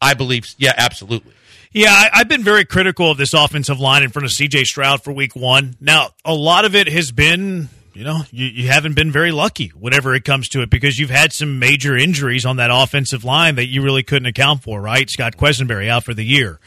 I 0.01 0.13
believe, 0.13 0.53
yeah, 0.57 0.73
absolutely. 0.77 1.33
Yeah, 1.71 1.91
I, 1.91 2.09
I've 2.13 2.29
been 2.29 2.43
very 2.43 2.65
critical 2.65 3.11
of 3.11 3.17
this 3.17 3.33
offensive 3.33 3.79
line 3.79 4.01
in 4.01 4.09
front 4.09 4.25
of 4.25 4.31
CJ 4.31 4.63
Stroud 4.63 5.03
for 5.03 5.11
week 5.11 5.35
one. 5.35 5.75
Now, 5.79 6.11
a 6.25 6.33
lot 6.33 6.65
of 6.65 6.75
it 6.75 6.87
has 6.87 7.11
been 7.11 7.69
you 7.99 8.05
know, 8.05 8.21
you, 8.31 8.45
you 8.45 8.67
haven't 8.69 8.95
been 8.95 9.11
very 9.11 9.33
lucky 9.33 9.67
whenever 9.69 10.15
it 10.15 10.23
comes 10.23 10.47
to 10.49 10.61
it 10.61 10.69
because 10.69 10.97
you've 10.97 11.09
had 11.09 11.33
some 11.33 11.59
major 11.59 11.97
injuries 11.97 12.45
on 12.45 12.55
that 12.55 12.71
offensive 12.71 13.25
line 13.25 13.55
that 13.55 13.67
you 13.67 13.81
really 13.81 14.03
couldn't 14.03 14.27
account 14.27 14.63
for, 14.63 14.79
right? 14.79 15.09
Scott 15.09 15.35
Quessenberry 15.35 15.89
out 15.89 16.05
for 16.05 16.13
the 16.13 16.23
year. 16.23 16.61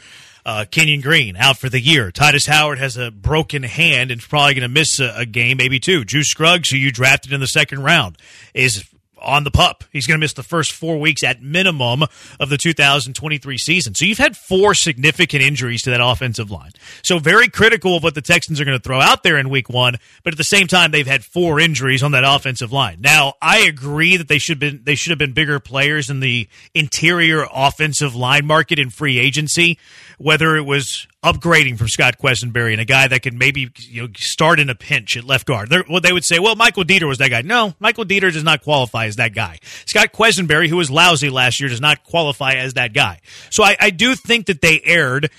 Uh, 0.45 0.65
Kenyon 0.69 1.01
Green 1.01 1.35
out 1.35 1.57
for 1.57 1.69
the 1.69 1.79
year. 1.79 2.11
Tytus 2.11 2.47
Howard 2.47 2.77
has 2.77 2.97
a 2.97 3.09
broken 3.09 3.63
hand 3.63 4.11
and 4.11 4.19
is 4.19 4.27
probably 4.27 4.53
going 4.53 4.61
to 4.61 4.67
miss 4.67 4.99
a, 4.99 5.11
a, 5.21 5.25
game, 5.25 5.57
maybe 5.57 5.79
two. 5.79 6.05
Juice 6.05 6.29
Scruggs, 6.29 6.69
who 6.69 6.77
you 6.77 6.91
drafted 6.91 7.33
in 7.33 7.39
the 7.39 7.47
second 7.47 7.81
round, 7.81 8.17
is 8.53 8.83
on 9.23 9.43
the 9.43 9.51
pup. 9.51 9.83
He's 9.91 10.05
going 10.05 10.19
to 10.19 10.23
miss 10.23 10.33
the 10.33 10.43
first 10.43 10.71
four 10.71 10.99
weeks 10.99 11.23
at 11.23 11.41
minimum 11.41 12.03
of 12.39 12.49
the 12.49 12.57
2023 12.57 13.57
season. 13.57 13.95
So 13.95 14.05
you've 14.05 14.17
had 14.17 14.37
four 14.37 14.73
significant 14.73 15.43
injuries 15.43 15.81
to 15.83 15.89
that 15.89 16.01
offensive 16.01 16.51
line. 16.51 16.71
So 17.03 17.19
very 17.19 17.47
critical 17.47 17.97
of 17.97 18.03
what 18.03 18.15
the 18.15 18.21
Texans 18.21 18.59
are 18.59 18.65
going 18.65 18.77
to 18.77 18.83
throw 18.83 18.99
out 18.99 19.23
there 19.23 19.37
in 19.37 19.49
week 19.49 19.69
one. 19.69 19.97
But 20.23 20.33
at 20.33 20.37
the 20.37 20.43
same 20.43 20.67
time, 20.67 20.91
they've 20.91 21.07
had 21.07 21.23
four 21.23 21.59
injuries 21.59 22.03
on 22.03 22.11
that 22.11 22.23
offensive 22.25 22.71
line. 22.71 22.97
Now, 23.01 23.33
I 23.41 23.59
agree 23.59 24.17
that 24.17 24.27
they 24.27 24.37
should 24.37 24.59
been, 24.59 24.81
they 24.83 24.95
should 24.95 25.11
have 25.11 25.19
been 25.19 25.33
bigger 25.33 25.59
players 25.59 26.09
in 26.09 26.19
the 26.19 26.47
interior 26.73 27.45
offensive 27.53 28.15
line 28.15 28.45
market 28.45 28.79
in 28.79 28.89
free 28.89 29.19
agency, 29.19 29.77
whether 30.17 30.55
it 30.55 30.63
was 30.63 31.07
upgrading 31.23 31.77
from 31.77 31.87
Scott 31.87 32.17
Quessenberry 32.17 32.71
and 32.71 32.81
a 32.81 32.85
guy 32.85 33.07
that 33.07 33.21
could 33.21 33.33
maybe 33.33 33.71
you 33.77 34.03
know 34.03 34.09
start 34.15 34.59
in 34.59 34.69
a 34.69 34.75
pinch 34.75 35.15
at 35.17 35.23
left 35.23 35.47
guard. 35.47 35.69
They're, 35.69 35.85
well, 35.89 36.01
they 36.01 36.13
would 36.13 36.25
say, 36.25 36.39
well, 36.39 36.55
Michael 36.55 36.83
Deiter 36.83 37.07
was 37.07 37.17
that 37.19 37.29
guy. 37.29 37.41
No, 37.41 37.73
Michael 37.79 38.05
Deiter 38.05 38.31
does 38.31 38.43
not 38.43 38.61
qualify 38.63 39.05
as 39.05 39.17
that 39.17 39.33
guy. 39.33 39.59
Scott 39.85 40.13
Quessenberry, 40.13 40.67
who 40.67 40.77
was 40.77 40.91
lousy 40.91 41.29
last 41.29 41.59
year, 41.59 41.69
does 41.69 41.81
not 41.81 42.03
qualify 42.03 42.53
as 42.53 42.73
that 42.73 42.93
guy. 42.93 43.19
So 43.49 43.63
I, 43.63 43.75
I 43.79 43.89
do 43.89 44.15
think 44.15 44.47
that 44.47 44.61
they 44.61 44.81
erred 44.83 45.29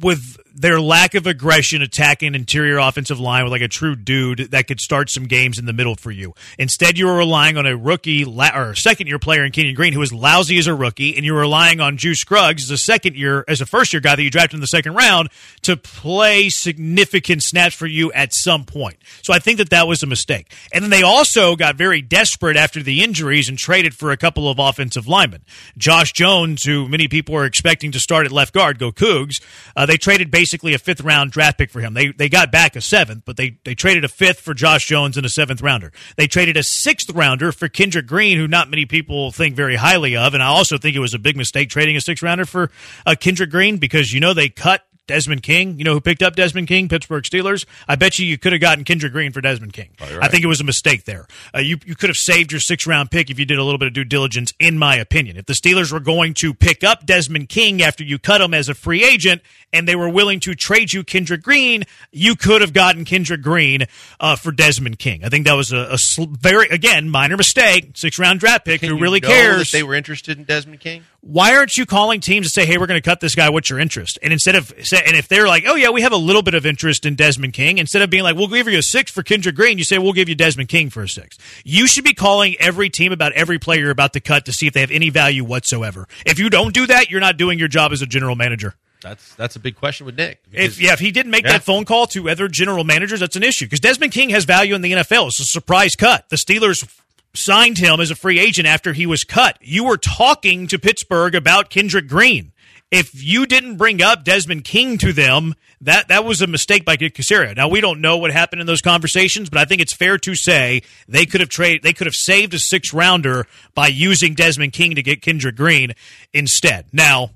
with 0.00 0.38
their 0.56 0.80
lack 0.80 1.14
of 1.14 1.26
aggression 1.26 1.82
attacking 1.82 2.34
interior 2.34 2.78
offensive 2.78 3.20
line 3.20 3.44
with 3.44 3.52
like 3.52 3.60
a 3.60 3.68
true 3.68 3.94
dude 3.94 4.38
that 4.50 4.66
could 4.66 4.80
start 4.80 5.10
some 5.10 5.24
games 5.26 5.58
in 5.58 5.66
the 5.66 5.72
middle 5.72 5.94
for 5.94 6.10
you. 6.10 6.34
Instead, 6.58 6.96
you 6.96 7.06
were 7.06 7.16
relying 7.16 7.58
on 7.58 7.66
a 7.66 7.76
rookie 7.76 8.24
or 8.24 8.74
second 8.74 9.06
year 9.06 9.18
player 9.18 9.44
in 9.44 9.52
Kenyon 9.52 9.74
Green 9.74 9.92
who 9.92 10.00
was 10.00 10.14
lousy 10.14 10.58
as 10.58 10.66
a 10.66 10.74
rookie, 10.74 11.14
and 11.14 11.26
you 11.26 11.34
were 11.34 11.40
relying 11.40 11.80
on 11.80 11.98
Juice 11.98 12.20
Scruggs 12.20 12.64
as 12.64 12.70
a 12.70 12.78
second 12.78 13.16
year, 13.16 13.44
as 13.46 13.60
a 13.60 13.66
first 13.66 13.92
year 13.92 14.00
guy 14.00 14.16
that 14.16 14.22
you 14.22 14.30
drafted 14.30 14.54
in 14.54 14.60
the 14.62 14.66
second 14.66 14.94
round 14.94 15.28
to 15.60 15.76
play 15.76 16.48
significant 16.48 17.42
snaps 17.42 17.74
for 17.74 17.86
you 17.86 18.10
at 18.12 18.32
some 18.32 18.64
point. 18.64 18.96
So 19.22 19.34
I 19.34 19.38
think 19.38 19.58
that 19.58 19.70
that 19.70 19.86
was 19.86 20.02
a 20.02 20.06
mistake. 20.06 20.50
And 20.72 20.82
then 20.82 20.90
they 20.90 21.02
also 21.02 21.54
got 21.54 21.76
very 21.76 22.00
desperate 22.00 22.56
after 22.56 22.82
the 22.82 23.02
injuries 23.02 23.50
and 23.50 23.58
traded 23.58 23.94
for 23.94 24.10
a 24.10 24.16
couple 24.16 24.48
of 24.48 24.58
offensive 24.58 25.06
linemen. 25.06 25.42
Josh 25.76 26.14
Jones, 26.14 26.64
who 26.64 26.88
many 26.88 27.08
people 27.08 27.34
were 27.34 27.44
expecting 27.44 27.92
to 27.92 28.00
start 28.00 28.24
at 28.24 28.32
left 28.32 28.54
guard, 28.54 28.78
go 28.78 28.90
Cougs. 28.90 29.42
Uh, 29.76 29.84
they 29.84 29.98
traded 29.98 30.30
basically 30.30 30.45
basically 30.46 30.74
a 30.74 30.78
fifth 30.78 31.00
round 31.00 31.32
draft 31.32 31.58
pick 31.58 31.70
for 31.70 31.80
him. 31.80 31.92
They 31.94 32.12
they 32.12 32.28
got 32.28 32.52
back 32.52 32.76
a 32.76 32.80
seventh, 32.80 33.24
but 33.24 33.36
they 33.36 33.58
they 33.64 33.74
traded 33.74 34.04
a 34.04 34.08
fifth 34.08 34.38
for 34.38 34.54
Josh 34.54 34.86
Jones 34.86 35.16
and 35.16 35.26
a 35.26 35.28
seventh 35.28 35.60
rounder. 35.60 35.90
They 36.16 36.28
traded 36.28 36.56
a 36.56 36.62
sixth 36.62 37.10
rounder 37.10 37.50
for 37.50 37.68
Kendrick 37.68 38.06
Green, 38.06 38.38
who 38.38 38.46
not 38.46 38.70
many 38.70 38.86
people 38.86 39.32
think 39.32 39.56
very 39.56 39.74
highly 39.74 40.16
of, 40.16 40.34
and 40.34 40.42
I 40.42 40.46
also 40.46 40.78
think 40.78 40.94
it 40.94 41.00
was 41.00 41.14
a 41.14 41.18
big 41.18 41.36
mistake 41.36 41.68
trading 41.68 41.96
a 41.96 42.00
sixth 42.00 42.22
rounder 42.22 42.44
for 42.44 42.70
uh, 43.04 43.16
Kendrick 43.18 43.50
Green 43.50 43.78
because 43.78 44.12
you 44.12 44.20
know 44.20 44.34
they 44.34 44.48
cut 44.48 44.82
Desmond 45.06 45.42
King, 45.42 45.78
you 45.78 45.84
know 45.84 45.94
who 45.94 46.00
picked 46.00 46.22
up 46.22 46.34
Desmond 46.34 46.68
King, 46.68 46.88
Pittsburgh 46.88 47.24
Steelers. 47.24 47.64
I 47.86 47.96
bet 47.96 48.18
you 48.18 48.26
you 48.26 48.38
could 48.38 48.52
have 48.52 48.60
gotten 48.60 48.84
Kendrick 48.84 49.12
Green 49.12 49.32
for 49.32 49.40
Desmond 49.40 49.72
King. 49.72 49.90
Oh, 50.00 50.04
right. 50.04 50.24
I 50.24 50.28
think 50.28 50.42
it 50.44 50.48
was 50.48 50.60
a 50.60 50.64
mistake 50.64 51.04
there. 51.04 51.26
Uh, 51.54 51.60
you 51.60 51.78
you 51.84 51.94
could 51.94 52.10
have 52.10 52.16
saved 52.16 52.52
your 52.52 52.60
six 52.60 52.86
round 52.86 53.10
pick 53.10 53.30
if 53.30 53.38
you 53.38 53.44
did 53.44 53.58
a 53.58 53.64
little 53.64 53.78
bit 53.78 53.88
of 53.88 53.94
due 53.94 54.04
diligence, 54.04 54.52
in 54.58 54.78
my 54.78 54.96
opinion. 54.96 55.36
If 55.36 55.46
the 55.46 55.52
Steelers 55.52 55.92
were 55.92 56.00
going 56.00 56.34
to 56.34 56.54
pick 56.54 56.82
up 56.82 57.06
Desmond 57.06 57.48
King 57.48 57.82
after 57.82 58.02
you 58.04 58.18
cut 58.18 58.40
him 58.40 58.54
as 58.54 58.68
a 58.68 58.74
free 58.74 59.04
agent, 59.04 59.42
and 59.72 59.86
they 59.86 59.96
were 59.96 60.08
willing 60.08 60.40
to 60.40 60.54
trade 60.54 60.92
you 60.92 61.04
Kendrick 61.04 61.42
Green, 61.42 61.84
you 62.10 62.34
could 62.34 62.60
have 62.60 62.72
gotten 62.72 63.04
Kendrick 63.04 63.42
Green 63.42 63.84
uh, 64.18 64.36
for 64.36 64.52
Desmond 64.52 64.98
King. 64.98 65.24
I 65.24 65.28
think 65.28 65.46
that 65.46 65.54
was 65.54 65.72
a, 65.72 65.88
a 65.92 65.98
sl- 65.98 66.24
very 66.30 66.68
again 66.68 67.08
minor 67.08 67.36
mistake. 67.36 67.92
Six 67.94 68.18
round 68.18 68.40
draft 68.40 68.64
pick. 68.64 68.80
Can 68.80 68.90
who 68.90 68.98
really 68.98 69.20
cares? 69.20 69.70
they 69.70 69.82
were 69.82 69.94
interested 69.94 70.38
in 70.38 70.44
Desmond 70.44 70.80
King 70.80 71.04
why 71.26 71.56
aren't 71.56 71.76
you 71.76 71.86
calling 71.86 72.20
teams 72.20 72.46
to 72.46 72.50
say, 72.50 72.66
"Hey, 72.66 72.78
we're 72.78 72.86
going 72.86 73.00
to 73.00 73.08
cut 73.08 73.20
this 73.20 73.34
guy. 73.34 73.50
What's 73.50 73.68
your 73.68 73.80
interest?" 73.80 74.18
And 74.22 74.32
instead 74.32 74.54
of 74.54 74.72
and 74.96 75.16
if 75.16 75.28
they're 75.28 75.46
like, 75.46 75.64
"Oh 75.66 75.74
yeah, 75.74 75.90
we 75.90 76.02
have 76.02 76.12
a 76.12 76.16
little 76.16 76.42
bit 76.42 76.54
of 76.54 76.66
interest 76.66 77.06
in 77.06 77.14
Desmond 77.14 77.52
King," 77.52 77.78
instead 77.78 78.02
of 78.02 78.10
being 78.10 78.22
like, 78.22 78.36
"We'll 78.36 78.48
give 78.48 78.68
you 78.68 78.78
a 78.78 78.82
six 78.82 79.10
for 79.10 79.22
Kendrick 79.22 79.54
Green," 79.54 79.78
you 79.78 79.84
say, 79.84 79.98
"We'll 79.98 80.12
give 80.12 80.28
you 80.28 80.34
Desmond 80.34 80.68
King 80.68 80.90
for 80.90 81.02
a 81.02 81.08
six. 81.08 81.38
You 81.64 81.86
should 81.86 82.04
be 82.04 82.14
calling 82.14 82.56
every 82.58 82.90
team 82.90 83.12
about 83.12 83.32
every 83.32 83.58
player 83.58 83.80
you're 83.80 83.90
about 83.90 84.12
to 84.14 84.20
cut 84.20 84.44
to 84.46 84.52
see 84.52 84.66
if 84.66 84.72
they 84.72 84.80
have 84.80 84.90
any 84.90 85.10
value 85.10 85.44
whatsoever. 85.44 86.08
If 86.24 86.38
you 86.38 86.50
don't 86.50 86.72
do 86.72 86.86
that, 86.86 87.10
you're 87.10 87.20
not 87.20 87.36
doing 87.36 87.58
your 87.58 87.68
job 87.68 87.92
as 87.92 88.02
a 88.02 88.06
general 88.06 88.36
manager. 88.36 88.74
That's 89.02 89.34
that's 89.34 89.56
a 89.56 89.60
big 89.60 89.76
question 89.76 90.06
with 90.06 90.16
Nick. 90.16 90.42
Because, 90.50 90.78
if 90.78 90.80
yeah, 90.80 90.92
if 90.92 90.98
he 90.98 91.10
didn't 91.10 91.30
make 91.30 91.44
yeah. 91.44 91.52
that 91.52 91.62
phone 91.62 91.84
call 91.84 92.06
to 92.08 92.28
other 92.28 92.48
general 92.48 92.84
managers, 92.84 93.20
that's 93.20 93.36
an 93.36 93.42
issue 93.42 93.66
because 93.66 93.80
Desmond 93.80 94.12
King 94.12 94.30
has 94.30 94.44
value 94.44 94.74
in 94.74 94.82
the 94.82 94.92
NFL. 94.92 95.28
It's 95.28 95.40
a 95.40 95.44
surprise 95.44 95.94
cut. 95.94 96.28
The 96.28 96.36
Steelers 96.36 96.88
signed 97.34 97.78
him 97.78 98.00
as 98.00 98.10
a 98.10 98.14
free 98.14 98.38
agent 98.38 98.66
after 98.66 98.92
he 98.92 99.06
was 99.06 99.24
cut. 99.24 99.58
You 99.60 99.84
were 99.84 99.98
talking 99.98 100.66
to 100.68 100.78
Pittsburgh 100.78 101.34
about 101.34 101.70
Kendrick 101.70 102.08
Green. 102.08 102.52
If 102.90 103.10
you 103.20 103.46
didn't 103.46 103.78
bring 103.78 104.00
up 104.00 104.22
Desmond 104.22 104.64
King 104.64 104.96
to 104.98 105.12
them, 105.12 105.54
that 105.80 106.08
that 106.08 106.24
was 106.24 106.40
a 106.40 106.46
mistake 106.46 106.84
by 106.84 106.96
Nick 107.00 107.14
Caserio. 107.14 107.56
Now 107.56 107.68
we 107.68 107.80
don't 107.80 108.00
know 108.00 108.16
what 108.16 108.30
happened 108.30 108.60
in 108.60 108.66
those 108.66 108.80
conversations, 108.80 109.50
but 109.50 109.58
I 109.58 109.64
think 109.64 109.80
it's 109.80 109.92
fair 109.92 110.18
to 110.18 110.34
say 110.36 110.82
they 111.08 111.26
could 111.26 111.40
have 111.40 111.48
traded, 111.48 111.82
they 111.82 111.92
could 111.92 112.06
have 112.06 112.14
saved 112.14 112.54
a 112.54 112.58
six 112.60 112.94
rounder 112.94 113.46
by 113.74 113.88
using 113.88 114.34
Desmond 114.34 114.72
King 114.72 114.94
to 114.94 115.02
get 115.02 115.20
Kendrick 115.20 115.56
Green 115.56 115.94
instead. 116.32 116.86
Now 116.92 117.30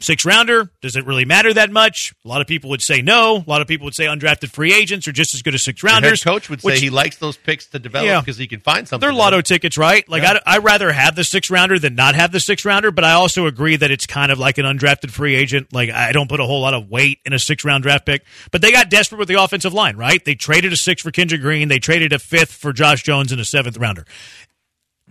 six 0.00 0.24
rounder, 0.24 0.70
does 0.80 0.96
it 0.96 1.06
really 1.06 1.24
matter 1.24 1.52
that 1.54 1.70
much? 1.70 2.12
A 2.24 2.28
lot 2.28 2.40
of 2.40 2.46
people 2.46 2.70
would 2.70 2.82
say 2.82 3.02
no. 3.02 3.36
A 3.36 3.48
lot 3.48 3.60
of 3.60 3.68
people 3.68 3.84
would 3.84 3.94
say 3.94 4.04
undrafted 4.04 4.50
free 4.50 4.72
agents 4.72 5.06
are 5.06 5.12
just 5.12 5.34
as 5.34 5.42
good 5.42 5.54
as 5.54 5.64
six 5.64 5.82
rounders. 5.82 6.24
coach 6.24 6.50
would 6.50 6.62
which, 6.62 6.76
say 6.76 6.80
he 6.80 6.90
likes 6.90 7.16
those 7.18 7.36
picks 7.36 7.66
to 7.68 7.78
develop 7.78 8.24
because 8.24 8.38
yeah, 8.38 8.42
he 8.42 8.48
can 8.48 8.60
find 8.60 8.88
something. 8.88 9.06
They're 9.06 9.14
lotto 9.14 9.40
tickets, 9.40 9.78
right? 9.78 10.08
Like 10.08 10.22
yeah. 10.22 10.38
I, 10.46 10.56
I'd 10.56 10.64
rather 10.64 10.90
have 10.90 11.14
the 11.14 11.24
six 11.24 11.50
rounder 11.50 11.78
than 11.78 11.94
not 11.94 12.14
have 12.14 12.32
the 12.32 12.40
six 12.40 12.64
rounder, 12.64 12.90
but 12.90 13.04
I 13.04 13.12
also 13.12 13.46
agree 13.46 13.76
that 13.76 13.90
it's 13.90 14.06
kind 14.06 14.32
of 14.32 14.38
like 14.38 14.58
an 14.58 14.64
undrafted 14.64 15.10
free 15.10 15.34
agent. 15.34 15.72
Like 15.72 15.90
I 15.90 16.12
don't 16.12 16.28
put 16.28 16.40
a 16.40 16.44
whole 16.44 16.60
lot 16.60 16.74
of 16.74 16.88
weight 16.88 17.20
in 17.24 17.32
a 17.32 17.38
six 17.38 17.64
round 17.64 17.82
draft 17.82 18.06
pick, 18.06 18.24
but 18.50 18.62
they 18.62 18.72
got 18.72 18.90
desperate 18.90 19.18
with 19.18 19.28
the 19.28 19.42
offensive 19.42 19.74
line, 19.74 19.96
right? 19.96 20.24
They 20.24 20.34
traded 20.34 20.72
a 20.72 20.76
six 20.76 21.02
for 21.02 21.10
Kendrick 21.10 21.40
Green. 21.40 21.68
They 21.68 21.78
traded 21.78 22.12
a 22.12 22.18
fifth 22.18 22.52
for 22.52 22.72
Josh 22.72 23.02
Jones 23.02 23.32
and 23.32 23.40
a 23.40 23.44
seventh 23.44 23.76
rounder. 23.76 24.06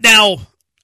Now, 0.02 0.38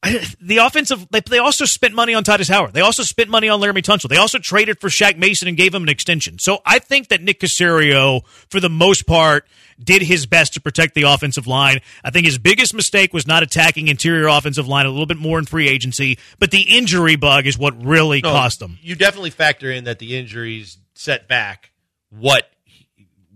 the 0.42 0.58
offensive 0.58 1.08
they, 1.10 1.22
they 1.22 1.40
also 1.40 1.66
spent 1.66 1.94
money 1.94 2.14
on 2.14 2.24
Tytus 2.24 2.50
Howard. 2.50 2.74
They 2.74 2.82
also 2.82 3.04
spent 3.04 3.30
money 3.30 3.50
on 3.50 3.60
Laremy 3.60 3.82
Tunsil. 3.82 4.10
They 4.10 4.18
also 4.18 4.40
traded 4.40 4.80
for 4.80 4.90
Shaq 4.90 5.18
Mason 5.18 5.48
and 5.48 5.58
gave 5.58 5.74
him 5.74 5.84
an 5.84 5.90
extension. 5.90 6.40
So 6.40 6.60
I 6.66 6.80
think 6.80 7.10
that 7.10 7.22
Nick 7.22 7.40
Caserio, 7.40 8.26
for 8.50 8.60
the 8.60 8.70
most 8.70 9.08
part, 9.08 9.48
did 9.84 10.02
his 10.02 10.26
best 10.26 10.54
to 10.54 10.62
protect 10.62 10.96
the 10.96 11.04
offensive 11.04 11.48
line. 11.48 11.80
I 12.04 12.12
think 12.12 12.26
his 12.26 12.38
biggest 12.38 12.74
mistake 12.74 13.14
was 13.14 13.28
not 13.28 13.44
attacking 13.44 13.88
interior 13.88 14.28
offensive 14.28 14.68
line 14.68 14.86
a 14.86 14.90
little 14.90 15.06
bit 15.06 15.18
more 15.18 15.40
in 15.40 15.46
free 15.46 15.68
agency, 15.68 16.18
but 16.40 16.52
the 16.52 16.62
injury 16.62 17.16
bug 17.16 17.46
is 17.46 17.58
what 17.58 17.84
really 17.84 18.22
no, 18.22 18.32
cost 18.32 18.60
them. 18.60 18.78
You 18.82 18.96
definitely 18.96 19.32
factor 19.32 19.72
in 19.72 19.86
that 19.86 20.00
the 20.00 20.18
injuries 20.18 20.78
set 20.94 21.28
back 21.28 21.72
what 22.10 22.50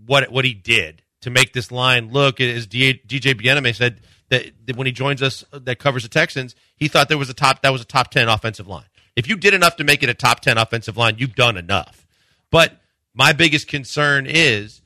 what 0.06 0.30
what 0.32 0.44
he 0.44 0.54
did 0.54 1.02
to 1.20 1.30
make 1.30 1.52
this 1.52 1.70
line 1.70 2.10
look 2.10 2.40
as 2.40 2.66
DJ 2.66 3.36
Bien-Aime 3.36 3.74
said 3.74 4.00
that, 4.30 4.46
that 4.66 4.76
when 4.76 4.86
he 4.86 4.92
joins 4.92 5.22
us 5.22 5.44
uh, 5.52 5.60
that 5.64 5.78
covers 5.78 6.02
the 6.02 6.08
Texans, 6.08 6.54
he 6.76 6.88
thought 6.88 7.08
there 7.08 7.18
was 7.18 7.30
a 7.30 7.34
top 7.34 7.62
that 7.62 7.70
was 7.70 7.82
a 7.82 7.84
top 7.86 8.10
ten 8.10 8.28
offensive 8.28 8.66
line. 8.66 8.86
If 9.14 9.28
you 9.28 9.36
did 9.36 9.54
enough 9.54 9.76
to 9.76 9.84
make 9.84 10.02
it 10.02 10.08
a 10.08 10.14
top 10.14 10.40
ten 10.40 10.56
offensive 10.56 10.96
line, 10.96 11.16
you've 11.18 11.34
done 11.34 11.56
enough. 11.56 12.06
But 12.50 12.80
my 13.14 13.32
biggest 13.32 13.68
concern 13.68 14.26
is 14.26 14.82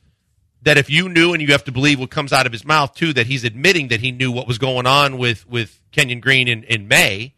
that 0.63 0.79
if 0.79 0.91
you 0.91 1.09
knew, 1.09 1.33
and 1.33 1.43
you 1.43 1.49
have 1.49 1.65
to 1.65 1.73
believe 1.73 2.01
what 2.01 2.11
comes 2.11 2.33
out 2.33 2.47
of 2.47 2.53
his 2.53 2.65
mouth 2.65 2.95
too, 2.95 3.13
that 3.13 3.27
he's 3.27 3.45
admitting 3.45 3.89
that 3.89 4.01
he 4.01 4.11
knew 4.11 4.33
what 4.33 4.49
was 4.49 4.59
going 4.59 4.87
on 4.87 5.19
with 5.19 5.49
with 5.49 5.81
Kenyon 5.93 6.21
Green 6.21 6.49
in, 6.49 6.65
in 6.65 6.89
May, 6.89 7.35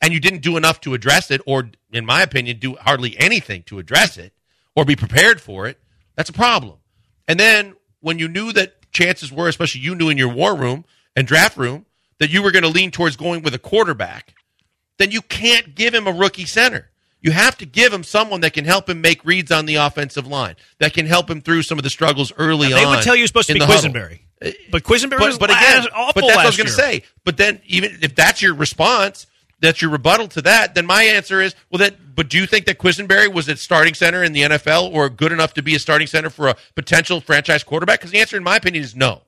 and 0.00 0.12
you 0.12 0.20
didn't 0.20 0.42
do 0.42 0.56
enough 0.56 0.80
to 0.82 0.94
address 0.94 1.30
it, 1.30 1.40
or 1.44 1.70
in 1.92 2.06
my 2.06 2.22
opinion, 2.22 2.58
do 2.58 2.76
hardly 2.76 3.18
anything 3.18 3.62
to 3.64 3.78
address 3.78 4.16
it 4.16 4.32
or 4.76 4.84
be 4.84 4.94
prepared 4.94 5.40
for 5.40 5.66
it, 5.66 5.76
that's 6.14 6.30
a 6.30 6.32
problem. 6.32 6.78
And 7.26 7.38
then 7.38 7.74
when 8.00 8.20
you 8.20 8.28
knew 8.28 8.52
that 8.52 8.92
chances 8.92 9.32
were, 9.32 9.48
especially 9.48 9.80
you 9.80 9.96
knew 9.96 10.08
in 10.08 10.16
your 10.16 10.28
war 10.28 10.54
room, 10.54 10.84
and 11.16 11.26
draft 11.26 11.56
room 11.56 11.86
that 12.18 12.30
you 12.30 12.42
were 12.42 12.50
going 12.50 12.64
to 12.64 12.68
lean 12.68 12.90
towards 12.90 13.16
going 13.16 13.42
with 13.42 13.54
a 13.54 13.58
quarterback, 13.58 14.34
then 14.98 15.10
you 15.10 15.22
can't 15.22 15.74
give 15.74 15.94
him 15.94 16.06
a 16.06 16.12
rookie 16.12 16.44
center. 16.44 16.90
You 17.20 17.32
have 17.32 17.58
to 17.58 17.66
give 17.66 17.92
him 17.92 18.04
someone 18.04 18.42
that 18.42 18.52
can 18.52 18.64
help 18.64 18.88
him 18.88 19.00
make 19.00 19.24
reads 19.24 19.50
on 19.50 19.66
the 19.66 19.76
offensive 19.76 20.26
line, 20.26 20.56
that 20.78 20.94
can 20.94 21.06
help 21.06 21.28
him 21.28 21.40
through 21.40 21.62
some 21.62 21.78
of 21.78 21.84
the 21.84 21.90
struggles 21.90 22.32
early 22.38 22.68
now, 22.68 22.76
they 22.76 22.84
on. 22.84 22.92
They 22.92 22.96
would 22.96 23.04
tell 23.04 23.16
you 23.16 23.26
supposed 23.26 23.48
to 23.48 23.54
be 23.54 23.60
Quessenberry. 23.60 24.20
But 24.70 24.84
Quessenberry 24.84 25.18
but, 25.18 25.40
but 25.40 25.50
again, 25.50 25.86
awful 25.94 26.22
but 26.22 26.28
that's 26.28 26.36
what 26.36 26.38
I 26.38 26.46
was 26.46 26.56
going 26.56 26.68
to 26.68 26.72
say. 26.72 27.02
But 27.24 27.36
then, 27.36 27.60
even 27.66 27.98
if 28.02 28.14
that's 28.14 28.40
your 28.40 28.54
response, 28.54 29.26
that's 29.60 29.82
your 29.82 29.90
rebuttal 29.90 30.28
to 30.28 30.42
that, 30.42 30.76
then 30.76 30.86
my 30.86 31.02
answer 31.02 31.40
is, 31.40 31.56
well, 31.70 31.78
that. 31.78 32.14
But 32.14 32.28
do 32.28 32.38
you 32.38 32.46
think 32.46 32.66
that 32.66 32.78
Quessenberry 32.78 33.32
was 33.32 33.48
a 33.48 33.56
starting 33.56 33.94
center 33.94 34.22
in 34.22 34.32
the 34.32 34.42
NFL 34.42 34.92
or 34.92 35.08
good 35.08 35.32
enough 35.32 35.54
to 35.54 35.62
be 35.62 35.74
a 35.74 35.78
starting 35.78 36.06
center 36.06 36.30
for 36.30 36.48
a 36.48 36.56
potential 36.76 37.20
franchise 37.20 37.64
quarterback? 37.64 37.98
Because 37.98 38.12
the 38.12 38.20
answer, 38.20 38.36
in 38.36 38.44
my 38.44 38.56
opinion, 38.56 38.84
is 38.84 38.94
no. 38.94 39.22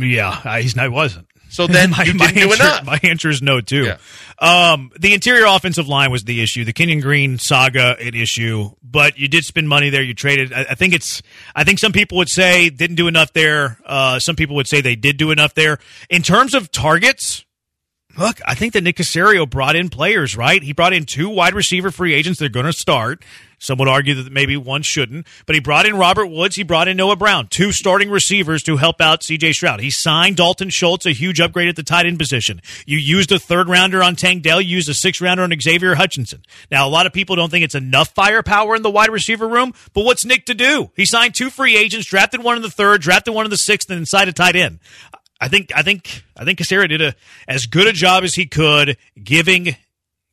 Yeah, 0.00 0.60
he's 0.60 0.76
not. 0.76 0.90
Wasn't. 0.90 1.26
So 1.48 1.66
then 1.66 1.90
my, 1.96 2.04
you 2.04 2.14
my 2.14 2.26
answer, 2.26 2.54
enough. 2.54 2.84
My 2.84 3.00
answer 3.02 3.28
is 3.28 3.42
no 3.42 3.60
too. 3.60 3.84
Yeah. 3.84 3.98
Um, 4.38 4.90
the 4.98 5.14
interior 5.14 5.46
offensive 5.46 5.88
line 5.88 6.10
was 6.10 6.24
the 6.24 6.42
issue. 6.42 6.64
The 6.64 6.72
Kenyon 6.72 7.00
Green 7.00 7.38
saga 7.38 7.96
an 7.98 8.14
issue, 8.14 8.70
but 8.82 9.18
you 9.18 9.28
did 9.28 9.44
spend 9.44 9.68
money 9.68 9.90
there. 9.90 10.02
You 10.02 10.14
traded. 10.14 10.52
I, 10.52 10.66
I 10.70 10.74
think 10.74 10.94
it's. 10.94 11.22
I 11.54 11.64
think 11.64 11.78
some 11.78 11.92
people 11.92 12.18
would 12.18 12.28
say 12.28 12.70
didn't 12.70 12.96
do 12.96 13.08
enough 13.08 13.32
there. 13.32 13.78
Uh, 13.84 14.18
some 14.18 14.36
people 14.36 14.56
would 14.56 14.68
say 14.68 14.80
they 14.80 14.96
did 14.96 15.16
do 15.16 15.30
enough 15.30 15.54
there. 15.54 15.78
In 16.10 16.22
terms 16.22 16.54
of 16.54 16.70
targets, 16.70 17.44
look, 18.16 18.38
I 18.46 18.54
think 18.54 18.74
that 18.74 18.82
Nick 18.82 18.96
Caserio 18.96 19.48
brought 19.48 19.76
in 19.76 19.88
players, 19.88 20.36
right? 20.36 20.62
He 20.62 20.72
brought 20.72 20.92
in 20.92 21.04
two 21.04 21.28
wide 21.28 21.54
receiver 21.54 21.90
free 21.90 22.14
agents 22.14 22.38
They're 22.38 22.48
going 22.48 22.66
to 22.66 22.72
start. 22.72 23.24
Some 23.58 23.78
would 23.78 23.88
argue 23.88 24.14
that 24.14 24.32
maybe 24.32 24.56
one 24.56 24.82
shouldn't, 24.82 25.26
but 25.46 25.54
he 25.54 25.60
brought 25.60 25.86
in 25.86 25.96
Robert 25.96 26.26
Woods. 26.26 26.56
He 26.56 26.62
brought 26.62 26.88
in 26.88 26.96
Noah 26.96 27.16
Brown, 27.16 27.48
two 27.48 27.72
starting 27.72 28.10
receivers 28.10 28.62
to 28.64 28.76
help 28.76 29.00
out 29.00 29.22
CJ 29.22 29.52
Stroud. 29.54 29.80
He 29.80 29.90
signed 29.90 30.36
Dalton 30.36 30.70
Schultz, 30.70 31.06
a 31.06 31.12
huge 31.12 31.40
upgrade 31.40 31.68
at 31.68 31.76
the 31.76 31.82
tight 31.82 32.06
end 32.06 32.18
position. 32.18 32.60
You 32.86 32.98
used 32.98 33.32
a 33.32 33.38
third 33.38 33.68
rounder 33.68 34.02
on 34.02 34.16
Tank 34.16 34.42
Dell, 34.42 34.60
you 34.60 34.76
used 34.76 34.88
a 34.88 34.94
sixth 34.94 35.20
rounder 35.20 35.42
on 35.42 35.52
Xavier 35.60 35.96
Hutchinson. 35.96 36.42
Now, 36.70 36.86
a 36.86 36.90
lot 36.90 37.06
of 37.06 37.12
people 37.12 37.36
don't 37.36 37.50
think 37.50 37.64
it's 37.64 37.74
enough 37.74 38.14
firepower 38.14 38.76
in 38.76 38.82
the 38.82 38.90
wide 38.90 39.10
receiver 39.10 39.48
room, 39.48 39.74
but 39.92 40.04
what's 40.04 40.24
Nick 40.24 40.46
to 40.46 40.54
do? 40.54 40.90
He 40.94 41.04
signed 41.04 41.34
two 41.34 41.50
free 41.50 41.76
agents, 41.76 42.06
drafted 42.06 42.42
one 42.42 42.56
in 42.56 42.62
the 42.62 42.70
third, 42.70 43.00
drafted 43.00 43.34
one 43.34 43.46
in 43.46 43.50
the 43.50 43.56
sixth, 43.56 43.90
and 43.90 43.98
inside 43.98 44.28
a 44.28 44.32
tight 44.32 44.56
end. 44.56 44.78
I 45.40 45.48
think 45.48 45.70
I 45.74 45.82
think 45.82 46.24
I 46.36 46.44
think 46.44 46.58
Caserio 46.58 46.88
did 46.88 47.00
a 47.00 47.14
as 47.46 47.66
good 47.66 47.86
a 47.86 47.92
job 47.92 48.24
as 48.24 48.34
he 48.34 48.46
could 48.46 48.96
giving 49.22 49.76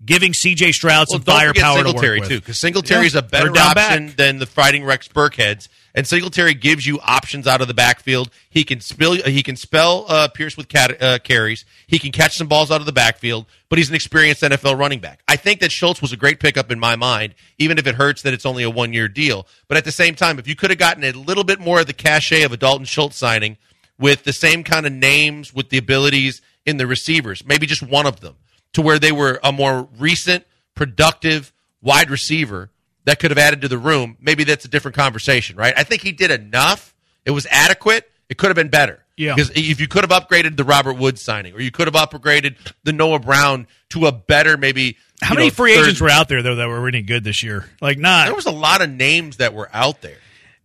giving 0.04 0.34
CJ 0.34 0.72
Stroud 0.74 1.08
some 1.10 1.24
Well, 1.26 1.38
don't 1.40 1.48
forget 1.48 1.64
firepower 1.64 1.84
to 1.84 1.90
Singletary 1.90 2.20
work 2.20 2.28
too, 2.30 2.36
with. 2.36 2.44
because 2.44 2.60
Singletary 2.60 3.06
is 3.08 3.14
Yeah, 3.14 3.20
a 3.20 3.24
better 3.24 3.50
option 3.58 4.08
back. 4.08 4.16
than 4.18 4.40
the 4.40 4.46
Fighting 4.46 4.84
Rex 4.84 5.08
Burkheads, 5.08 5.68
and 5.96 6.06
Singletary 6.06 6.54
gives 6.54 6.86
you 6.86 7.00
options 7.00 7.48
out 7.48 7.62
of 7.62 7.70
the 7.70 7.74
backfield. 7.74 8.30
He 8.50 8.66
can 8.66 8.82
spill, 8.82 9.14
he 9.14 9.42
can 9.42 9.56
spell 9.56 10.06
uh, 10.10 10.28
Pierce 10.28 10.58
with 10.58 10.68
cat, 10.68 11.02
uh, 11.02 11.20
carries. 11.20 11.64
He 11.88 11.98
can 12.00 12.12
catch 12.12 12.36
some 12.36 12.48
balls 12.48 12.70
out 12.72 12.82
of 12.82 12.86
the 12.86 12.92
backfield, 12.92 13.46
but 13.70 13.78
he's 13.78 13.88
an 13.90 13.96
experienced 13.96 14.42
NFL 14.44 14.78
running 14.78 15.00
back. 15.00 15.22
I 15.30 15.38
think 15.38 15.62
that 15.62 15.72
Schultz 15.72 16.02
was 16.02 16.12
a 16.12 16.18
great 16.18 16.42
pickup 16.42 16.70
in 16.72 16.80
my 16.80 16.98
mind, 16.98 17.34
even 17.58 17.78
if 17.78 17.88
it 17.88 17.96
hurts 17.96 18.22
that 18.24 18.34
it's 18.34 18.46
only 18.46 18.64
a 18.64 18.70
one 18.70 18.92
year 18.92 19.08
deal. 19.08 19.48
But 19.70 19.78
at 19.78 19.86
the 19.86 19.92
same 19.94 20.16
time, 20.16 20.38
if 20.40 20.48
you 20.48 20.56
could 20.56 20.70
have 20.72 20.80
gotten 20.80 21.06
a 21.06 21.14
little 21.14 21.46
bit 21.46 21.62
more 21.62 21.80
of 21.80 21.88
the 21.88 21.94
cachet 21.94 22.42
of 22.44 22.52
a 22.52 22.58
Dalton 22.58 22.86
Schultz 22.86 23.16
signing 23.16 23.56
with 23.98 24.26
the 24.26 24.34
same 24.34 24.66
kind 24.66 24.86
of 24.86 24.92
names, 24.92 25.54
with 25.54 25.70
the 25.70 25.78
abilities 25.78 26.42
in 26.66 26.76
the 26.76 26.86
receivers, 26.86 27.46
maybe 27.46 27.66
just 27.66 27.82
one 27.82 28.06
of 28.06 28.20
them, 28.20 28.36
to 28.76 28.82
where 28.82 29.00
they 29.00 29.12
were 29.12 29.40
a 29.42 29.52
more 29.52 29.88
recent, 29.98 30.46
productive 30.76 31.54
wide 31.82 32.10
receiver 32.10 32.70
that 33.06 33.20
could 33.20 33.32
have 33.32 33.38
added 33.38 33.62
to 33.62 33.68
the 33.70 33.78
room, 33.78 34.18
maybe 34.20 34.44
that's 34.44 34.66
a 34.66 34.68
different 34.68 34.96
conversation, 34.96 35.56
right? 35.56 35.74
I 35.78 35.84
think 35.84 36.02
he 36.02 36.12
did 36.12 36.30
enough. 36.30 36.94
It 37.24 37.32
was 37.32 37.48
adequate. 37.50 38.12
It 38.28 38.38
could 38.38 38.48
have 38.48 38.56
been 38.56 38.70
better. 38.70 39.06
Yeah. 39.16 39.34
Because 39.34 39.52
if 39.52 39.80
you 39.80 39.88
could 39.88 40.04
have 40.04 40.12
upgraded 40.12 40.58
the 40.58 40.66
Robert 40.66 40.96
Woods 40.96 41.22
signing, 41.22 41.54
or 41.54 41.62
you 41.62 41.72
could 41.72 41.88
have 41.88 41.96
upgraded 41.96 42.58
the 42.84 42.92
Noah 42.92 43.20
Brown 43.20 43.66
to 43.92 44.08
a 44.08 44.12
better, 44.12 44.58
maybe. 44.58 44.98
How 45.22 45.36
many 45.36 45.48
know, 45.48 45.54
free 45.54 45.76
third- 45.76 45.84
agents 45.84 46.02
were 46.02 46.10
out 46.10 46.28
there 46.28 46.42
though 46.42 46.56
that 46.56 46.68
were 46.68 46.86
any 46.90 47.02
good 47.02 47.24
this 47.24 47.42
year? 47.42 47.70
Like 47.80 47.98
not. 47.98 48.26
There 48.26 48.36
was 48.36 48.46
a 48.46 48.52
lot 48.52 48.82
of 48.82 48.90
names 48.90 49.38
that 49.38 49.54
were 49.54 49.70
out 49.72 50.02
there, 50.02 50.18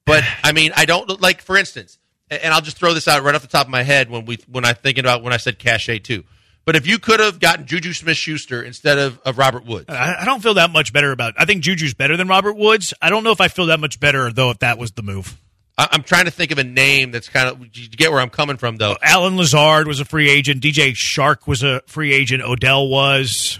but 0.04 0.24
I 0.42 0.50
mean, 0.50 0.72
I 0.74 0.84
don't 0.86 1.20
like. 1.20 1.42
For 1.42 1.56
instance, 1.56 1.98
and 2.28 2.52
I'll 2.52 2.60
just 2.60 2.76
throw 2.76 2.92
this 2.92 3.06
out 3.06 3.22
right 3.22 3.36
off 3.36 3.42
the 3.42 3.48
top 3.48 3.66
of 3.66 3.70
my 3.70 3.84
head 3.84 4.10
when 4.10 4.24
we 4.24 4.38
when 4.50 4.64
I'm 4.64 4.74
thinking 4.74 5.04
about 5.04 5.22
when 5.22 5.32
I 5.32 5.36
said 5.36 5.60
cachet 5.60 6.00
too. 6.00 6.24
But 6.64 6.76
if 6.76 6.86
you 6.86 6.98
could 6.98 7.20
have 7.20 7.40
gotten 7.40 7.66
Juju 7.66 7.92
Smith 7.94 8.16
Schuster 8.16 8.62
instead 8.62 8.98
of, 8.98 9.18
of 9.24 9.38
Robert 9.38 9.64
Woods, 9.64 9.86
I, 9.88 10.16
I 10.20 10.24
don't 10.24 10.42
feel 10.42 10.54
that 10.54 10.70
much 10.70 10.92
better 10.92 11.10
about. 11.10 11.34
I 11.38 11.44
think 11.44 11.62
Juju's 11.62 11.94
better 11.94 12.16
than 12.16 12.28
Robert 12.28 12.54
Woods. 12.56 12.94
I 13.00 13.10
don't 13.10 13.24
know 13.24 13.32
if 13.32 13.40
I 13.40 13.48
feel 13.48 13.66
that 13.66 13.80
much 13.80 13.98
better 13.98 14.30
though 14.32 14.50
if 14.50 14.58
that 14.60 14.78
was 14.78 14.92
the 14.92 15.02
move. 15.02 15.36
I, 15.78 15.88
I'm 15.92 16.02
trying 16.02 16.26
to 16.26 16.30
think 16.30 16.50
of 16.52 16.58
a 16.58 16.64
name 16.64 17.10
that's 17.10 17.28
kind 17.28 17.48
of 17.48 17.60
you 17.60 17.88
get 17.88 18.12
where 18.12 18.20
I'm 18.20 18.30
coming 18.30 18.56
from 18.56 18.76
though. 18.76 18.96
Allen 19.02 19.36
Lazard 19.36 19.86
was 19.88 20.00
a 20.00 20.04
free 20.04 20.30
agent. 20.30 20.62
DJ 20.62 20.92
Chark 20.92 21.46
was 21.46 21.62
a 21.62 21.82
free 21.86 22.12
agent. 22.12 22.42
Odell 22.42 22.88
was. 22.88 23.58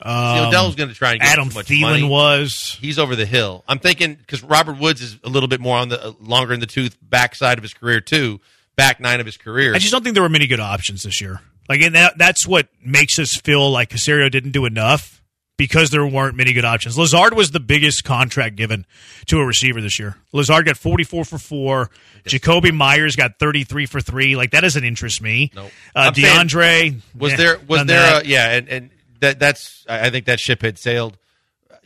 See, 0.00 0.08
Odell's 0.08 0.76
going 0.76 0.90
to 0.90 0.94
try 0.94 1.12
and 1.12 1.20
get 1.20 1.28
Adam 1.32 1.48
Thielen 1.48 1.80
money. 1.80 2.08
was. 2.08 2.78
He's 2.80 3.00
over 3.00 3.16
the 3.16 3.26
hill. 3.26 3.64
I'm 3.66 3.80
thinking 3.80 4.14
because 4.14 4.44
Robert 4.44 4.78
Woods 4.78 5.02
is 5.02 5.18
a 5.24 5.28
little 5.28 5.48
bit 5.48 5.60
more 5.60 5.76
on 5.76 5.88
the 5.88 6.00
uh, 6.02 6.12
longer 6.20 6.54
in 6.54 6.60
the 6.60 6.66
tooth 6.66 6.96
backside 7.02 7.58
of 7.58 7.62
his 7.64 7.74
career 7.74 8.00
too, 8.00 8.40
back 8.76 9.00
nine 9.00 9.18
of 9.18 9.26
his 9.26 9.36
career. 9.36 9.74
I 9.74 9.78
just 9.78 9.90
don't 9.92 10.04
think 10.04 10.14
there 10.14 10.22
were 10.22 10.28
many 10.28 10.46
good 10.46 10.60
options 10.60 11.02
this 11.02 11.20
year. 11.20 11.40
Like, 11.68 11.82
and 11.82 11.94
that, 11.94 12.18
that's 12.18 12.46
what 12.46 12.68
makes 12.84 13.18
us 13.18 13.36
feel 13.36 13.70
like 13.70 13.90
Caserio 13.90 14.30
didn't 14.30 14.52
do 14.52 14.64
enough 14.64 15.22
because 15.58 15.90
there 15.90 16.06
weren't 16.06 16.36
many 16.36 16.52
good 16.52 16.64
options. 16.64 16.96
Lazard 16.96 17.34
was 17.34 17.50
the 17.50 17.60
biggest 17.60 18.04
contract 18.04 18.56
given 18.56 18.86
to 19.26 19.38
a 19.38 19.44
receiver 19.44 19.80
this 19.80 19.98
year. 19.98 20.16
Lazard 20.32 20.64
got 20.64 20.76
44 20.76 21.24
for 21.24 21.38
four. 21.38 21.90
Jakobi 22.24 22.72
Meyers 22.72 23.16
got 23.16 23.38
33 23.38 23.86
for 23.86 24.00
three. 24.00 24.36
Like, 24.36 24.52
that 24.52 24.60
doesn't 24.60 24.84
interest 24.84 25.20
me. 25.20 25.50
Nope. 25.54 25.70
Uh, 25.94 25.98
I'm 25.98 26.14
saying, 26.14 26.48
DeAndre. 26.48 27.00
was 27.16 27.36
there 27.36 27.58
was 27.66 27.84
there 27.86 28.20
a, 28.20 28.24
yeah 28.24 28.50
and, 28.52 28.68
and 28.68 28.90
that 29.20 29.38
that's 29.38 29.84
I 29.88 30.06
I 30.06 30.10
think 30.10 30.26
that 30.26 30.40
ship 30.40 30.62
had 30.62 30.78
sailed. 30.78 31.18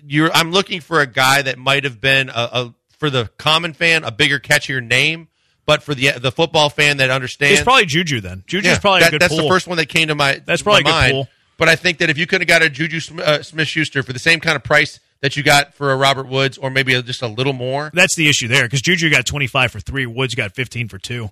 You're 0.04 0.32
I'm 0.32 0.52
looking 0.52 0.80
for 0.80 1.00
a 1.00 1.06
guy 1.06 1.42
that 1.42 1.58
might 1.58 1.84
have 1.84 2.00
been 2.00 2.28
a, 2.28 2.32
a 2.34 2.74
for 2.98 3.10
the 3.10 3.30
common 3.38 3.72
fan 3.72 4.04
a 4.04 4.12
bigger 4.12 4.38
catchier 4.38 4.86
name, 4.86 5.28
but 5.66 5.82
for 5.82 5.94
the 5.94 6.10
the 6.18 6.32
football 6.32 6.68
fan 6.70 6.96
that 6.98 7.10
understands 7.10 7.58
It's 7.60 7.64
probably 7.64 7.86
Juju 7.86 8.20
then. 8.20 8.44
Juju's 8.46 8.72
Yeah, 8.72 8.78
probably 8.78 9.00
that- 9.00 9.08
a 9.08 9.10
good 9.12 9.20
that's 9.22 9.34
pool. 9.34 9.42
the 9.44 9.48
first 9.48 9.66
one 9.66 9.76
that 9.78 9.86
came 9.88 10.08
to 10.08 10.14
my 10.14 10.40
That's 10.44 10.62
probably 10.62 10.84
my 10.84 10.90
mind. 10.90 11.12
pool. 11.12 11.28
But 11.58 11.68
I 11.68 11.76
think 11.76 11.98
that 11.98 12.10
if 12.10 12.18
you 12.18 12.26
could 12.26 12.40
have 12.40 12.48
got 12.48 12.62
a 12.62 12.68
Juju 12.70 13.20
uh, 13.20 13.42
Smith 13.42 13.68
Schuster 13.68 14.02
for 14.02 14.12
the 14.12 14.18
same 14.18 14.40
kind 14.40 14.56
of 14.56 14.64
price 14.64 14.98
that 15.20 15.36
you 15.36 15.42
got 15.44 15.74
for 15.74 15.92
a 15.92 15.96
Robert 15.96 16.26
Woods, 16.26 16.58
or 16.58 16.70
maybe 16.70 16.94
a, 16.94 17.02
just 17.02 17.22
a 17.22 17.28
little 17.28 17.52
more, 17.52 17.90
That's 17.94 18.16
the 18.16 18.28
issue 18.28 18.48
there 18.48 18.64
because 18.64 18.82
Juju 18.82 19.08
got 19.10 19.24
25 19.26 19.70
for 19.70 19.78
three. 19.78 20.04
Woods 20.06 20.34
got 20.34 20.54
15 20.56 20.88
for 20.88 20.98
two. 20.98 21.30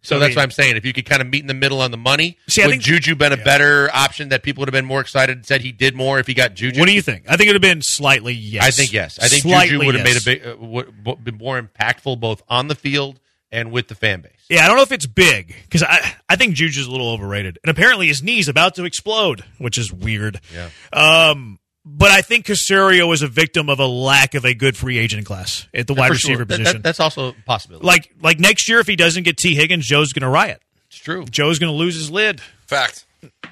So 0.00 0.16
I 0.16 0.18
that's 0.20 0.28
mean- 0.30 0.36
what 0.36 0.42
I'm 0.44 0.50
saying. 0.52 0.76
If 0.76 0.84
you 0.84 0.92
could 0.92 1.06
kind 1.06 1.20
of 1.20 1.28
meet 1.28 1.40
in 1.40 1.46
the 1.48 1.54
middle 1.54 1.80
on 1.80 1.90
the 1.90 1.96
money, 1.96 2.38
See, 2.48 2.62
would 2.62 2.70
think- 2.70 2.82
Juju 2.82 3.16
been 3.16 3.32
a 3.32 3.36
better 3.36 3.90
option 3.92 4.28
that 4.28 4.42
people 4.42 4.60
would 4.62 4.68
have 4.68 4.72
been 4.72 4.84
more 4.84 5.00
excited 5.00 5.36
and 5.36 5.44
said 5.44 5.60
he 5.60 5.72
did 5.72 5.94
more 5.96 6.18
if 6.18 6.26
he 6.26 6.34
got 6.34 6.54
Juju? 6.54 6.78
What 6.78 6.86
do 6.86 6.92
you 6.92 7.02
think? 7.02 7.24
I 7.28 7.36
think 7.36 7.48
it 7.48 7.52
would 7.52 7.62
have 7.62 7.72
been 7.74 7.82
slightly 7.82 8.32
yes. 8.32 8.64
I 8.64 8.70
think 8.70 8.92
yes. 8.92 9.18
I 9.20 9.28
think 9.28 9.42
Slightly 9.42 9.70
Juju 9.76 9.86
would 9.86 9.94
have 9.96 10.06
yes. 10.06 10.26
made 10.26 10.38
a 10.38 10.40
big, 10.40 10.46
uh, 10.48 10.56
would 10.64 11.24
been 11.24 11.36
more 11.36 11.60
impactful 11.60 12.20
both 12.20 12.42
on 12.48 12.68
the 12.68 12.74
field 12.74 13.18
and 13.50 13.72
with 13.72 13.88
the 13.88 13.94
fan 13.94 14.20
base. 14.20 14.32
Yeah, 14.48 14.64
I 14.64 14.68
don't 14.68 14.76
know 14.76 14.82
if 14.82 14.92
it's 14.92 15.06
big 15.06 15.54
because 15.64 15.82
I 15.82 16.14
I 16.28 16.36
think 16.36 16.54
Juju's 16.54 16.86
a 16.86 16.90
little 16.90 17.10
overrated, 17.10 17.58
and 17.64 17.70
apparently 17.70 18.06
his 18.06 18.22
knee's 18.22 18.48
about 18.48 18.74
to 18.76 18.84
explode, 18.84 19.42
which 19.58 19.78
is 19.78 19.92
weird. 19.92 20.40
Yeah. 20.54 20.68
Um, 20.92 21.58
but 21.90 22.10
I 22.10 22.20
think 22.22 22.44
Caserio 22.46 23.12
is 23.14 23.22
a 23.22 23.28
victim 23.28 23.68
of 23.70 23.80
a 23.80 23.86
lack 23.86 24.34
of 24.34 24.44
a 24.44 24.52
good 24.54 24.76
free 24.76 24.98
agent 24.98 25.24
class 25.26 25.66
at 25.72 25.86
the 25.86 25.94
wide 25.94 26.08
For 26.08 26.14
sure. 26.14 26.30
receiver 26.30 26.44
That- 26.44 26.56
that- 26.58 26.64
position. 26.64 26.82
that's 26.82 27.00
also 27.00 27.28
a 27.30 27.34
possibility. 27.46 27.86
like 27.86 28.10
like 28.22 28.38
next 28.38 28.68
year, 28.68 28.78
if 28.80 28.86
he 28.86 28.96
doesn't 28.96 29.22
get 29.24 29.36
Tee 29.38 29.54
Higgins, 29.54 29.86
Joe's 29.86 30.12
going 30.12 30.20
to 30.22 30.28
riot. 30.28 30.60
it's 30.88 30.98
true. 30.98 31.24
Joe's 31.30 31.58
going 31.58 31.72
to 31.72 31.76
lose 31.76 31.94
his 31.94 32.10
lid. 32.10 32.40
Fact. 32.66 33.04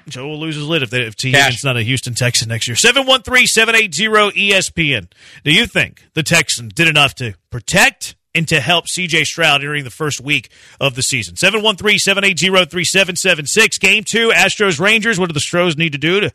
Joe 0.07 0.27
will 0.27 0.39
lose 0.39 0.55
his 0.55 0.63
lid 0.63 0.81
if, 0.83 0.89
they, 0.91 1.01
if 1.01 1.15
T. 1.17 1.31
Cash. 1.33 1.43
Higgins 1.45 1.63
not 1.65 1.75
a 1.75 1.81
Houston 1.83 2.13
Texan 2.13 2.47
next 2.47 2.67
year. 2.69 2.75
713-780 2.77 4.31
ESPN. 4.51 5.07
Do 5.43 5.51
you 5.51 5.65
think 5.67 6.03
the 6.13 6.23
Texans 6.23 6.71
did 6.73 6.87
enough 6.87 7.15
to 7.15 7.33
protect 7.49 8.15
and 8.33 8.47
to 8.47 8.61
help 8.61 8.87
C.J. 8.87 9.25
Stroud 9.25 9.59
during 9.61 9.83
the 9.83 9.89
first 9.89 10.21
week 10.21 10.49
of 10.79 10.95
the 10.95 11.01
season? 11.01 11.35
713-780-3776. 11.35 13.79
Game 13.79 14.03
two, 14.03 14.29
Astros-Rangers. 14.29 15.19
What 15.19 15.29
do 15.29 15.33
the 15.33 15.39
Stros 15.39 15.77
need 15.77 15.93
to 15.93 15.97
do 15.97 16.19
to 16.21 16.31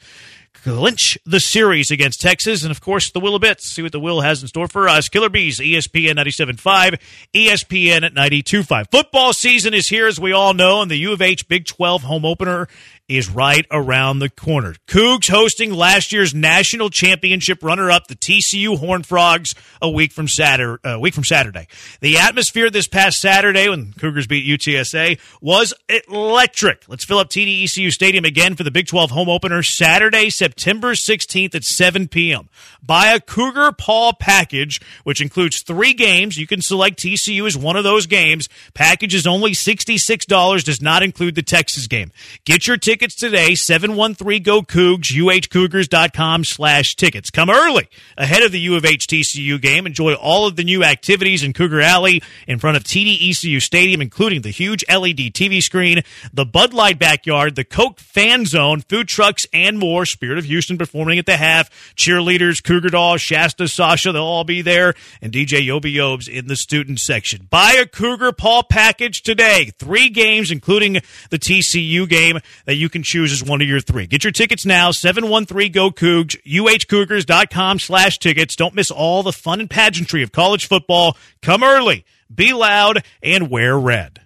clinch 0.63 1.19
the 1.25 1.41
series 1.41 1.91
against 1.91 2.21
Texas? 2.21 2.63
And, 2.63 2.71
of 2.71 2.81
course, 2.81 3.11
the 3.11 3.21
Will 3.21 3.35
of 3.35 3.43
Bits. 3.43 3.69
See 3.69 3.83
what 3.83 3.93
the 3.93 4.01
Will 4.01 4.21
has 4.21 4.43
in 4.43 4.49
store 4.49 4.69
for 4.69 4.89
us. 4.89 5.09
Killer 5.09 5.29
Bees, 5.29 5.59
ESPN 5.59 6.15
97.5, 6.15 6.99
ESPN 7.35 8.05
at 8.05 8.15
92.5. 8.15 8.91
Football 8.91 9.33
season 9.33 9.75
is 9.75 9.89
here, 9.89 10.07
as 10.07 10.21
we 10.21 10.33
all 10.33 10.55
know, 10.55 10.83
and 10.83 10.91
the 10.91 10.97
U 10.97 11.13
of 11.13 11.23
H 11.23 11.49
Big 11.49 11.67
12 11.67 12.03
home 12.03 12.25
opener 12.25 12.69
is 13.17 13.31
right 13.31 13.67
around 13.71 14.19
the 14.19 14.29
corner. 14.29 14.75
Cougs 14.87 15.31
hosting 15.31 15.73
last 15.73 16.13
year's 16.13 16.35
national 16.35 16.91
championship 16.91 17.63
runner-up, 17.63 18.07
the 18.09 18.15
TCU 18.15 18.79
Horned 18.79 19.07
Frogs, 19.07 19.55
a 19.81 19.91
week 19.91 20.13
from 20.13 20.29
Saturday. 20.29 20.81
A 20.85 20.99
week 20.99 21.15
from 21.15 21.25
Saturday. 21.25 21.67
The 22.01 22.19
atmosphere 22.19 22.71
this 22.71 22.89
past 22.89 23.19
Saturday 23.19 23.69
when 23.69 23.93
Cougars 23.93 24.27
beat 24.27 24.47
UTSA 24.47 25.19
was 25.41 25.75
electric. 26.09 26.89
Let's 26.89 27.05
fill 27.05 27.19
up 27.19 27.29
TD 27.31 27.65
ECU 27.65 27.91
Stadium 27.91 28.25
again 28.25 28.55
for 28.55 28.65
the 28.65 28.71
Big 28.71 28.87
12 28.87 29.11
home 29.11 29.29
opener 29.29 29.63
Saturday, 29.63 30.31
September 30.31 30.93
16th 30.93 31.55
at 31.55 31.65
7 31.65 32.09
p.m. 32.09 32.49
Buy 32.83 33.13
a 33.13 33.21
Cougar 33.21 33.73
Paw 33.73 34.13
package, 34.13 34.81
which 35.05 35.21
includes 35.21 35.63
three 35.63 35.93
games. 35.93 36.37
You 36.37 36.47
can 36.47 36.63
select 36.63 36.99
TCU 36.99 37.47
as 37.47 37.57
one 37.57 37.77
of 37.77 37.85
those 37.85 38.07
games. 38.07 38.49
Package 38.75 39.15
is 39.15 39.27
only 39.27 39.53
$66, 39.53 40.65
does 40.65 40.81
not 40.81 41.03
include 41.03 41.35
the 41.35 41.43
Texas 41.43 41.87
game. 41.87 42.11
Get 42.45 42.67
your 42.67 42.77
tickets 42.77 43.02
tickets 43.03 43.17
today, 43.17 43.51
713-GO-COUGS, 43.55 45.11
uhcougars.com 45.11 46.45
slash 46.45 46.95
tickets. 46.95 47.31
Come 47.31 47.51
early 47.51 47.89
ahead 48.17 48.45
of 48.45 48.53
the 48.53 48.61
U 48.61 48.77
of 48.77 48.85
H 48.85 49.09
TCU 49.09 49.61
game. 49.61 49.89
Enjoy 49.89 50.15
all 50.15 50.47
of 50.47 50.55
the 50.55 50.63
new 50.63 50.85
activities 50.85 51.43
in 51.43 51.53
Cougar 51.53 51.81
Alley 51.81 52.23
in 52.47 52.61
front 52.61 52.77
of 52.77 52.85
TD 52.85 53.29
ECU 53.29 53.59
Stadium, 53.59 54.01
including 54.01 54.43
the 54.43 54.51
huge 54.51 54.85
LED 54.89 55.33
TV 55.35 55.61
screen, 55.61 56.03
the 56.33 56.47
Bud 56.47 56.73
Light 56.73 57.01
backyard, 57.01 57.57
the 57.57 57.65
Coke 57.65 57.99
fan 57.99 58.47
zone, 58.47 58.83
food 58.83 59.09
trucks, 59.09 59.47
and 59.53 59.81
more. 59.81 60.07
Spirit 60.07 60.39
of 60.39 60.45
Houston 60.45 60.79
performing 60.79 61.19
at 61.19 61.27
the 61.27 61.37
half. 61.37 61.71
Cheerleaders, 61.97 62.63
Cougar 62.63 62.91
Doll, 62.91 63.17
Shasta, 63.17 63.67
Sasha, 63.67 64.13
they'll 64.13 64.23
all 64.23 64.45
be 64.45 64.63
there. 64.63 64.95
And 65.21 65.33
DJ 65.33 65.67
Yobi 65.67 65.93
Yobes 65.93 66.29
in 66.29 66.47
the 66.47 66.55
student 66.55 67.01
section. 67.01 67.49
Buy 67.51 67.73
a 67.81 67.85
Cougar 67.85 68.31
Paw 68.31 68.63
package 68.63 69.23
today. 69.23 69.73
Three 69.77 70.09
games, 70.09 70.53
including 70.53 71.01
the 71.31 71.39
TCU 71.41 72.09
game, 72.09 72.39
that 72.67 72.77
you 72.83 72.91
can 72.91 73.03
choose 73.03 73.33
as 73.33 73.43
one 73.43 73.63
of 73.63 73.69
your 73.69 73.81
three. 73.81 74.07
Get 74.07 74.25
your 74.25 74.33
tickets 74.33 74.67
now, 74.67 74.91
713-GO-COUGS, 74.91 76.37
uhcougars.com 76.47 77.79
slash 77.79 78.19
tickets. 78.19 78.57
Don't 78.57 78.75
miss 78.75 78.91
all 78.91 79.23
the 79.23 79.33
fun 79.33 79.61
and 79.61 79.71
pageantry 79.71 80.23
of 80.23 80.33
college 80.33 80.67
football. 80.67 81.17
Come 81.41 81.63
early, 81.63 82.05
be 82.35 82.53
loud, 82.53 83.05
and 83.23 83.51
wear 83.51 83.79
red. 83.79 84.19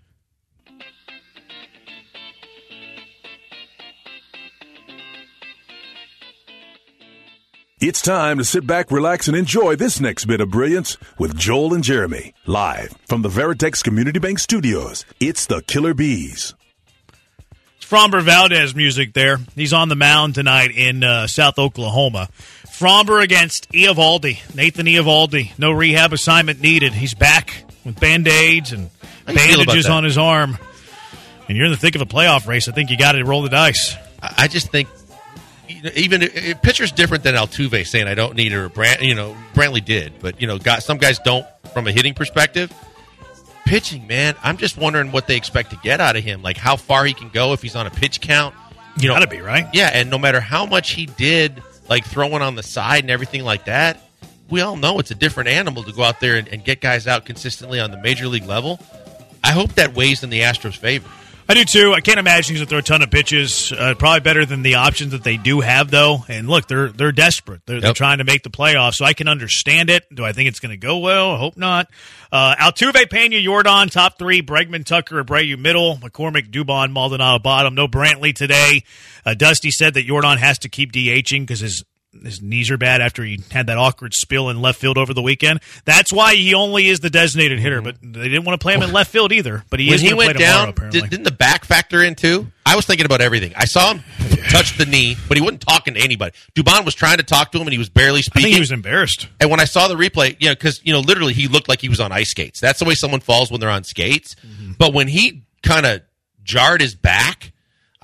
It's 7.78 8.00
time 8.00 8.38
to 8.38 8.44
sit 8.44 8.66
back, 8.66 8.90
relax, 8.90 9.28
and 9.28 9.36
enjoy 9.36 9.76
this 9.76 10.00
next 10.00 10.24
bit 10.24 10.40
of 10.40 10.50
brilliance 10.50 10.96
with 11.18 11.36
Joel 11.36 11.74
and 11.74 11.84
Jeremy, 11.84 12.32
live 12.46 12.94
from 13.06 13.20
the 13.20 13.28
Veritex 13.28 13.84
Community 13.84 14.18
Bank 14.18 14.38
Studios. 14.38 15.04
It's 15.20 15.44
the 15.44 15.60
Killer 15.60 15.92
Bees. 15.92 16.54
It's 17.86 17.92
Framber 17.92 18.20
Valdez 18.20 18.74
music 18.74 19.12
there. 19.12 19.38
He's 19.54 19.72
on 19.72 19.88
the 19.88 19.94
mound 19.94 20.34
tonight 20.34 20.72
in 20.72 21.04
uh, 21.04 21.28
South 21.28 21.56
Oklahoma. 21.56 22.28
Framber 22.66 23.22
against 23.22 23.70
Eovaldi, 23.70 24.38
Nathan 24.56 24.86
Eovaldi. 24.86 25.56
No 25.56 25.70
rehab 25.70 26.12
assignment 26.12 26.60
needed. 26.60 26.92
He's 26.92 27.14
back 27.14 27.64
with 27.84 28.02
and 28.02 28.90
you 29.28 29.34
feel 29.38 29.60
about 29.60 29.66
bandages 29.66 29.86
on 29.86 30.02
his 30.02 30.18
arm. 30.18 30.58
And 31.48 31.56
you're 31.56 31.66
in 31.66 31.70
the 31.70 31.76
thick 31.76 31.94
of 31.94 32.00
a 32.00 32.06
playoff 32.06 32.48
race. 32.48 32.66
I 32.68 32.72
think 32.72 32.90
you 32.90 32.98
got 32.98 33.12
to 33.12 33.24
roll 33.24 33.42
the 33.42 33.50
dice. 33.50 33.94
I 34.20 34.48
just 34.48 34.72
think 34.72 34.88
even 35.94 36.22
pitcher's 36.62 36.90
different 36.90 37.22
than 37.22 37.36
Altuve 37.36 37.86
saying 37.86 38.08
I 38.08 38.14
don't 38.14 38.34
need 38.34 38.50
her. 38.50 38.68
Brant, 38.68 39.02
you 39.02 39.14
know, 39.14 39.36
Brantley 39.54 39.84
did, 39.84 40.14
but 40.20 40.40
you 40.40 40.48
know, 40.48 40.58
got 40.58 40.82
some 40.82 40.98
guys 40.98 41.20
don't 41.20 41.46
from 41.72 41.86
a 41.86 41.92
hitting 41.92 42.14
perspective. 42.14 42.72
Pitching, 43.66 44.06
man, 44.06 44.36
I'm 44.42 44.56
just 44.56 44.78
wondering 44.78 45.12
what 45.12 45.26
they 45.26 45.36
expect 45.36 45.70
to 45.70 45.76
get 45.76 46.00
out 46.00 46.16
of 46.16 46.24
him. 46.24 46.40
Like 46.40 46.56
how 46.56 46.76
far 46.76 47.04
he 47.04 47.12
can 47.12 47.28
go 47.28 47.52
if 47.52 47.62
he's 47.62 47.76
on 47.76 47.86
a 47.86 47.90
pitch 47.90 48.20
count. 48.20 48.54
You 48.98 49.08
know, 49.08 49.14
got 49.14 49.20
to 49.20 49.26
be, 49.26 49.40
right? 49.40 49.66
Yeah, 49.74 49.90
and 49.92 50.08
no 50.08 50.18
matter 50.18 50.40
how 50.40 50.64
much 50.64 50.92
he 50.92 51.06
did, 51.06 51.62
like 51.88 52.06
throwing 52.06 52.42
on 52.42 52.54
the 52.54 52.62
side 52.62 53.04
and 53.04 53.10
everything 53.10 53.44
like 53.44 53.66
that, 53.66 54.00
we 54.48 54.60
all 54.60 54.76
know 54.76 54.98
it's 55.00 55.10
a 55.10 55.14
different 55.14 55.48
animal 55.48 55.82
to 55.82 55.92
go 55.92 56.02
out 56.02 56.20
there 56.20 56.36
and, 56.36 56.48
and 56.48 56.64
get 56.64 56.80
guys 56.80 57.06
out 57.06 57.24
consistently 57.26 57.80
on 57.80 57.90
the 57.90 57.98
major 57.98 58.28
league 58.28 58.46
level. 58.46 58.80
I 59.42 59.52
hope 59.52 59.74
that 59.74 59.94
weighs 59.94 60.22
in 60.22 60.30
the 60.30 60.40
Astros' 60.40 60.76
favor. 60.76 61.08
I 61.48 61.54
do 61.54 61.64
too. 61.64 61.92
I 61.92 62.00
can't 62.00 62.18
imagine 62.18 62.56
he's 62.56 62.60
going 62.60 62.66
to 62.66 62.70
throw 62.70 62.78
a 62.80 62.82
ton 62.82 63.02
of 63.02 63.10
pitches. 63.10 63.70
Uh, 63.70 63.94
probably 63.96 64.18
better 64.18 64.44
than 64.44 64.62
the 64.62 64.74
options 64.76 65.12
that 65.12 65.22
they 65.22 65.36
do 65.36 65.60
have, 65.60 65.92
though. 65.92 66.24
And 66.28 66.48
look, 66.48 66.66
they're 66.66 66.88
they're 66.88 67.12
desperate. 67.12 67.60
They're, 67.66 67.80
they're 67.80 67.92
trying 67.92 68.18
to 68.18 68.24
make 68.24 68.42
the 68.42 68.50
playoffs, 68.50 68.94
so 68.94 69.04
I 69.04 69.12
can 69.12 69.28
understand 69.28 69.88
it. 69.88 70.12
Do 70.12 70.24
I 70.24 70.32
think 70.32 70.48
it's 70.48 70.58
going 70.58 70.70
to 70.70 70.76
go 70.76 70.98
well? 70.98 71.32
I 71.32 71.38
hope 71.38 71.56
not. 71.56 71.88
Uh, 72.32 72.56
Altuve, 72.56 73.08
Pena, 73.08 73.36
Yordan, 73.36 73.90
top 73.90 74.18
three. 74.18 74.42
Bregman, 74.42 74.84
Tucker, 74.84 75.22
Abreu, 75.22 75.56
middle. 75.56 75.96
McCormick, 75.98 76.50
Dubon, 76.50 76.90
Maldonado, 76.92 77.38
bottom. 77.38 77.76
No 77.76 77.86
Brantley 77.86 78.34
today. 78.34 78.82
Uh, 79.24 79.34
Dusty 79.34 79.70
said 79.70 79.94
that 79.94 80.06
Yordan 80.06 80.38
has 80.38 80.58
to 80.60 80.68
keep 80.68 80.92
DHing 80.92 81.42
because 81.42 81.60
his 81.60 81.84
his 82.22 82.40
knees 82.42 82.70
are 82.70 82.78
bad 82.78 83.00
after 83.00 83.22
he 83.24 83.40
had 83.50 83.66
that 83.68 83.78
awkward 83.78 84.14
spill 84.14 84.48
in 84.50 84.60
left 84.60 84.80
field 84.80 84.98
over 84.98 85.12
the 85.14 85.22
weekend. 85.22 85.60
That's 85.84 86.12
why 86.12 86.34
he 86.34 86.54
only 86.54 86.88
is 86.88 87.00
the 87.00 87.10
designated 87.10 87.58
hitter. 87.58 87.82
But 87.82 87.96
they 88.02 88.28
didn't 88.28 88.44
want 88.44 88.60
to 88.60 88.64
play 88.64 88.74
him 88.74 88.82
in 88.82 88.92
left 88.92 89.10
field 89.10 89.32
either. 89.32 89.64
But 89.70 89.80
he 89.80 89.86
when 89.86 89.94
is 89.94 90.00
he 90.00 90.14
went 90.14 90.32
tomorrow. 90.36 90.52
down, 90.52 90.68
apparently. 90.70 91.00
did, 91.00 91.10
didn't 91.10 91.24
the 91.24 91.30
back 91.32 91.64
factor 91.64 92.02
in 92.02 92.14
too? 92.14 92.46
I 92.64 92.74
was 92.74 92.84
thinking 92.84 93.06
about 93.06 93.20
everything. 93.20 93.52
I 93.56 93.64
saw 93.64 93.94
him 93.94 94.02
touch 94.50 94.76
the 94.76 94.86
knee, 94.86 95.16
but 95.28 95.36
he 95.36 95.40
wasn't 95.40 95.60
talking 95.60 95.94
to 95.94 96.00
anybody. 96.00 96.34
Dubon 96.54 96.84
was 96.84 96.94
trying 96.94 97.18
to 97.18 97.22
talk 97.22 97.52
to 97.52 97.58
him, 97.58 97.62
and 97.66 97.72
he 97.72 97.78
was 97.78 97.88
barely 97.88 98.18
I 98.18 98.22
speaking. 98.22 98.42
think 98.42 98.54
he 98.54 98.60
was 98.60 98.72
embarrassed. 98.72 99.28
and 99.40 99.50
when 99.50 99.60
I 99.60 99.64
saw 99.64 99.86
the 99.86 99.94
replay, 99.94 100.36
you 100.40 100.48
know, 100.48 100.54
because 100.54 100.80
you 100.84 100.92
know, 100.92 101.00
literally, 101.00 101.32
he 101.32 101.46
looked 101.46 101.68
like 101.68 101.80
he 101.80 101.88
was 101.88 102.00
on 102.00 102.10
ice 102.10 102.30
skates. 102.30 102.58
That's 102.60 102.80
the 102.80 102.84
way 102.84 102.94
someone 102.94 103.20
falls 103.20 103.50
when 103.50 103.60
they're 103.60 103.70
on 103.70 103.84
skates. 103.84 104.34
Mm-hmm. 104.34 104.72
But 104.78 104.92
when 104.94 105.06
he 105.06 105.44
kind 105.62 105.86
of 105.86 106.00
jarred 106.42 106.80
his 106.80 106.94
back, 106.96 107.52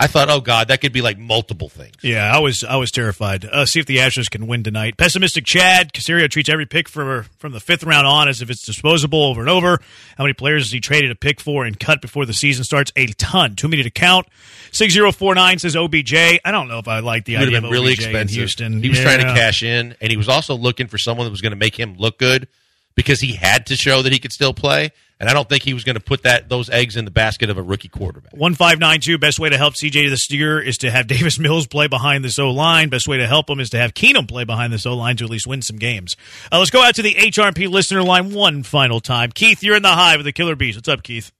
I 0.03 0.09
thought, 0.09 0.29
oh 0.29 0.41
god, 0.41 0.69
that 0.69 0.81
could 0.81 0.93
be 0.93 1.01
like 1.01 1.17
multiple 1.17 1.69
things. 1.69 1.95
Yeah, 2.03 2.29
I 2.35 2.41
was 2.41 2.65
I 2.65 2.77
was 2.77 2.91
terrified. 2.91 3.45
Uh, 3.45 3.65
see 3.67 3.79
if 3.79 3.87
the 3.87 3.99
Astros 3.99 4.29
can 4.29 4.47
win 4.49 4.65
tonight. 4.65 4.97
Pessimistic 4.97 5.45
Chad 5.45 5.93
Caserio 5.93 6.29
treats 6.29 6.49
every 6.49 6.67
pick 6.67 6.89
for 6.89 7.25
from 7.39 7.53
the 7.53 7.61
fifth 7.61 7.85
round 7.85 8.07
on 8.07 8.29
as 8.29 8.43
if 8.43 8.51
it's 8.51 8.67
disposable 8.67 9.23
over 9.23 9.41
and 9.41 9.49
over. 9.49 9.79
How 10.19 10.25
many 10.25 10.35
players 10.35 10.65
has 10.65 10.73
he 10.73 10.81
traded 10.81 11.11
a 11.13 11.15
pick 11.15 11.41
for 11.41 11.65
and 11.65 11.79
cut 11.79 12.01
before 12.03 12.27
the 12.27 12.35
season 12.35 12.65
starts? 12.65 12.91
A 12.97 13.07
ton, 13.07 13.55
too 13.55 13.69
many 13.69 13.85
to 13.85 13.91
count. 13.91 14.27
Six 14.73 14.93
zero 14.93 15.13
four 15.13 15.35
nine 15.37 15.59
says 15.61 15.77
OBJ. 15.77 16.15
I 16.15 16.41
don't 16.51 16.67
know 16.67 16.79
if 16.81 16.89
I 16.89 16.99
like 16.99 17.25
the 17.25 17.35
It 17.35 17.39
would 17.39 17.49
idea 17.49 17.57
have 17.59 17.65
of 17.65 17.71
been 17.71 17.79
really 17.81 17.93
OBJ 17.93 18.01
in 18.01 18.05
expensive. 18.09 18.37
Houston. 18.37 18.83
He 18.83 18.89
was 18.89 18.99
trying 18.99 19.19
to 19.21 19.25
cash 19.35 19.63
in, 19.63 19.95
and 20.01 20.11
he 20.11 20.17
was 20.17 20.29
also 20.29 20.57
looking 20.57 20.89
for 20.89 20.99
someone 20.99 21.27
that 21.27 21.31
was 21.31 21.41
going 21.43 21.53
to 21.53 21.57
make 21.57 21.79
him 21.79 21.95
look 21.97 22.19
good 22.19 22.49
because 22.97 23.21
he 23.21 23.35
had 23.35 23.67
to 23.67 23.77
show 23.77 24.03
that 24.03 24.13
he 24.13 24.19
could 24.19 24.33
still 24.33 24.53
play. 24.53 24.91
And 25.23 25.31
I 25.31 25.35
don't 25.35 25.49
think 25.49 25.63
he 25.63 25.73
was 25.73 25.85
going 25.85 25.95
to 25.95 26.01
put 26.01 26.25
that 26.25 26.49
those 26.49 26.69
eggs 26.69 26.97
in 26.97 27.05
the 27.05 27.13
basket 27.13 27.49
of 27.49 27.57
a 27.57 27.63
rookie 27.63 27.87
quarterback. 27.87 28.33
1592, 28.33 29.19
best 29.19 29.39
way 29.39 29.51
to 29.51 29.57
help 29.57 29.75
CJ 29.75 30.11
the 30.11 30.17
Steer 30.17 30.61
is 30.61 30.79
to 30.79 30.91
have 30.91 31.07
Davis 31.07 31.39
Mills 31.39 31.69
play 31.69 31.87
behind 31.87 32.25
this 32.25 32.41
O 32.41 32.51
line. 32.51 32.89
Best 32.89 33.07
way 33.07 33.19
to 33.19 33.27
help 33.29 33.49
him 33.49 33.61
is 33.61 33.71
to 33.71 33.79
have 33.79 33.95
Keenum 33.95 34.27
play 34.27 34.43
behind 34.43 34.73
this 34.73 34.85
O 34.85 34.97
line 34.97 35.17
to 35.19 35.25
at 35.25 35.31
least 35.31 35.47
win 35.47 35.63
some 35.63 35.77
games. 35.77 36.17
Uh, 36.51 36.59
let's 36.59 36.73
go 36.73 36.83
out 36.83 36.97
to 36.97 37.03
the 37.03 37.15
HRP 37.15 37.71
listener 37.71 38.03
line 38.03 38.35
one 38.35 38.65
final 38.65 38.99
time. 38.99 39.31
Keith, 39.31 39.63
you're 39.63 39.77
in 39.77 39.85
the 39.85 39.91
hive 39.91 40.17
with 40.17 40.27
the 40.27 40.33
Killer 40.33 40.57
Bees. 40.57 40.75
What's 40.75 40.89
up, 40.89 41.05
Keith? 41.05 41.31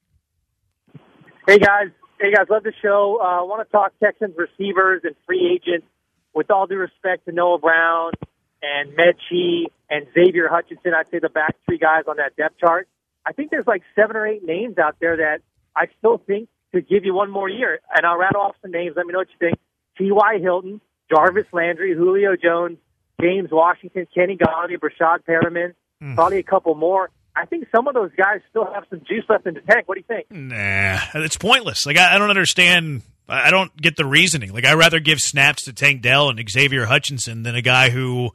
Hey 1.49 1.59
guys, 1.59 1.89
hey 2.21 2.33
guys, 2.33 2.47
love 2.49 2.63
the 2.63 2.73
show. 2.83 3.19
Uh, 3.21 3.41
I 3.41 3.43
want 3.43 3.67
to 3.67 3.73
talk 3.73 3.95
Texans 3.99 4.37
receivers 4.37 5.01
and 5.03 5.17
free 5.27 5.51
agents. 5.53 5.89
With 6.33 6.53
all 6.53 6.69
due 6.69 6.77
respect 6.77 7.25
to 7.25 7.33
Noah 7.33 7.59
Brown 7.59 8.13
and 8.63 8.93
Metchie 8.97 9.65
and 9.91 10.07
Xavier 10.15 10.49
Hutchinson, 10.49 10.95
I'd 10.95 11.11
say 11.11 11.19
the 11.19 11.29
back 11.29 11.57
three 11.67 11.79
guys 11.79 12.05
on 12.07 12.19
that 12.19 12.37
depth 12.37 12.59
chart. 12.61 12.87
I 13.27 13.33
think 13.33 13.51
there's 13.51 13.67
like 13.67 13.83
seven 13.95 14.17
or 14.17 14.27
eight 14.27 14.45
names 14.45 14.79
out 14.79 14.97
there 15.01 15.17
that 15.19 15.41
I 15.77 15.87
still 15.99 16.19
think 16.19 16.49
could 16.73 16.89
give 16.89 17.05
you 17.05 17.15
one 17.15 17.31
more 17.31 17.49
year. 17.49 17.81
And 17.95 18.05
I'll 18.05 18.19
rattle 18.19 18.41
off 18.41 18.57
some 18.63 18.71
names. 18.71 18.95
Let 18.97 19.07
me 19.07 19.13
know 19.13 19.21
what 19.21 19.29
you 19.29 19.39
think. 19.39 19.59
T.Y. 19.99 20.39
Hilton, 20.41 20.81
Jarvis 21.11 21.47
Landry, 21.53 21.95
Julio 21.95 22.35
Jones, 22.37 22.79
James 23.21 23.51
Washington, 23.51 24.07
Kenny 24.15 24.37
Golladay, 24.37 24.79
Breshad 24.79 25.19
Perriman, 25.29 25.75
hmm. 26.01 26.15
probably 26.15 26.39
a 26.39 26.43
couple 26.43 26.75
more. 26.75 27.11
I 27.35 27.47
think 27.47 27.67
some 27.75 27.89
of 27.89 27.95
those 27.95 28.11
guys 28.17 28.41
still 28.51 28.67
have 28.73 28.85
some 28.91 29.01
juice 29.01 29.25
left 29.29 29.47
in 29.47 29.55
the 29.55 29.61
tank. 29.61 29.89
What 29.89 29.95
do 29.95 30.01
you 30.01 30.07
think? 30.07 30.31
Nah, 30.31 30.99
it's 31.15 31.37
pointless. 31.37 31.87
Like 31.87 31.97
I, 31.97 32.15
I 32.15 32.19
don't 32.19 32.31
understand. 32.31 33.03
I 33.29 33.49
I 33.49 33.51
don't 33.51 33.75
get 33.77 33.97
the 33.97 34.05
reasoning. 34.05 34.53
Like 34.53 34.67
I'd 34.67 34.75
rather 34.75 35.01
give 35.01 35.21
snaps 35.21 35.65
to 35.65 35.73
Tank 35.73 36.03
Dell 36.03 36.29
and 36.29 36.51
Xavier 36.51 36.85
Hutchinson 36.85 37.43
than 37.43 37.55
a 37.55 37.63
guy 37.63 37.91
who 37.91 38.33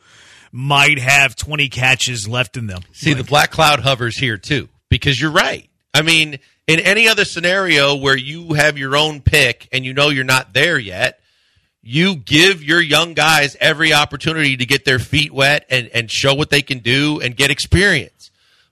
might 0.51 0.97
have 0.97 1.35
20 1.35 1.69
catches 1.69 2.27
left 2.27 2.57
in 2.57 2.67
them. 2.67 2.81
See, 2.93 3.13
the 3.13 3.23
black 3.23 3.51
cloud 3.51 3.81
hovers 3.81 4.17
here 4.17 4.37
too, 4.37 4.69
because 4.89 5.19
you're 5.19 5.31
right. 5.31 5.69
I 5.93 6.01
mean, 6.01 6.39
in 6.67 6.79
any 6.79 7.07
other 7.07 7.25
scenario 7.25 7.95
where 7.95 8.17
you 8.17 8.53
have 8.53 8.77
your 8.77 8.95
own 8.95 9.21
pick 9.21 9.67
and 9.71 9.85
you 9.85 9.93
know 9.93 10.09
you're 10.09 10.23
not 10.23 10.53
there 10.53 10.77
yet, 10.77 11.19
you 11.81 12.15
give 12.15 12.63
your 12.63 12.81
young 12.81 13.13
guys 13.13 13.55
every 13.59 13.93
opportunity 13.93 14.57
to 14.57 14.65
get 14.65 14.83
their 14.83 14.99
feet 14.99 15.31
wet 15.31 15.65
and, 15.69 15.87
and 15.93 16.11
show 16.11 16.33
what 16.33 16.49
they 16.49 16.61
can 16.61 16.79
do 16.79 17.21
and 17.21 17.35
get 17.35 17.49
experience. 17.49 18.29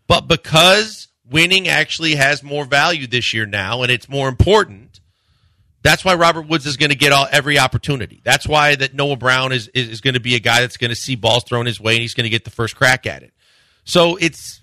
But 0.07 0.27
because 0.27 1.07
winning 1.29 1.67
actually 1.67 2.15
has 2.15 2.43
more 2.43 2.65
value 2.65 3.07
this 3.07 3.33
year 3.33 3.45
now 3.45 3.83
and 3.83 3.91
it's 3.91 4.09
more 4.09 4.27
important, 4.27 4.99
that's 5.81 6.03
why 6.03 6.15
Robert 6.15 6.47
Woods 6.47 6.65
is 6.65 6.77
going 6.77 6.89
to 6.89 6.95
get 6.95 7.13
all 7.13 7.27
every 7.31 7.57
opportunity. 7.57 8.19
That's 8.23 8.47
why 8.47 8.75
that 8.75 8.93
Noah 8.93 9.15
Brown 9.17 9.51
is 9.51 9.67
is, 9.69 9.89
is 9.89 10.01
going 10.01 10.15
to 10.15 10.19
be 10.19 10.35
a 10.35 10.39
guy 10.39 10.61
that's 10.61 10.77
going 10.77 10.89
to 10.89 10.95
see 10.95 11.15
balls 11.15 11.43
thrown 11.43 11.65
his 11.67 11.79
way 11.79 11.93
and 11.93 12.01
he's 12.01 12.15
going 12.15 12.25
to 12.25 12.29
get 12.29 12.43
the 12.43 12.49
first 12.49 12.75
crack 12.75 13.05
at 13.05 13.23
it. 13.23 13.33
So 13.85 14.15
it's 14.17 14.61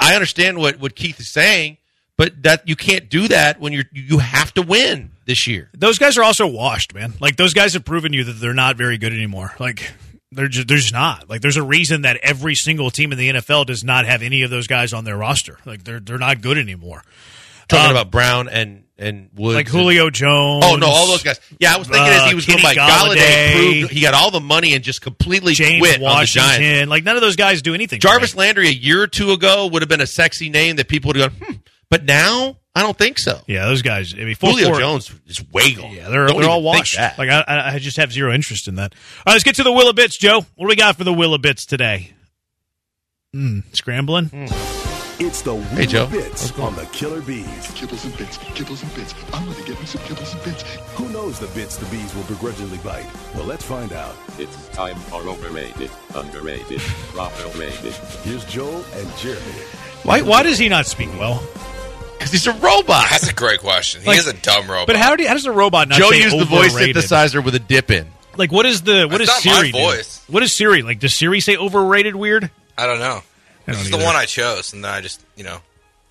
I 0.00 0.14
understand 0.14 0.58
what 0.58 0.80
what 0.80 0.96
Keith 0.96 1.20
is 1.20 1.28
saying, 1.28 1.76
but 2.16 2.42
that 2.42 2.66
you 2.68 2.74
can't 2.76 3.08
do 3.10 3.28
that 3.28 3.60
when 3.60 3.72
you're 3.72 3.84
you 3.92 4.18
have 4.18 4.52
to 4.54 4.62
win 4.62 5.10
this 5.26 5.46
year. 5.46 5.70
Those 5.76 5.98
guys 5.98 6.16
are 6.18 6.22
also 6.24 6.46
washed, 6.46 6.94
man. 6.94 7.12
Like 7.20 7.36
those 7.36 7.54
guys 7.54 7.74
have 7.74 7.84
proven 7.84 8.12
you 8.12 8.24
that 8.24 8.32
they're 8.32 8.54
not 8.54 8.76
very 8.76 8.98
good 8.98 9.12
anymore. 9.12 9.54
Like 9.60 9.92
they're 10.32 10.48
just, 10.48 10.68
they're 10.68 10.78
just 10.78 10.92
not. 10.92 11.28
Like 11.28 11.40
there's 11.42 11.56
a 11.56 11.62
reason 11.62 12.02
that 12.02 12.16
every 12.22 12.54
single 12.54 12.90
team 12.90 13.12
in 13.12 13.18
the 13.18 13.28
NFL 13.30 13.66
does 13.66 13.84
not 13.84 14.06
have 14.06 14.22
any 14.22 14.42
of 14.42 14.50
those 14.50 14.66
guys 14.66 14.92
on 14.92 15.04
their 15.04 15.16
roster. 15.16 15.58
Like 15.66 15.84
they're 15.84 16.00
they're 16.00 16.18
not 16.18 16.40
good 16.40 16.56
anymore. 16.58 17.02
Talking 17.68 17.86
Um, 17.86 17.90
about 17.92 18.10
Brown 18.10 18.48
and 18.48 18.84
and 19.00 19.30
Woods, 19.34 19.54
Like 19.56 19.66
and- 19.66 19.74
Julio 19.76 20.10
Jones. 20.10 20.64
Oh 20.64 20.76
no, 20.76 20.86
all 20.86 21.06
those 21.08 21.22
guys. 21.22 21.40
Yeah, 21.58 21.74
I 21.74 21.78
was 21.78 21.88
thinking 21.88 22.06
as 22.06 22.20
Uh, 22.22 22.28
he 22.28 22.34
was 22.34 22.46
going 22.46 22.58
Kenny 22.60 22.76
by 22.76 22.80
Golladay 22.80 23.16
Golladay. 23.16 23.52
proved 23.80 23.92
he 23.92 24.00
got 24.00 24.14
all 24.14 24.30
the 24.30 24.40
money 24.40 24.74
and 24.74 24.84
just 24.84 25.00
completely 25.00 25.54
James 25.54 25.80
quit 25.80 26.02
on 26.02 26.20
the 26.20 26.26
Giants. 26.26 26.88
Like 26.90 27.02
none 27.04 27.16
of 27.16 27.22
those 27.22 27.36
guys 27.36 27.62
do 27.62 27.74
anything. 27.74 27.98
Jarvis 27.98 28.34
me. 28.34 28.40
Landry 28.40 28.68
a 28.68 28.72
year 28.72 29.02
or 29.02 29.06
two 29.08 29.32
ago 29.32 29.66
would 29.66 29.82
have 29.82 29.88
been 29.88 30.00
a 30.02 30.06
sexy 30.06 30.50
name 30.50 30.76
that 30.76 30.86
people 30.88 31.08
would 31.08 31.16
have 31.16 31.40
gone, 31.40 31.48
hmm. 31.48 31.56
But 31.88 32.04
now 32.04 32.58
I 32.74 32.82
don't 32.82 32.96
think 32.96 33.18
so. 33.18 33.40
Yeah, 33.48 33.66
those 33.66 33.82
guys. 33.82 34.14
I 34.14 34.18
mean, 34.18 34.36
Julio 34.40 34.78
Jones 34.78 35.10
is 35.26 35.42
way 35.50 35.72
gone. 35.74 35.92
Yeah, 35.92 36.08
they're, 36.08 36.28
they're 36.28 36.48
all 36.48 36.62
washed. 36.62 36.96
Like 36.96 37.28
I, 37.28 37.44
I 37.48 37.78
just 37.80 37.96
have 37.96 38.12
zero 38.12 38.32
interest 38.32 38.68
in 38.68 38.76
that. 38.76 38.92
All 38.94 39.22
right, 39.26 39.32
let's 39.32 39.44
get 39.44 39.56
to 39.56 39.64
the 39.64 39.72
Willa 39.72 39.92
Bits, 39.92 40.16
Joe. 40.16 40.36
What 40.54 40.66
do 40.66 40.66
we 40.68 40.76
got 40.76 40.96
for 40.96 41.02
the 41.04 41.12
Willa 41.12 41.38
Bits 41.38 41.66
today? 41.66 42.12
Mm, 43.34 43.64
scrambling. 43.74 44.30
It's 45.22 45.42
the 45.42 45.54
Hey, 45.56 45.84
Joe. 45.86 46.06
Willa 46.06 46.22
Bits 46.24 46.58
on 46.58 46.74
the 46.76 46.86
Killer 46.86 47.20
Bees. 47.20 47.44
Kibbles 47.46 48.04
and 48.04 48.16
bits, 48.16 48.38
kibbles 48.38 48.82
and 48.82 48.94
bits. 48.94 49.14
I'm 49.34 49.44
gonna 49.44 49.62
get 49.66 49.78
me 49.78 49.84
some 49.86 50.00
kibbles 50.02 50.32
and 50.34 50.42
bits. 50.44 50.62
Who 50.94 51.08
knows 51.10 51.38
the 51.38 51.46
bits 51.48 51.76
the 51.76 51.84
bees 51.86 52.14
will 52.14 52.22
begrudgingly 52.22 52.78
bite? 52.78 53.04
Well, 53.34 53.44
let's 53.44 53.64
find 53.64 53.92
out. 53.92 54.14
It's 54.38 54.68
time 54.68 54.96
for 54.96 55.20
overrated, 55.28 55.90
underrated, 56.14 56.80
proper 57.12 57.48
rated. 57.58 57.92
Here's 58.24 58.44
Joel 58.46 58.82
and 58.94 59.16
Jeremy. 59.18 59.42
Why 60.04 60.22
why 60.22 60.42
does 60.42 60.58
he 60.58 60.68
not 60.70 60.86
speak 60.86 61.10
well? 61.18 61.42
because 62.18 62.32
he's 62.32 62.46
a 62.46 62.52
robot. 62.52 63.06
That's 63.10 63.28
a 63.30 63.34
great 63.34 63.60
question. 63.60 64.00
He 64.02 64.06
Like- 64.08 64.18
is 64.18 64.26
a 64.26 64.32
dumb 64.34 64.70
robot. 64.70 64.86
But 64.86 64.96
how 64.96 65.16
do 65.16 65.22
you, 65.22 65.28
how 65.28 65.34
does 65.34 65.46
a 65.46 65.52
robot 65.52 65.88
not 65.88 65.98
Joe 65.98 66.10
say 66.10 66.22
used 66.22 66.38
the 66.38 66.44
voice 66.46 66.74
synthesizer 66.74 67.44
with 67.44 67.54
a 67.54 67.58
dip 67.58 67.90
in. 67.90 68.06
Like 68.36 68.52
what 68.52 68.64
is 68.64 68.82
the 68.82 69.06
what 69.06 69.18
That's 69.18 69.36
does 69.42 69.46
not 69.46 69.54
Siri 69.56 69.72
do? 69.72 69.78
voice. 69.78 70.24
What 70.28 70.40
does 70.40 70.54
Siri 70.56 70.80
like? 70.82 70.98
Does 70.98 71.14
Siri 71.14 71.40
say 71.40 71.56
overrated 71.58 72.14
weird? 72.16 72.50
I 72.78 72.86
don't 72.86 72.98
know. 73.00 73.22
I 73.66 73.72
don't 73.72 73.80
It's 73.80 73.90
the 73.90 73.96
either. 73.96 74.04
one 74.04 74.16
I 74.16 74.24
chose, 74.26 74.72
and 74.72 74.84
then 74.84 74.92
I 74.92 75.00
just, 75.00 75.22
you 75.36 75.44
know, 75.44 75.58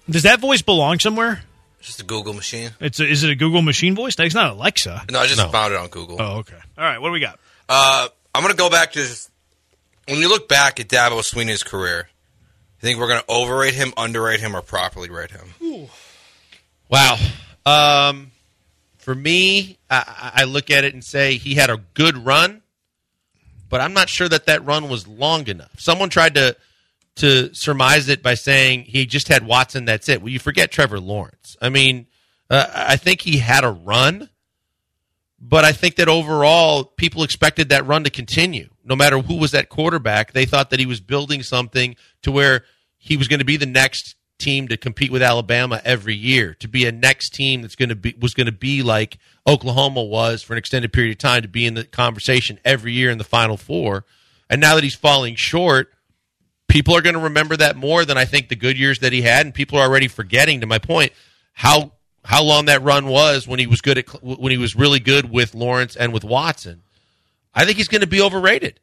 Does 0.09 0.23
that 0.23 0.39
voice 0.39 0.61
belong 0.61 0.99
somewhere? 0.99 1.41
it's 1.79 1.87
just 1.87 2.01
a 2.01 2.05
Google 2.05 2.33
machine. 2.33 2.71
It's 2.79 2.99
a, 2.99 3.07
is 3.07 3.23
it 3.23 3.29
a 3.29 3.35
Google 3.35 3.61
machine 3.61 3.95
voice? 3.95 4.17
No, 4.17 4.25
It's 4.25 4.35
not 4.35 4.51
Alexa. 4.51 5.05
No, 5.11 5.19
I 5.19 5.25
just 5.27 5.37
No. 5.37 5.49
found 5.49 5.73
it 5.73 5.79
on 5.79 5.87
Google. 5.87 6.17
Oh, 6.21 6.37
okay. 6.39 6.57
All 6.77 6.83
right. 6.83 6.99
What 6.99 7.07
do 7.09 7.13
we 7.13 7.19
got? 7.19 7.39
Uh, 7.69 8.07
I'm 8.35 8.41
going 8.43 8.53
to 8.53 8.57
go 8.57 8.69
back 8.69 8.91
to 8.93 8.99
just, 8.99 9.29
when 10.07 10.19
you 10.19 10.27
look 10.29 10.47
back 10.49 10.79
at 10.79 10.87
Dabo 10.89 11.23
Swinney's 11.23 11.63
career. 11.63 12.09
You 12.81 12.87
think 12.87 12.99
we're 12.99 13.07
going 13.07 13.19
to 13.21 13.25
overrate 13.29 13.73
him, 13.73 13.93
underrate 13.97 14.39
him, 14.39 14.55
or 14.55 14.61
properly 14.61 15.09
rate 15.09 15.31
him? 15.31 15.87
Wow. 16.89 17.17
Um, 17.65 18.31
for 18.97 19.13
me, 19.13 19.77
I, 19.89 20.31
I 20.35 20.43
look 20.45 20.69
at 20.71 20.83
it 20.83 20.93
and 20.93 21.03
say 21.03 21.35
he 21.35 21.55
had 21.55 21.69
a 21.69 21.77
good 21.93 22.17
run, 22.17 22.61
but 23.69 23.81
I'm 23.81 23.93
not 23.93 24.09
sure 24.09 24.29
that 24.29 24.45
that 24.45 24.65
run 24.65 24.89
was 24.89 25.07
long 25.07 25.47
enough. 25.47 25.71
Someone 25.79 26.09
tried 26.09 26.35
to 26.35 26.55
to 27.15 27.53
surmise 27.53 28.09
it 28.09 28.23
by 28.23 28.33
saying 28.33 28.83
he 28.83 29.05
just 29.05 29.27
had 29.27 29.45
Watson. 29.45 29.85
That's 29.85 30.07
it. 30.09 30.21
Well, 30.21 30.29
you 30.29 30.39
forget 30.39 30.71
Trevor 30.71 30.99
Lawrence. 30.99 31.57
I 31.61 31.69
mean, 31.69 32.07
uh, 32.49 32.65
I 32.73 32.95
think 32.95 33.21
he 33.21 33.37
had 33.37 33.63
a 33.63 33.69
run, 33.71 34.29
but 35.39 35.65
I 35.65 35.71
think 35.71 35.95
that 35.95 36.07
overall 36.07 36.83
people 36.83 37.23
expected 37.23 37.69
that 37.69 37.85
run 37.85 38.03
to 38.05 38.09
continue. 38.09 38.69
No 38.83 38.95
matter 38.95 39.19
who 39.19 39.35
was 39.35 39.53
at 39.53 39.69
quarterback, 39.69 40.33
they 40.33 40.45
thought 40.45 40.69
that 40.69 40.79
he 40.79 40.85
was 40.85 40.99
building 40.99 41.43
something 41.43 41.95
to 42.23 42.31
where 42.31 42.63
he 42.97 43.17
was 43.17 43.27
going 43.27 43.39
to 43.39 43.45
be 43.45 43.57
the 43.57 43.65
next 43.65 44.15
team 44.39 44.69
to 44.69 44.77
compete 44.77 45.11
with 45.11 45.21
Alabama 45.21 45.81
every 45.83 46.15
year, 46.15 46.53
to 46.55 46.67
be 46.67 46.85
a 46.85 46.91
next 46.91 47.31
team 47.33 47.61
that's 47.61 47.75
going 47.75 47.89
to 47.89 47.95
be 47.95 48.15
was 48.19 48.33
going 48.33 48.47
to 48.47 48.53
be 48.53 48.81
like 48.81 49.17
Oklahoma 49.45 50.03
was 50.03 50.41
for 50.41 50.53
an 50.53 50.57
extended 50.57 50.91
period 50.93 51.11
of 51.11 51.17
time, 51.17 51.41
to 51.41 51.47
be 51.47 51.65
in 51.65 51.73
the 51.73 51.83
conversation 51.83 52.59
every 52.65 52.93
year 52.93 53.11
in 53.11 53.17
the 53.17 53.23
Final 53.23 53.57
Four. 53.57 54.05
And 54.49 54.59
now 54.59 54.75
that 54.75 54.83
he's 54.83 54.95
falling 54.95 55.35
short, 55.35 55.93
people 56.69 56.95
are 56.95 57.01
going 57.01 57.15
to 57.15 57.21
remember 57.21 57.57
that 57.57 57.75
more 57.75 58.05
than 58.05 58.17
I 58.17 58.23
think 58.23 58.47
the 58.47 58.55
good 58.55 58.77
years 58.77 58.99
that 58.99 59.11
he 59.11 59.21
had, 59.21 59.45
and 59.45 59.53
people 59.53 59.77
are 59.77 59.87
already 59.87 60.07
forgetting. 60.07 60.61
To 60.61 60.67
my 60.67 60.79
point, 60.79 61.11
how 61.51 61.91
how 62.23 62.43
long 62.43 62.65
that 62.65 62.81
run 62.81 63.07
was 63.07 63.47
when 63.47 63.59
he 63.59 63.67
was 63.67 63.81
good 63.81 63.97
at 63.97 64.23
when 64.23 64.51
he 64.51 64.57
was 64.57 64.75
really 64.75 64.99
good 64.99 65.29
with 65.29 65.53
Lawrence 65.53 65.97
and 65.97 66.13
with 66.13 66.23
Watson. 66.23 66.83
I 67.53 67.65
think 67.65 67.77
he's 67.77 67.87
going 67.87 68.01
to 68.01 68.07
be 68.07 68.21
overrated. 68.21 68.79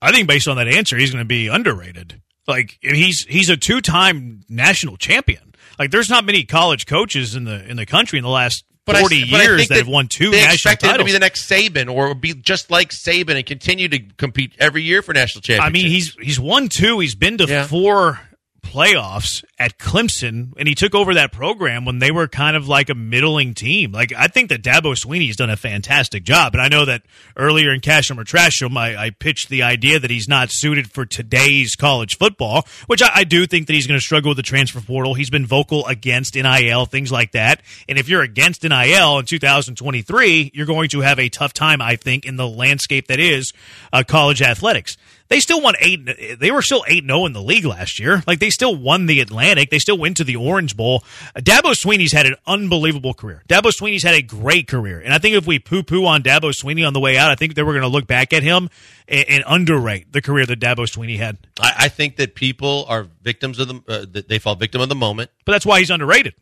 I 0.00 0.12
think 0.12 0.28
based 0.28 0.48
on 0.48 0.56
that 0.56 0.68
answer, 0.68 0.96
he's 0.96 1.10
going 1.10 1.24
to 1.24 1.28
be 1.28 1.48
underrated. 1.48 2.22
Like 2.46 2.78
he's 2.80 3.26
he's 3.28 3.50
a 3.50 3.56
two 3.56 3.80
time 3.80 4.42
national 4.48 4.96
champion. 4.96 5.54
Like 5.78 5.90
there's 5.90 6.08
not 6.08 6.24
many 6.24 6.44
college 6.44 6.86
coaches 6.86 7.34
in 7.34 7.44
the 7.44 7.68
in 7.68 7.76
the 7.76 7.86
country 7.86 8.18
in 8.18 8.22
the 8.22 8.30
last 8.30 8.64
But 8.88 8.96
I- 8.96 9.00
forty 9.00 9.30
but 9.30 9.40
I 9.40 9.44
years 9.44 9.58
think 9.60 9.68
that, 9.68 9.78
have 9.78 9.88
won 9.88 10.08
two 10.08 10.30
they 10.30 10.38
national 10.38 10.54
expect 10.54 10.82
him 10.82 10.98
to 10.98 11.04
be 11.04 11.12
the 11.12 11.18
next 11.20 11.48
Saban 11.48 11.88
or 11.94 12.14
be 12.14 12.34
just 12.34 12.70
like 12.70 12.90
Saban 12.90 13.36
and 13.36 13.46
continue 13.46 13.88
to 13.88 14.00
compete 14.16 14.52
every 14.58 14.82
year 14.82 15.02
for 15.02 15.12
national 15.14 15.42
championships. 15.42 15.66
I 15.66 15.70
mean, 15.70 15.86
he's 15.90 16.14
he's 16.20 16.40
won 16.40 16.68
two. 16.68 16.98
He's 17.00 17.14
been 17.14 17.38
to 17.38 17.46
Yeah. 17.46 17.66
four 17.66 18.20
playoffs 18.68 19.42
at 19.58 19.78
Clemson, 19.78 20.52
and 20.58 20.68
he 20.68 20.74
took 20.74 20.94
over 20.94 21.14
that 21.14 21.32
program 21.32 21.86
when 21.86 22.00
they 22.00 22.10
were 22.10 22.28
kind 22.28 22.54
of 22.54 22.68
like 22.68 22.90
a 22.90 22.94
middling 22.94 23.54
team. 23.54 23.92
Like 23.92 24.12
I 24.14 24.28
think 24.28 24.50
that 24.50 24.62
Dabo 24.62 24.94
Swinney's 24.94 25.36
done 25.36 25.48
a 25.48 25.56
fantastic 25.56 26.22
job, 26.22 26.54
and 26.54 26.60
I 26.60 26.68
know 26.68 26.84
that 26.84 27.02
earlier 27.34 27.72
in 27.72 27.80
Cash 27.80 28.10
or 28.10 28.24
Trash 28.24 28.62
I, 28.62 28.96
I 28.96 29.10
pitched 29.10 29.48
the 29.48 29.62
idea 29.62 29.98
that 29.98 30.10
he's 30.10 30.28
not 30.28 30.50
suited 30.50 30.90
for 30.90 31.06
today's 31.06 31.76
college 31.76 32.18
football, 32.18 32.66
which 32.86 33.02
I, 33.02 33.10
I 33.14 33.24
do 33.24 33.46
think 33.46 33.68
that 33.68 33.72
he's 33.72 33.86
going 33.86 33.98
to 33.98 34.04
struggle 34.04 34.30
with 34.30 34.36
the 34.36 34.42
transfer 34.42 34.80
portal. 34.80 35.14
He's 35.14 35.30
been 35.30 35.46
vocal 35.46 35.86
against 35.86 36.34
NIL, 36.34 36.84
things 36.84 37.10
like 37.10 37.32
that, 37.32 37.62
and 37.88 37.98
if 37.98 38.08
you're 38.08 38.22
against 38.22 38.64
NIL 38.64 39.18
in 39.18 39.24
2023, 39.24 40.50
you're 40.52 40.66
going 40.66 40.90
to 40.90 41.00
have 41.00 41.18
a 41.18 41.30
tough 41.30 41.54
time, 41.54 41.80
I 41.80 41.96
think, 41.96 42.26
in 42.26 42.36
the 42.36 42.46
landscape 42.46 43.08
that 43.08 43.18
is 43.18 43.52
uh, 43.92 44.02
college 44.06 44.42
athletics. 44.42 44.98
They 45.28 45.40
still 45.40 45.60
won 45.60 45.74
eight. 45.80 46.38
They 46.38 46.50
were 46.50 46.62
still 46.62 46.84
eight 46.88 47.04
zero 47.04 47.26
in 47.26 47.32
the 47.32 47.42
league 47.42 47.64
last 47.64 47.98
year. 47.98 48.22
Like 48.26 48.38
they 48.38 48.50
still 48.50 48.74
won 48.74 49.06
the 49.06 49.20
Atlantic. 49.20 49.70
They 49.70 49.78
still 49.78 49.98
went 49.98 50.16
to 50.18 50.24
the 50.24 50.36
Orange 50.36 50.76
Bowl. 50.76 51.04
Dabo 51.36 51.74
Swinney's 51.74 52.12
had 52.12 52.26
an 52.26 52.36
unbelievable 52.46 53.14
career. 53.14 53.42
Dabo 53.48 53.70
Swinney's 53.70 54.02
had 54.02 54.14
a 54.14 54.22
great 54.22 54.68
career, 54.68 55.00
and 55.00 55.12
I 55.12 55.18
think 55.18 55.36
if 55.36 55.46
we 55.46 55.58
poo 55.58 55.82
poo 55.82 56.06
on 56.06 56.22
Dabo 56.22 56.52
Swinney 56.52 56.86
on 56.86 56.92
the 56.92 57.00
way 57.00 57.16
out, 57.16 57.30
I 57.30 57.34
think 57.34 57.54
that 57.54 57.66
we're 57.66 57.72
going 57.74 57.82
to 57.82 57.88
look 57.88 58.06
back 58.06 58.32
at 58.32 58.42
him 58.42 58.70
and, 59.06 59.24
and 59.28 59.44
underrate 59.46 60.12
the 60.12 60.22
career 60.22 60.46
that 60.46 60.60
Dabo 60.60 60.86
Swinney 60.86 61.18
had. 61.18 61.38
I, 61.60 61.74
I 61.78 61.88
think 61.88 62.16
that 62.16 62.34
people 62.34 62.86
are 62.88 63.06
victims 63.22 63.58
of 63.58 63.68
the 63.68 63.82
uh, 63.86 64.06
that 64.12 64.28
they 64.28 64.38
fall 64.38 64.54
victim 64.54 64.80
of 64.80 64.88
the 64.88 64.94
moment. 64.94 65.30
But 65.44 65.52
that's 65.52 65.66
why 65.66 65.80
he's 65.80 65.90
underrated. 65.90 66.34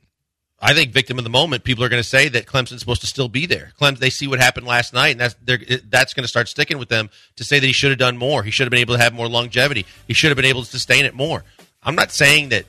I 0.61 0.73
think 0.73 0.93
victim 0.93 1.19
of 1.19 1.25
the 1.25 1.31
moment. 1.31 1.65
People 1.65 1.85
are 1.85 1.89
going 1.89 2.03
to 2.03 2.09
say 2.09 2.29
that 2.29 2.47
Clemson's 2.47 2.81
supposed 2.81 3.03
to 3.03 3.07
still 3.07 3.29
be 3.29 3.45
there. 3.45 3.73
Clemson, 3.79 3.99
they 3.99 4.11
see 4.11 4.27
what 4.27 4.41
happened 4.41 4.67
last 4.67 4.95
night, 4.95 5.09
and 5.11 5.21
that's 5.21 5.37
they're, 5.43 5.59
that's 5.91 6.15
going 6.15 6.25
to 6.25 6.29
start 6.29 6.49
sticking 6.49 6.79
with 6.79 6.89
them 6.89 7.11
to 7.37 7.45
say 7.45 7.59
that 7.59 7.67
he 7.67 7.73
should 7.73 7.91
have 7.91 7.99
done 7.99 8.17
more. 8.17 8.43
He 8.43 8.51
should 8.51 8.65
have 8.65 8.71
been 8.71 8.81
able 8.81 8.95
to 8.95 9.01
have 9.01 9.13
more 9.13 9.29
longevity. 9.29 9.85
He 10.07 10.15
should 10.15 10.29
have 10.29 10.37
been 10.37 10.47
able 10.47 10.63
to 10.63 10.69
sustain 10.69 11.05
it 11.05 11.15
more. 11.15 11.45
I'm 11.83 11.95
not 11.95 12.11
saying 12.11 12.49
that 12.51 12.65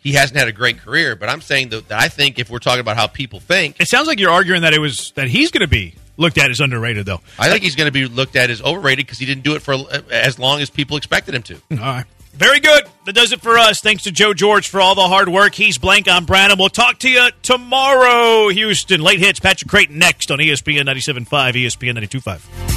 he 0.00 0.12
hasn't 0.12 0.38
had 0.38 0.48
a 0.48 0.52
great 0.52 0.78
career, 0.78 1.16
but 1.16 1.28
I'm 1.28 1.40
saying 1.40 1.70
that, 1.70 1.88
that 1.88 2.00
I 2.00 2.08
think 2.08 2.38
if 2.38 2.50
we're 2.50 2.58
talking 2.58 2.80
about 2.80 2.96
how 2.96 3.06
people 3.06 3.40
think, 3.40 3.80
It 3.80 3.88
sounds 3.88 4.06
like 4.06 4.20
you're 4.20 4.30
arguing 4.30 4.62
that 4.62 4.74
it 4.74 4.80
was 4.80 5.12
that 5.12 5.28
he's 5.28 5.50
going 5.50 5.62
to 5.62 5.68
be 5.68 5.94
looked 6.16 6.36
at 6.38 6.50
as 6.50 6.60
underrated, 6.60 7.06
though. 7.06 7.20
I 7.38 7.50
think 7.50 7.62
he's 7.62 7.76
going 7.76 7.88
to 7.88 7.92
be 7.92 8.06
looked 8.06 8.36
at 8.36 8.50
as 8.50 8.60
overrated 8.62 9.06
because 9.06 9.18
he 9.18 9.26
didn't 9.26 9.44
do 9.44 9.54
it 9.54 9.62
for 9.62 9.74
uh, 9.74 10.02
as 10.10 10.38
long 10.38 10.60
as 10.60 10.68
people 10.68 10.98
expected 10.98 11.34
him 11.34 11.42
to. 11.44 11.54
All 11.72 11.76
right. 11.78 12.04
Very 12.32 12.60
good. 12.60 12.84
That 13.04 13.14
does 13.14 13.32
it 13.32 13.42
for 13.42 13.58
us. 13.58 13.80
Thanks 13.80 14.04
to 14.04 14.12
Joe 14.12 14.32
George 14.32 14.68
for 14.68 14.80
all 14.80 14.94
the 14.94 15.06
hard 15.06 15.28
work. 15.28 15.54
He's 15.54 15.78
blank 15.78 16.08
on 16.08 16.24
Brandon. 16.24 16.58
We'll 16.58 16.68
talk 16.68 16.98
to 17.00 17.10
you 17.10 17.28
tomorrow, 17.42 18.48
Houston. 18.48 19.02
Late 19.02 19.18
hits, 19.18 19.40
Patrick 19.40 19.68
Creighton 19.68 19.98
next 19.98 20.30
on 20.30 20.38
ESPN 20.38 20.82
97.5, 20.82 21.26
ESPN 21.26 21.98
92.5. 21.98 22.69